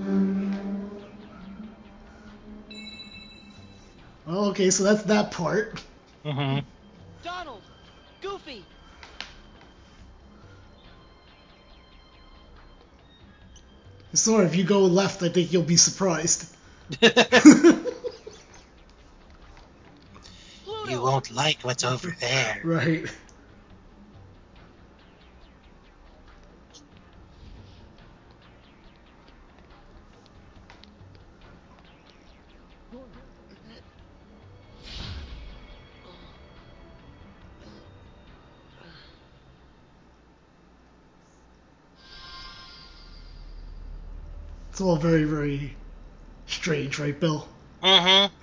Okay, 4.29 4.71
so 4.71 4.85
that's 4.85 5.05
that 5.05 5.31
part. 5.31 5.83
Mm-hmm. 6.25 6.61
Donald! 7.23 7.63
Goofy! 8.21 8.65
Sorry, 14.15 14.47
if 14.47 14.57
you 14.57 14.65
go 14.65 14.81
left, 14.81 15.23
I 15.23 15.29
think 15.29 15.53
you'll 15.53 15.63
be 15.63 15.77
surprised. 15.77 16.55
You 20.89 21.03
won't 21.03 21.31
like 21.31 21.59
what's 21.63 21.85
over 21.85 22.17
there. 22.19 22.61
right. 22.65 23.05
All 44.89 44.97
very, 44.97 45.25
very 45.25 45.77
strange, 46.47 46.99
right, 46.99 47.19
Bill? 47.21 47.47
Mm-hmm. 47.83 48.35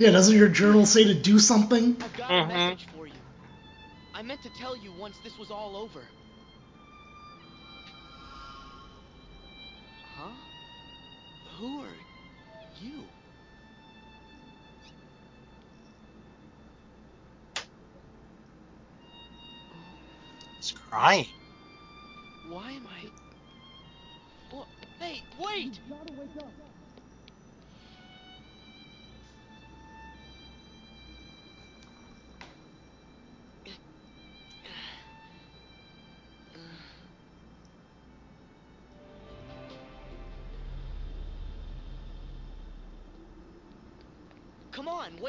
Yeah, 0.00 0.12
doesn't 0.12 0.34
your 0.34 0.48
journal 0.48 0.86
say 0.86 1.04
to 1.04 1.12
do 1.14 1.38
something? 1.38 1.94
I've 2.00 2.16
got 2.16 2.30
a 2.30 2.32
Mhm. 2.32 2.48
message 2.48 2.86
for 2.90 3.06
you. 3.06 3.12
I 4.14 4.22
meant 4.22 4.40
to 4.44 4.48
tell 4.48 4.74
you 4.74 4.90
once 4.92 5.18
this 5.18 5.36
was 5.38 5.50
all 5.50 5.76
over. 5.76 6.00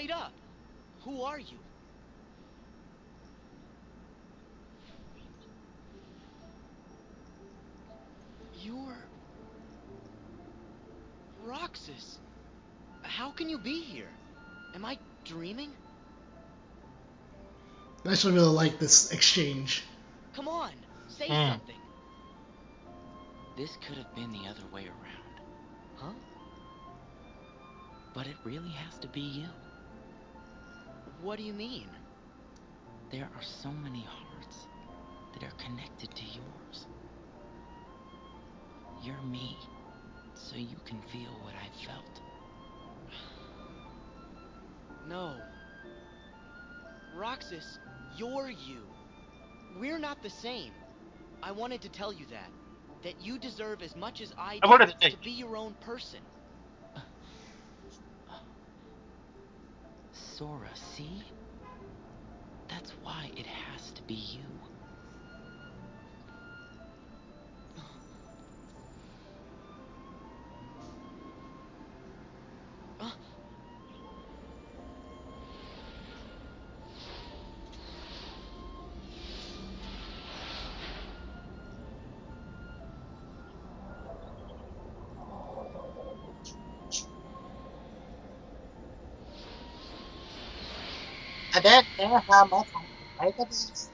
Wait 0.02 0.12
up! 0.12 0.32
Who 1.04 1.22
are 1.22 1.40
you? 1.40 1.58
You're... 8.64 8.98
Roxas. 11.46 12.18
How 13.04 13.32
can 13.32 13.50
you 13.50 13.58
be 13.58 13.82
here? 13.82 14.10
Am 14.76 14.86
I 14.86 14.98
dreaming? 15.26 15.72
I 18.06 18.12
actually 18.14 18.34
really 18.34 18.48
like 18.48 18.80
this 18.80 19.12
exchange. 19.12 19.84
Come 20.36 20.48
on, 20.48 20.72
say 21.08 21.28
Hmm. 21.28 21.52
something. 21.52 21.76
This 23.58 23.78
could 23.86 23.98
have 23.98 24.16
been 24.16 24.32
the 24.32 24.50
other 24.50 24.66
way 24.74 24.86
around. 24.88 25.42
Huh? 25.98 26.14
But 28.14 28.28
it 28.28 28.36
really 28.44 28.72
has 28.72 28.98
to 29.00 29.08
be 29.08 29.22
you. 29.22 29.48
What 31.22 31.38
do 31.38 31.44
you 31.44 31.54
mean? 31.54 31.88
There 33.12 33.30
are 33.36 33.44
so 33.44 33.70
many 33.70 34.04
hearts 34.08 34.68
that 35.34 35.44
are 35.44 35.54
connected 35.64 36.10
to 36.16 36.24
yours. 36.24 36.88
You're 39.04 39.22
me, 39.22 39.56
so 40.34 40.56
you 40.56 40.78
can 40.86 41.00
feel 41.12 41.32
what 41.44 41.54
I 41.56 41.86
felt. 41.86 42.22
No. 45.08 45.36
Roxas, 47.18 47.80
you're 48.16 48.52
you. 48.52 48.84
We're 49.80 49.98
not 49.98 50.22
the 50.22 50.30
same. 50.30 50.72
I 51.42 51.52
wanted 51.52 51.82
to 51.82 51.90
tell 51.90 52.14
you 52.14 52.26
that. 52.28 52.50
That 53.04 53.20
you 53.20 53.40
deserve 53.40 53.82
as 53.82 53.96
much 53.96 54.22
as 54.22 54.32
I 54.38 54.60
do 54.60 55.10
to 55.10 55.18
be 55.24 55.32
your 55.32 55.58
own 55.58 55.74
person. 55.82 56.20
Sora, 60.42 60.72
see? 60.74 61.22
That's 62.68 62.90
why 63.04 63.30
it 63.38 63.46
has 63.46 63.92
to 63.92 64.02
be 64.08 64.16
you. 64.16 64.61
Don't 91.64 91.88
know 92.00 92.22
how 92.30 92.46
much 92.48 92.68
I 93.20 93.32
this. 93.38 93.92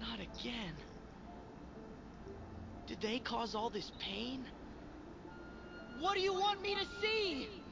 Not 0.00 0.20
again. 0.20 0.74
Did 2.86 3.00
they 3.00 3.20
cause 3.20 3.54
all 3.54 3.70
this 3.70 3.92
pain? 4.00 4.48
What 6.00 6.14
do 6.16 6.20
you 6.22 6.34
want 6.34 6.62
me 6.62 6.74
to 6.76 6.86
see? 7.02 7.63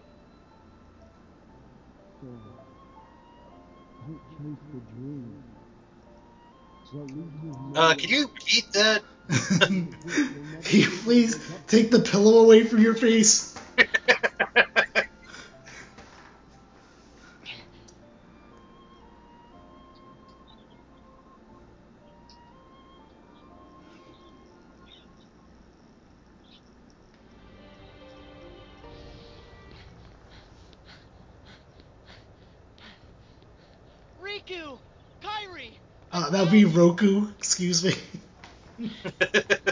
Uh, 7.75 7.95
can 7.95 8.11
you 8.11 8.23
repeat 8.23 8.64
that? 8.73 9.03
Can 10.64 10.81
you 10.81 10.89
please 11.03 11.41
take 11.66 11.91
the 11.91 12.01
pillow 12.01 12.41
away 12.45 12.64
from 12.64 12.81
your 12.83 12.95
face? 12.95 13.51
Riku! 34.49 34.78
Kairi! 35.22 35.78
Uh, 36.11 36.30
that 36.30 36.43
would 36.43 36.51
be 36.51 36.64
Roku. 36.64 37.28
Excuse 37.38 37.84
me. 37.84 37.95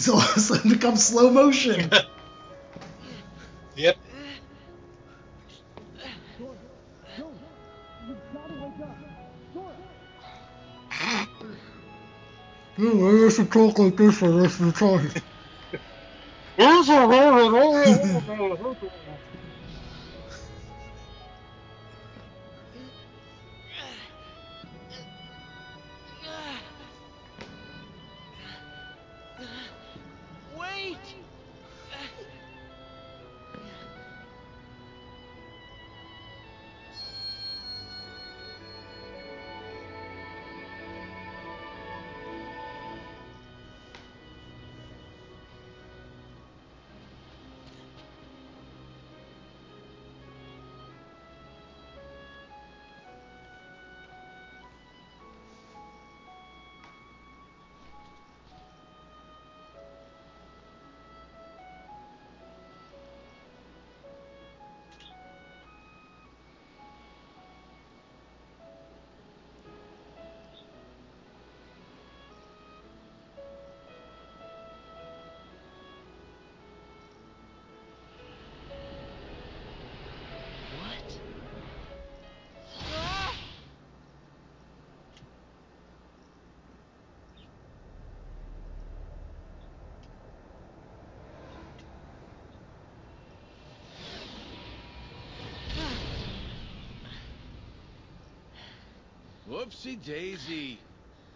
He's 0.00 0.08
all 0.08 0.18
of 0.18 0.34
a 0.34 0.40
sudden 0.40 0.70
become 0.70 0.96
slow 0.96 1.30
motion. 1.30 1.90
Yep. 3.76 3.96
Oh, 12.78 13.26
I 13.26 13.28
should 13.28 13.52
talk 13.52 13.78
like 13.78 13.96
this 13.96 14.18
for 14.18 14.28
the 14.28 14.40
rest 14.40 14.60
of 14.60 14.66
the 14.66 14.72
time. 14.72 15.12
Whoopsie 99.50 100.02
daisy. 100.02 100.86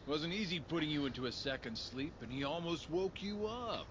Wasn't 0.06 0.34
easy 0.34 0.60
putting 0.60 0.90
you 0.90 1.06
into 1.06 1.26
a 1.26 1.32
second 1.32 1.78
sleep, 1.78 2.22
and 2.22 2.32
he 2.32 2.44
almost 2.44 2.88
woke 2.88 3.22
you 3.22 3.46
up. 3.46 3.90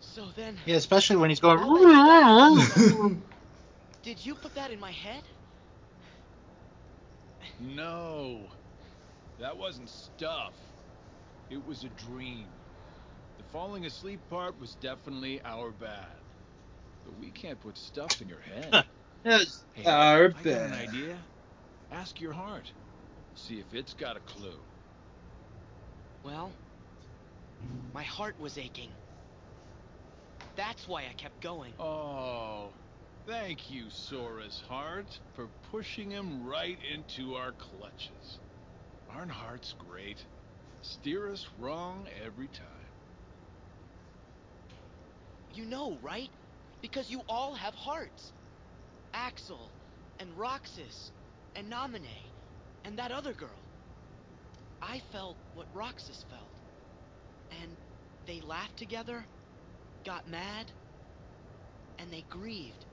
So 0.00 0.30
then, 0.32 0.62
Yeah, 0.66 0.76
especially 0.76 1.16
when 1.16 1.30
he's 1.30 1.40
going. 1.40 1.58
did 4.02 4.24
you 4.24 4.36
put 4.36 4.54
that 4.54 4.70
in 4.72 4.80
my 4.80 4.92
head? 4.92 5.24
No. 7.58 8.50
That 9.38 9.58
wasn't 9.58 9.90
stuff. 9.90 10.56
It 11.50 11.64
was 11.64 11.84
a 11.84 11.90
dream. 11.90 12.52
The 13.38 13.44
falling 13.44 13.86
asleep 13.86 14.22
part 14.28 14.58
was 14.58 14.76
definitely 14.76 15.42
our 15.44 15.72
bad. 15.72 16.22
But 17.04 17.16
we 17.16 17.32
can't 17.32 17.60
put 17.60 17.78
stuff 17.78 18.20
in 18.22 18.28
your 18.28 18.40
head. 18.40 18.78
Yes, 19.24 19.64
Hey, 19.72 19.86
our 19.86 20.30
I 20.34 20.44
got 20.44 20.62
an 20.62 20.72
bad. 20.72 20.74
idea. 20.74 21.29
Ask 21.92 22.20
your 22.20 22.32
heart. 22.32 22.70
See 23.34 23.58
if 23.58 23.74
it's 23.74 23.94
got 23.94 24.16
a 24.16 24.20
clue. 24.20 24.58
Well, 26.24 26.50
my 27.92 28.02
heart 28.02 28.38
was 28.40 28.58
aching. 28.58 28.90
That's 30.56 30.86
why 30.86 31.02
I 31.02 31.14
kept 31.16 31.40
going. 31.40 31.72
Oh, 31.78 32.68
thank 33.26 33.70
you, 33.70 33.84
Sora's 33.90 34.62
heart, 34.68 35.06
for 35.34 35.48
pushing 35.70 36.10
him 36.10 36.46
right 36.46 36.78
into 36.94 37.34
our 37.34 37.52
clutches. 37.52 38.38
Aren't 39.16 39.30
hearts 39.30 39.74
great? 39.90 40.18
Steer 40.82 41.30
us 41.32 41.46
wrong 41.58 42.06
every 42.24 42.48
time. 42.48 42.66
You 45.54 45.64
know, 45.64 45.98
right? 46.02 46.30
Because 46.80 47.10
you 47.10 47.22
all 47.28 47.54
have 47.54 47.74
hearts. 47.74 48.32
Axel, 49.12 49.68
and 50.20 50.28
Roxas, 50.38 51.10
and 51.56 51.70
Naminé, 51.70 52.18
and 52.84 52.98
that 52.98 53.12
other 53.12 53.32
girl. 53.32 53.48
I 54.82 55.00
felt 55.12 55.36
what 55.54 55.66
Roxas 55.74 56.24
felt. 56.30 57.60
And 57.62 57.70
they 58.26 58.40
laughed 58.40 58.78
together, 58.78 59.24
got 60.04 60.28
mad, 60.28 60.66
and 61.98 62.10
they 62.12 62.24
grieved. 62.30 62.84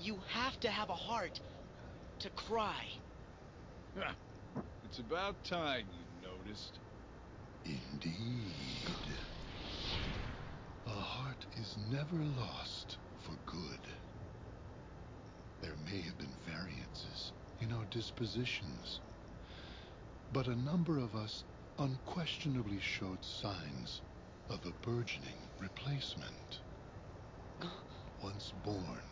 You 0.00 0.18
have 0.28 0.60
to 0.60 0.68
have 0.68 0.90
a 0.90 0.94
heart 0.94 1.40
to 2.18 2.28
cry. 2.30 2.84
It's 4.84 4.98
about 4.98 5.42
time 5.44 5.86
you 5.92 6.28
noticed. 6.28 6.78
Indeed. 7.64 8.52
A 10.86 10.90
heart 10.90 11.46
is 11.60 11.76
never 11.90 12.16
lost 12.38 12.98
for 13.24 13.34
good. 13.50 13.80
There 15.66 15.74
may 15.90 16.00
have 16.02 16.16
been 16.16 16.36
variances 16.46 17.32
in 17.58 17.72
our 17.72 17.84
dispositions, 17.86 19.00
but 20.32 20.46
a 20.46 20.54
number 20.54 20.96
of 20.96 21.16
us 21.16 21.42
unquestionably 21.76 22.78
showed 22.78 23.24
signs 23.24 24.00
of 24.48 24.64
a 24.64 24.70
burgeoning 24.86 25.50
replacement. 25.58 26.60
Once 28.22 28.52
born, 28.62 29.02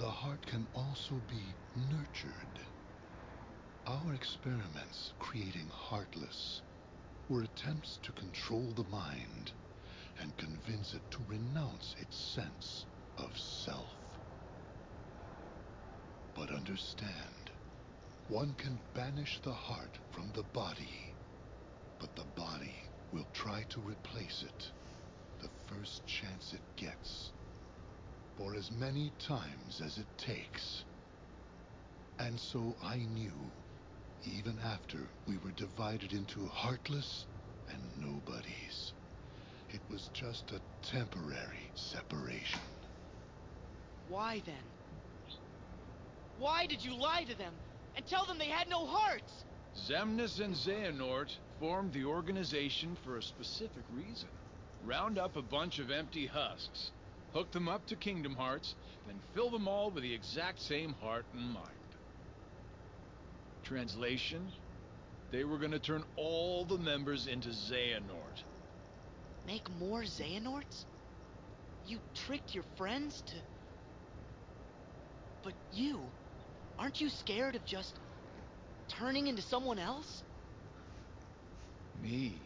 the 0.00 0.10
heart 0.10 0.44
can 0.44 0.66
also 0.74 1.14
be 1.30 1.54
nurtured. 1.76 2.58
Our 3.86 4.12
experiments 4.12 5.12
creating 5.20 5.68
Heartless 5.68 6.62
were 7.28 7.42
attempts 7.42 7.96
to 8.02 8.12
control 8.14 8.72
the 8.74 8.90
mind 8.90 9.52
and 10.18 10.36
convince 10.36 10.94
it 10.94 11.02
to 11.12 11.22
renounce 11.28 11.94
its 12.00 12.16
sense 12.16 12.86
of 13.18 13.38
self. 13.38 13.99
But 16.34 16.50
understand, 16.50 17.50
one 18.28 18.54
can 18.54 18.80
banish 18.94 19.40
the 19.42 19.54
heart 19.54 19.98
from 20.12 20.32
the 20.32 20.44
body, 20.44 21.14
but 21.98 22.14
the 22.16 22.24
body 22.24 22.74
will 23.12 23.26
try 23.34 23.64
to 23.70 23.80
replace 23.80 24.42
it 24.42 24.72
the 25.40 25.50
first 25.66 26.06
chance 26.06 26.52
it 26.52 26.62
gets, 26.76 27.30
for 28.36 28.54
as 28.54 28.70
many 28.70 29.10
times 29.18 29.80
as 29.80 29.98
it 29.98 30.06
takes. 30.18 30.84
And 32.18 32.38
so 32.40 32.76
I 32.82 32.96
knew, 32.98 33.52
even 34.24 34.58
after 34.58 35.08
we 35.26 35.38
were 35.38 35.52
divided 35.52 36.12
into 36.12 36.46
heartless 36.46 37.26
and 37.72 37.82
nobodies, 37.98 38.92
it 39.72 39.80
was 39.90 40.08
just 40.14 40.52
a 40.52 40.60
temporary 40.82 41.70
separation. 41.74 42.62
Why 44.08 44.40
then? 44.40 44.79
Why 46.40 46.64
did 46.64 46.82
you 46.82 46.96
lie 46.96 47.24
to 47.28 47.36
them 47.36 47.52
and 47.94 48.06
tell 48.06 48.24
them 48.24 48.38
they 48.38 48.46
had 48.46 48.68
no 48.68 48.86
hearts? 48.86 49.44
Xemnas 49.86 50.40
and 50.40 50.54
Xehanort 50.54 51.28
formed 51.60 51.92
the 51.92 52.06
organization 52.06 52.96
for 53.04 53.18
a 53.18 53.22
specific 53.22 53.84
reason. 53.94 54.30
Round 54.86 55.18
up 55.18 55.36
a 55.36 55.42
bunch 55.42 55.78
of 55.78 55.90
empty 55.90 56.26
husks, 56.26 56.92
hook 57.34 57.52
them 57.52 57.68
up 57.68 57.86
to 57.88 57.96
Kingdom 57.96 58.34
Hearts, 58.34 58.74
then 59.06 59.20
fill 59.34 59.50
them 59.50 59.68
all 59.68 59.90
with 59.90 60.02
the 60.02 60.14
exact 60.14 60.60
same 60.62 60.94
heart 61.02 61.26
and 61.34 61.52
mind. 61.52 61.66
Translation? 63.62 64.50
They 65.30 65.44
were 65.44 65.58
gonna 65.58 65.78
turn 65.78 66.02
all 66.16 66.64
the 66.64 66.78
members 66.78 67.26
into 67.26 67.50
Xehanort. 67.50 68.42
Make 69.46 69.68
more 69.78 70.04
Xehanorts? 70.04 70.86
You 71.86 71.98
tricked 72.14 72.54
your 72.54 72.64
friends 72.78 73.22
to... 73.26 73.34
But 75.44 75.54
you, 75.72 76.00
aren't 76.80 77.00
you 77.00 77.10
scared 77.10 77.54
of 77.56 77.64
just 77.66 78.00
turning 78.88 79.28
into 79.28 79.42
someone 79.42 79.78
else? 79.78 80.24
Me? 82.00 82.42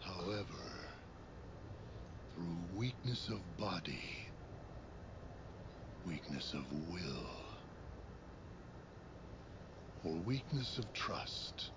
However, 0.00 0.88
through 2.34 2.68
weakness 2.72 3.28
of 3.28 3.56
body, 3.58 4.04
weakness 6.04 6.54
of 6.54 6.72
will, 6.72 7.30
or 10.04 10.22
weakness 10.22 10.78
of 10.78 10.92
trust, 10.94 11.72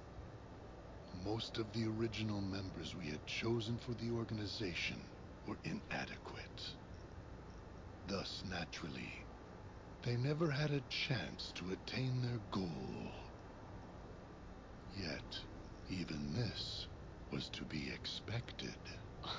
most 1.26 1.58
of 1.58 1.74
the 1.74 1.86
original 1.88 2.42
members 2.42 2.96
we 2.96 3.08
had 3.08 3.26
chosen 3.26 3.80
for 3.80 3.96
the 3.96 4.12
organization 4.12 5.08
were 5.48 5.58
inadequate. 5.64 6.62
Thus, 8.08 8.44
naturally, 8.50 9.14
they 10.04 10.16
never 10.18 10.50
had 10.50 10.72
a 10.72 10.82
chance 10.90 11.52
to 11.56 11.72
attain 11.72 12.22
their 12.22 12.40
goal. 12.52 13.12
Yet, 14.98 15.40
even 15.90 16.34
this 16.34 16.88
was 17.32 17.50
to 17.50 17.64
be 17.66 17.92
expected. 17.94 18.76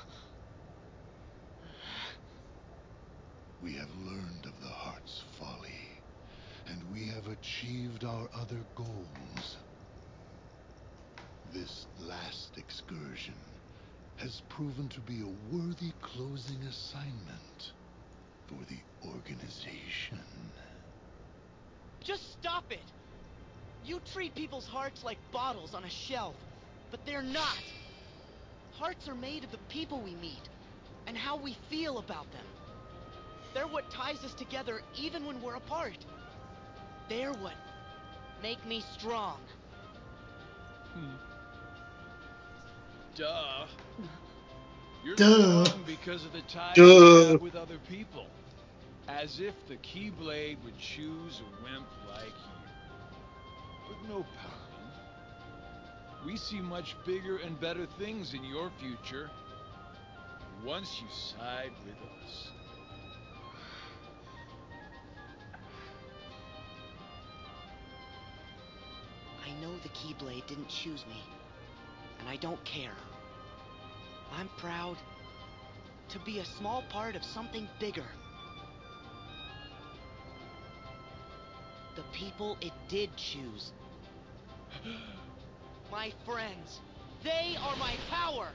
We 3.62 3.74
have 3.74 3.94
learned 4.06 4.46
of 4.46 4.58
the 4.62 4.68
heart's 4.68 5.22
folly, 5.38 6.00
and 6.66 6.82
we 6.94 7.04
have 7.08 7.26
achieved 7.26 8.04
our 8.04 8.26
other 8.34 8.64
goals. 8.74 9.58
This 11.52 11.86
last 11.98 12.56
excursion 12.56 13.59
has 14.20 14.42
proven 14.50 14.88
to 14.88 15.00
be 15.00 15.22
a 15.22 15.54
worthy 15.56 15.92
closing 16.02 16.60
assignment 16.68 17.72
for 18.46 18.58
the 18.68 19.08
organization. 19.08 20.20
Just 22.02 22.32
stop 22.32 22.64
it! 22.70 22.78
You 23.84 24.00
treat 24.12 24.34
people's 24.34 24.66
hearts 24.66 25.02
like 25.04 25.18
bottles 25.32 25.74
on 25.74 25.84
a 25.84 25.90
shelf, 25.90 26.34
but 26.90 27.00
they're 27.06 27.22
not. 27.22 27.62
Hearts 28.72 29.08
are 29.08 29.14
made 29.14 29.44
of 29.44 29.52
the 29.52 29.58
people 29.68 30.00
we 30.00 30.14
meet, 30.16 30.48
and 31.06 31.16
how 31.16 31.36
we 31.36 31.56
feel 31.70 31.98
about 31.98 32.30
them. 32.32 32.44
They're 33.54 33.66
what 33.66 33.90
ties 33.90 34.22
us 34.24 34.34
together 34.34 34.82
even 34.98 35.26
when 35.26 35.40
we're 35.42 35.56
apart. 35.56 35.98
They're 37.08 37.32
what 37.32 37.54
make 38.42 38.64
me 38.66 38.82
strong. 38.98 39.38
Hmm. 40.94 41.29
Duh. 43.20 43.66
You're 45.04 45.14
Duh. 45.16 45.66
because 45.86 46.24
of 46.24 46.32
the 46.32 46.40
ties 46.42 46.74
Duh. 46.74 46.82
you 46.82 47.26
have 47.32 47.40
with 47.42 47.54
other 47.54 47.76
people. 47.86 48.26
As 49.08 49.40
if 49.40 49.54
the 49.68 49.76
Keyblade 49.76 50.56
would 50.64 50.78
choose 50.78 51.42
a 51.42 51.62
wimp 51.62 51.86
like 52.08 52.28
you. 52.28 52.60
But 53.88 54.08
no 54.08 54.24
pouting. 54.40 54.88
We 56.24 56.38
see 56.38 56.62
much 56.62 56.96
bigger 57.04 57.36
and 57.36 57.60
better 57.60 57.86
things 57.98 58.32
in 58.32 58.42
your 58.42 58.70
future. 58.80 59.28
Once 60.64 60.88
you 61.02 61.08
side 61.10 61.72
with 61.84 61.96
us. 62.24 62.48
I 69.44 69.60
know 69.60 69.76
the 69.82 69.90
Keyblade 69.90 70.46
didn't 70.46 70.68
choose 70.68 71.04
me, 71.06 71.22
and 72.18 72.26
I 72.26 72.36
don't 72.36 72.62
care. 72.64 72.96
I'm 74.36 74.48
proud 74.58 74.96
to 76.10 76.18
be 76.20 76.38
a 76.38 76.44
small 76.44 76.82
part 76.90 77.16
of 77.16 77.24
something 77.24 77.68
bigger. 77.78 78.06
The 81.96 82.02
people 82.12 82.56
it 82.60 82.72
did 82.88 83.16
choose. 83.16 83.72
My 85.92 86.12
friends, 86.24 86.80
they 87.24 87.56
are 87.60 87.76
my 87.76 87.94
power. 88.10 88.48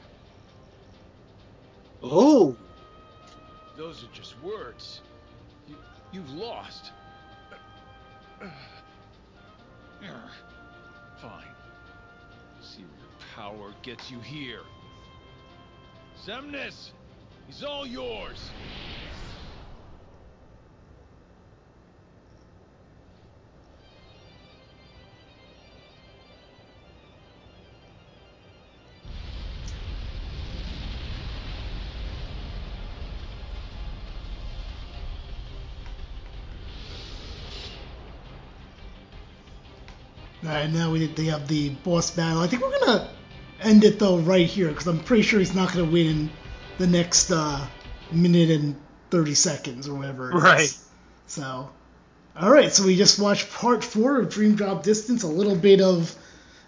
Oh, 2.01 2.55
Those 3.77 4.03
are 4.03 4.07
just 4.13 4.41
words. 4.41 5.01
You, 5.67 5.75
you've 6.11 6.31
lost. 6.31 6.91
Fine. 11.21 11.47
See 12.61 12.83
where 12.83 12.99
your 12.99 13.09
power 13.35 13.73
gets 13.83 14.11
you 14.11 14.19
here. 14.19 14.61
Xemnas, 16.25 16.89
he's 17.45 17.63
all 17.63 17.85
yours. 17.85 18.49
All 40.43 40.51
right, 40.51 40.71
now 40.71 40.91
we 40.91 41.05
they 41.05 41.25
have 41.25 41.47
the 41.47 41.69
boss 41.69 42.09
battle. 42.09 42.41
I 42.41 42.47
think 42.47 42.63
we're 42.63 42.79
gonna 42.79 43.14
end 43.65 43.83
it 43.83 43.99
though 43.99 44.19
right 44.19 44.45
here 44.45 44.69
because 44.69 44.87
I'm 44.87 44.99
pretty 44.99 45.23
sure 45.23 45.39
he's 45.39 45.55
not 45.55 45.73
gonna 45.73 45.89
win 45.89 46.07
in 46.07 46.29
the 46.77 46.87
next 46.87 47.31
uh, 47.31 47.65
minute 48.11 48.49
and 48.49 48.75
30 49.09 49.33
seconds 49.35 49.87
or 49.87 49.95
whatever. 49.95 50.31
it 50.31 50.35
is. 50.35 50.43
Right. 50.43 50.77
So, 51.27 51.69
all 52.37 52.49
right. 52.49 52.71
So 52.71 52.85
we 52.85 52.95
just 52.95 53.19
watched 53.19 53.51
part 53.51 53.83
four 53.83 54.19
of 54.19 54.29
Dream 54.29 54.55
Drop 54.55 54.83
Distance. 54.83 55.23
A 55.23 55.27
little 55.27 55.55
bit 55.55 55.81
of, 55.81 56.15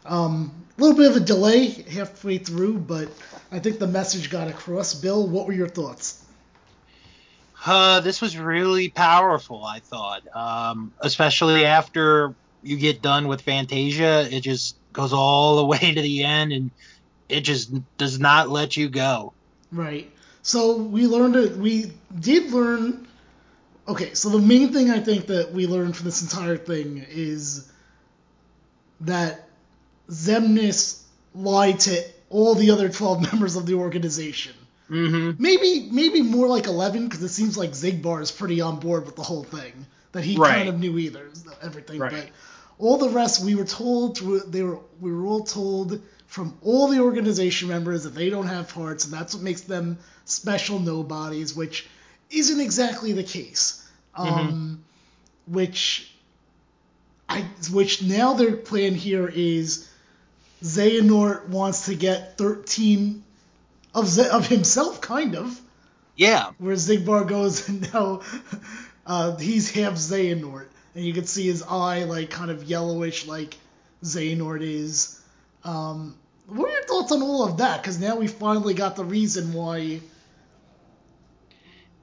um, 0.06 0.66
a 0.78 0.82
little 0.82 0.98
bit 0.98 1.12
of 1.12 1.18
a 1.18 1.26
delay 1.26 1.68
halfway 1.70 2.38
through, 2.38 2.80
but 2.80 3.10
I 3.52 3.60
think 3.60 3.80
the 3.80 3.88
message 3.88 4.30
got 4.30 4.48
across. 4.48 4.94
Bill, 4.94 5.28
what 5.28 5.48
were 5.48 5.54
your 5.54 5.68
thoughts? 5.68 6.24
Uh, 7.66 8.00
this 8.00 8.22
was 8.22 8.38
really 8.38 8.90
powerful, 8.90 9.66
I 9.66 9.80
thought. 9.80 10.24
Um, 10.36 10.94
especially 11.00 11.66
after 11.66 12.36
you 12.64 12.78
get 12.78 13.02
done 13.02 13.28
with 13.28 13.42
Fantasia, 13.42 14.28
it 14.32 14.42
just 14.42 14.78
goes 14.98 15.14
all 15.14 15.56
the 15.58 15.66
way 15.74 15.78
to 15.80 16.02
the 16.02 16.24
end 16.26 16.52
and 16.52 16.72
it 17.30 17.42
just 17.42 17.72
does 17.98 18.20
not 18.20 18.50
let 18.50 18.76
you 18.76 18.90
go. 18.90 19.34
Right. 19.72 20.12
So 20.42 20.78
we 20.78 21.08
learned 21.08 21.36
it. 21.36 21.56
We 21.58 21.92
did 22.20 22.52
learn. 22.52 23.08
Okay, 23.88 24.14
so 24.14 24.30
the 24.30 24.40
main 24.40 24.74
thing 24.74 24.90
I 24.92 25.00
think 25.00 25.28
that 25.28 25.52
we 25.54 25.66
learned 25.68 25.96
from 25.96 26.06
this 26.06 26.22
entire 26.22 26.58
thing 26.58 27.06
is 27.10 27.72
that 29.02 29.48
Xemnas 30.10 31.04
lied 31.34 31.80
to 31.82 32.04
all 32.30 32.56
the 32.56 32.72
other 32.72 32.90
12 32.90 33.22
members 33.32 33.56
of 33.56 33.66
the 33.66 33.76
organization. 33.76 34.54
Mm-hmm. 34.90 35.42
Maybe 35.42 35.90
maybe 35.92 36.22
more 36.22 36.48
like 36.48 36.66
11 36.68 37.08
because 37.08 37.22
it 37.22 37.28
seems 37.30 37.58
like 37.58 37.72
Xigbar 37.72 38.22
is 38.22 38.32
pretty 38.32 38.62
on 38.62 38.80
board 38.80 39.06
with 39.06 39.18
the 39.18 39.24
whole 39.24 39.44
thing. 39.44 39.86
That 40.14 40.24
he 40.24 40.38
Right. 40.38 40.56
kind 40.56 40.70
of 40.70 40.80
knew 40.80 40.98
either 40.98 41.30
everything, 41.62 42.00
Right. 42.00 42.12
but 42.12 42.30
all 42.80 42.98
the 42.98 43.10
rest 43.10 43.44
we 43.44 43.56
were 43.56 43.66
told 43.66 44.18
they 44.52 44.64
were 44.64 44.80
we 45.00 45.12
were 45.12 45.26
all 45.26 45.44
told 45.44 46.02
from 46.28 46.58
all 46.62 46.88
the 46.88 47.00
organization 47.00 47.70
members 47.70 48.04
that 48.04 48.14
they 48.14 48.30
don't 48.30 48.48
have 48.48 48.70
hearts 48.72 49.06
and 49.06 49.14
that's 49.14 49.34
what 49.34 49.44
makes 49.44 49.62
them 49.62 49.98
special 50.26 50.80
nobodies, 50.80 51.56
which 51.56 51.88
isn't 52.30 52.60
exactly 52.60 53.14
the 53.14 53.24
case. 53.24 53.84
Um, 54.14 54.84
which 55.48 56.12
I 57.30 57.46
which 57.72 58.02
now 58.02 58.34
their 58.34 58.56
plan 58.56 58.96
here 58.96 59.28
is 59.28 59.88
Xehanort 60.64 61.50
wants 61.50 61.86
to 61.86 61.96
get 61.96 62.38
13 62.38 63.24
of 63.94 64.20
of 64.20 64.48
himself, 64.48 65.02
kind 65.02 65.36
of. 65.36 65.60
Yeah. 66.16 66.52
Where 66.58 66.76
Xigbar 66.76 67.28
goes 67.28 67.70
and 67.70 67.94
now 67.94 68.22
uh, 69.06 69.38
he's 69.38 69.70
half 69.70 69.94
Xehanort, 69.94 70.68
and 70.98 71.06
you 71.06 71.14
can 71.14 71.26
see 71.26 71.46
his 71.46 71.62
eye 71.62 72.06
like 72.06 72.32
kind 72.32 72.50
of 72.50 72.64
yellowish, 72.64 73.28
like 73.28 73.56
Xehanort 74.04 74.64
is. 74.64 75.22
Um, 75.64 76.18
what 76.48 76.70
are 76.70 76.74
your 76.74 76.84
thoughts 76.86 77.12
on 77.12 77.22
all 77.22 77.46
of 77.46 77.58
that? 77.58 77.84
Because 77.84 78.00
now 78.00 78.16
we 78.16 78.28
finally 78.28 78.74
got 78.74 78.96
the 78.96 79.04
reason 79.04 79.54
why. 79.54 80.00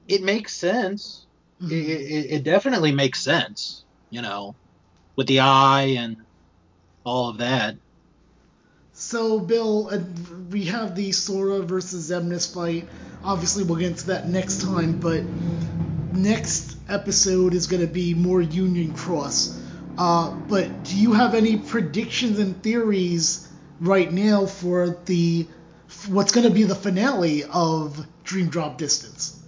It 0.07 0.23
makes 0.23 0.55
sense. 0.55 1.25
It, 1.61 1.73
it, 1.73 2.31
it 2.31 2.43
definitely 2.43 2.93
makes 2.93 3.21
sense, 3.21 3.83
you 4.11 4.21
know, 4.21 4.55
with 5.17 5.27
the 5.27 5.41
eye 5.41 5.95
and 5.97 6.15
all 7.03 7.29
of 7.29 7.39
that. 7.39 7.75
So, 8.93 9.39
Bill, 9.39 9.89
uh, 9.91 9.99
we 10.51 10.65
have 10.65 10.95
the 10.95 11.11
Sora 11.11 11.59
versus 11.59 12.11
Xemnas 12.11 12.53
fight. 12.53 12.87
Obviously, 13.25 13.65
we'll 13.65 13.79
get 13.79 13.91
into 13.91 14.07
that 14.07 14.29
next 14.29 14.61
time, 14.61 14.99
but 15.01 15.21
next 16.15 16.77
episode 16.87 17.53
is 17.53 17.67
going 17.67 17.81
to 17.81 17.91
be 17.91 18.13
more 18.13 18.41
Union 18.41 18.93
Cross. 18.93 19.61
Uh, 19.97 20.35
but 20.49 20.83
do 20.83 20.97
you 20.97 21.13
have 21.13 21.35
any 21.35 21.57
predictions 21.57 22.39
and 22.39 22.61
theories 22.61 23.49
right 23.79 24.11
now 24.11 24.45
for 24.45 24.97
the 25.05 25.47
what's 26.07 26.31
going 26.31 26.47
to 26.47 26.53
be 26.53 26.63
the 26.63 26.75
finale 26.75 27.43
of 27.43 28.05
Dream 28.23 28.49
Drop 28.49 28.77
Distance? 28.77 29.41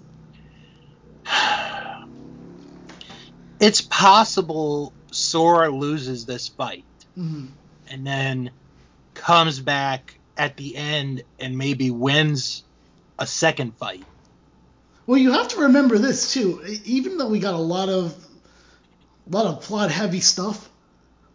It's 3.60 3.82
possible 3.82 4.94
Sora 5.12 5.70
loses 5.70 6.26
this 6.26 6.48
fight 6.50 6.86
Mhm. 7.18 7.50
and 7.88 8.06
then 8.06 8.52
comes 9.16 9.60
back 9.60 10.20
at 10.38 10.58
the 10.58 10.76
end 10.76 11.24
and 11.40 11.58
maybe 11.58 11.90
wins 11.90 12.64
a 13.18 13.26
second 13.26 13.78
fight. 13.80 14.06
Well, 15.08 15.18
you 15.18 15.32
have 15.32 15.48
to 15.50 15.62
remember 15.62 15.98
this 15.98 16.34
too. 16.34 16.62
Even 16.84 17.18
though 17.18 17.30
we 17.30 17.40
got 17.40 17.54
a 17.54 17.58
lot 17.58 17.88
of, 17.88 18.14
a 19.26 19.36
lot 19.36 19.46
of 19.46 19.62
plot 19.64 19.90
heavy 19.90 20.20
stuff, 20.20 20.70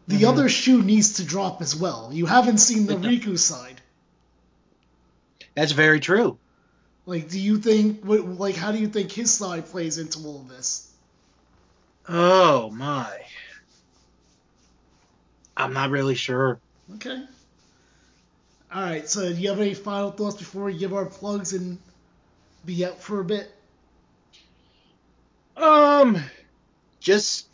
the 0.06 0.22
Mhm. 0.22 0.28
other 0.28 0.48
shoe 0.50 0.82
needs 0.82 1.14
to 1.14 1.24
drop 1.24 1.62
as 1.62 1.74
well. 1.74 2.10
You 2.12 2.26
haven't 2.26 2.58
seen 2.58 2.86
the 2.86 2.96
Riku 2.96 3.38
side. 3.38 3.80
That's 5.54 5.72
very 5.72 6.00
true. 6.00 6.38
Like, 7.06 7.30
do 7.30 7.40
you 7.40 7.58
think, 7.58 8.00
like, 8.04 8.56
how 8.56 8.72
do 8.72 8.78
you 8.78 8.88
think 8.88 9.10
his 9.10 9.30
side 9.30 9.66
plays 9.66 9.98
into 9.98 10.20
all 10.20 10.42
of 10.42 10.48
this? 10.48 10.88
Oh 12.08 12.70
my. 12.70 13.08
I'm 15.56 15.72
not 15.72 15.90
really 15.90 16.14
sure. 16.14 16.60
Okay. 16.96 17.24
All 18.72 18.82
right. 18.82 19.08
So, 19.08 19.32
do 19.32 19.40
you 19.40 19.48
have 19.48 19.60
any 19.60 19.74
final 19.74 20.10
thoughts 20.10 20.36
before 20.36 20.64
we 20.64 20.76
give 20.76 20.92
our 20.92 21.06
plugs 21.06 21.52
and 21.54 21.78
be 22.66 22.84
out 22.84 23.00
for 23.00 23.20
a 23.20 23.24
bit? 23.24 23.50
Um, 25.56 26.22
just, 27.00 27.48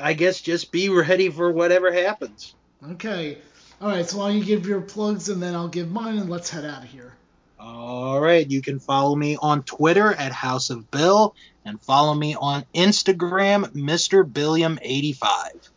I 0.00 0.12
guess, 0.12 0.40
just 0.40 0.72
be 0.72 0.88
ready 0.88 1.30
for 1.30 1.50
whatever 1.50 1.92
happens. 1.92 2.54
Okay. 2.92 3.38
All 3.80 3.88
right. 3.88 4.08
So, 4.08 4.18
why 4.18 4.28
don't 4.28 4.38
you 4.38 4.44
give 4.44 4.66
your 4.66 4.80
plugs 4.80 5.28
and 5.28 5.42
then 5.42 5.54
I'll 5.54 5.68
give 5.68 5.90
mine 5.90 6.18
and 6.18 6.30
let's 6.30 6.50
head 6.50 6.64
out 6.64 6.84
of 6.84 6.90
here. 6.90 7.14
All 7.62 8.18
right, 8.18 8.50
you 8.50 8.62
can 8.62 8.78
follow 8.78 9.14
me 9.14 9.36
on 9.36 9.62
Twitter 9.64 10.14
at 10.14 10.32
House 10.32 10.70
of 10.70 10.90
Bill 10.90 11.34
and 11.66 11.78
follow 11.82 12.14
me 12.14 12.34
on 12.34 12.64
Instagram, 12.74 13.66
Mr. 13.74 14.24
Billiam85. 14.24 15.68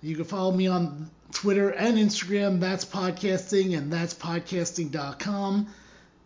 You 0.00 0.16
can 0.16 0.24
follow 0.24 0.52
me 0.52 0.66
on 0.66 1.10
Twitter 1.32 1.68
and 1.68 1.98
Instagram. 1.98 2.58
That's 2.58 2.86
podcasting, 2.86 3.76
and 3.76 3.92
that's 3.92 4.14
podcasting.com. 4.14 5.66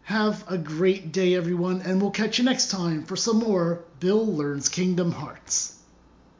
Have 0.04 0.44
a 0.48 0.58
great 0.58 1.12
day, 1.12 1.34
everyone, 1.34 1.82
and 1.82 2.00
we'll 2.00 2.10
catch 2.10 2.38
you 2.38 2.44
next 2.44 2.70
time 2.70 3.04
for 3.04 3.16
some 3.16 3.38
more 3.38 3.84
Bill 4.00 4.26
Learns 4.26 4.68
Kingdom 4.68 5.12
Hearts. 5.12 5.79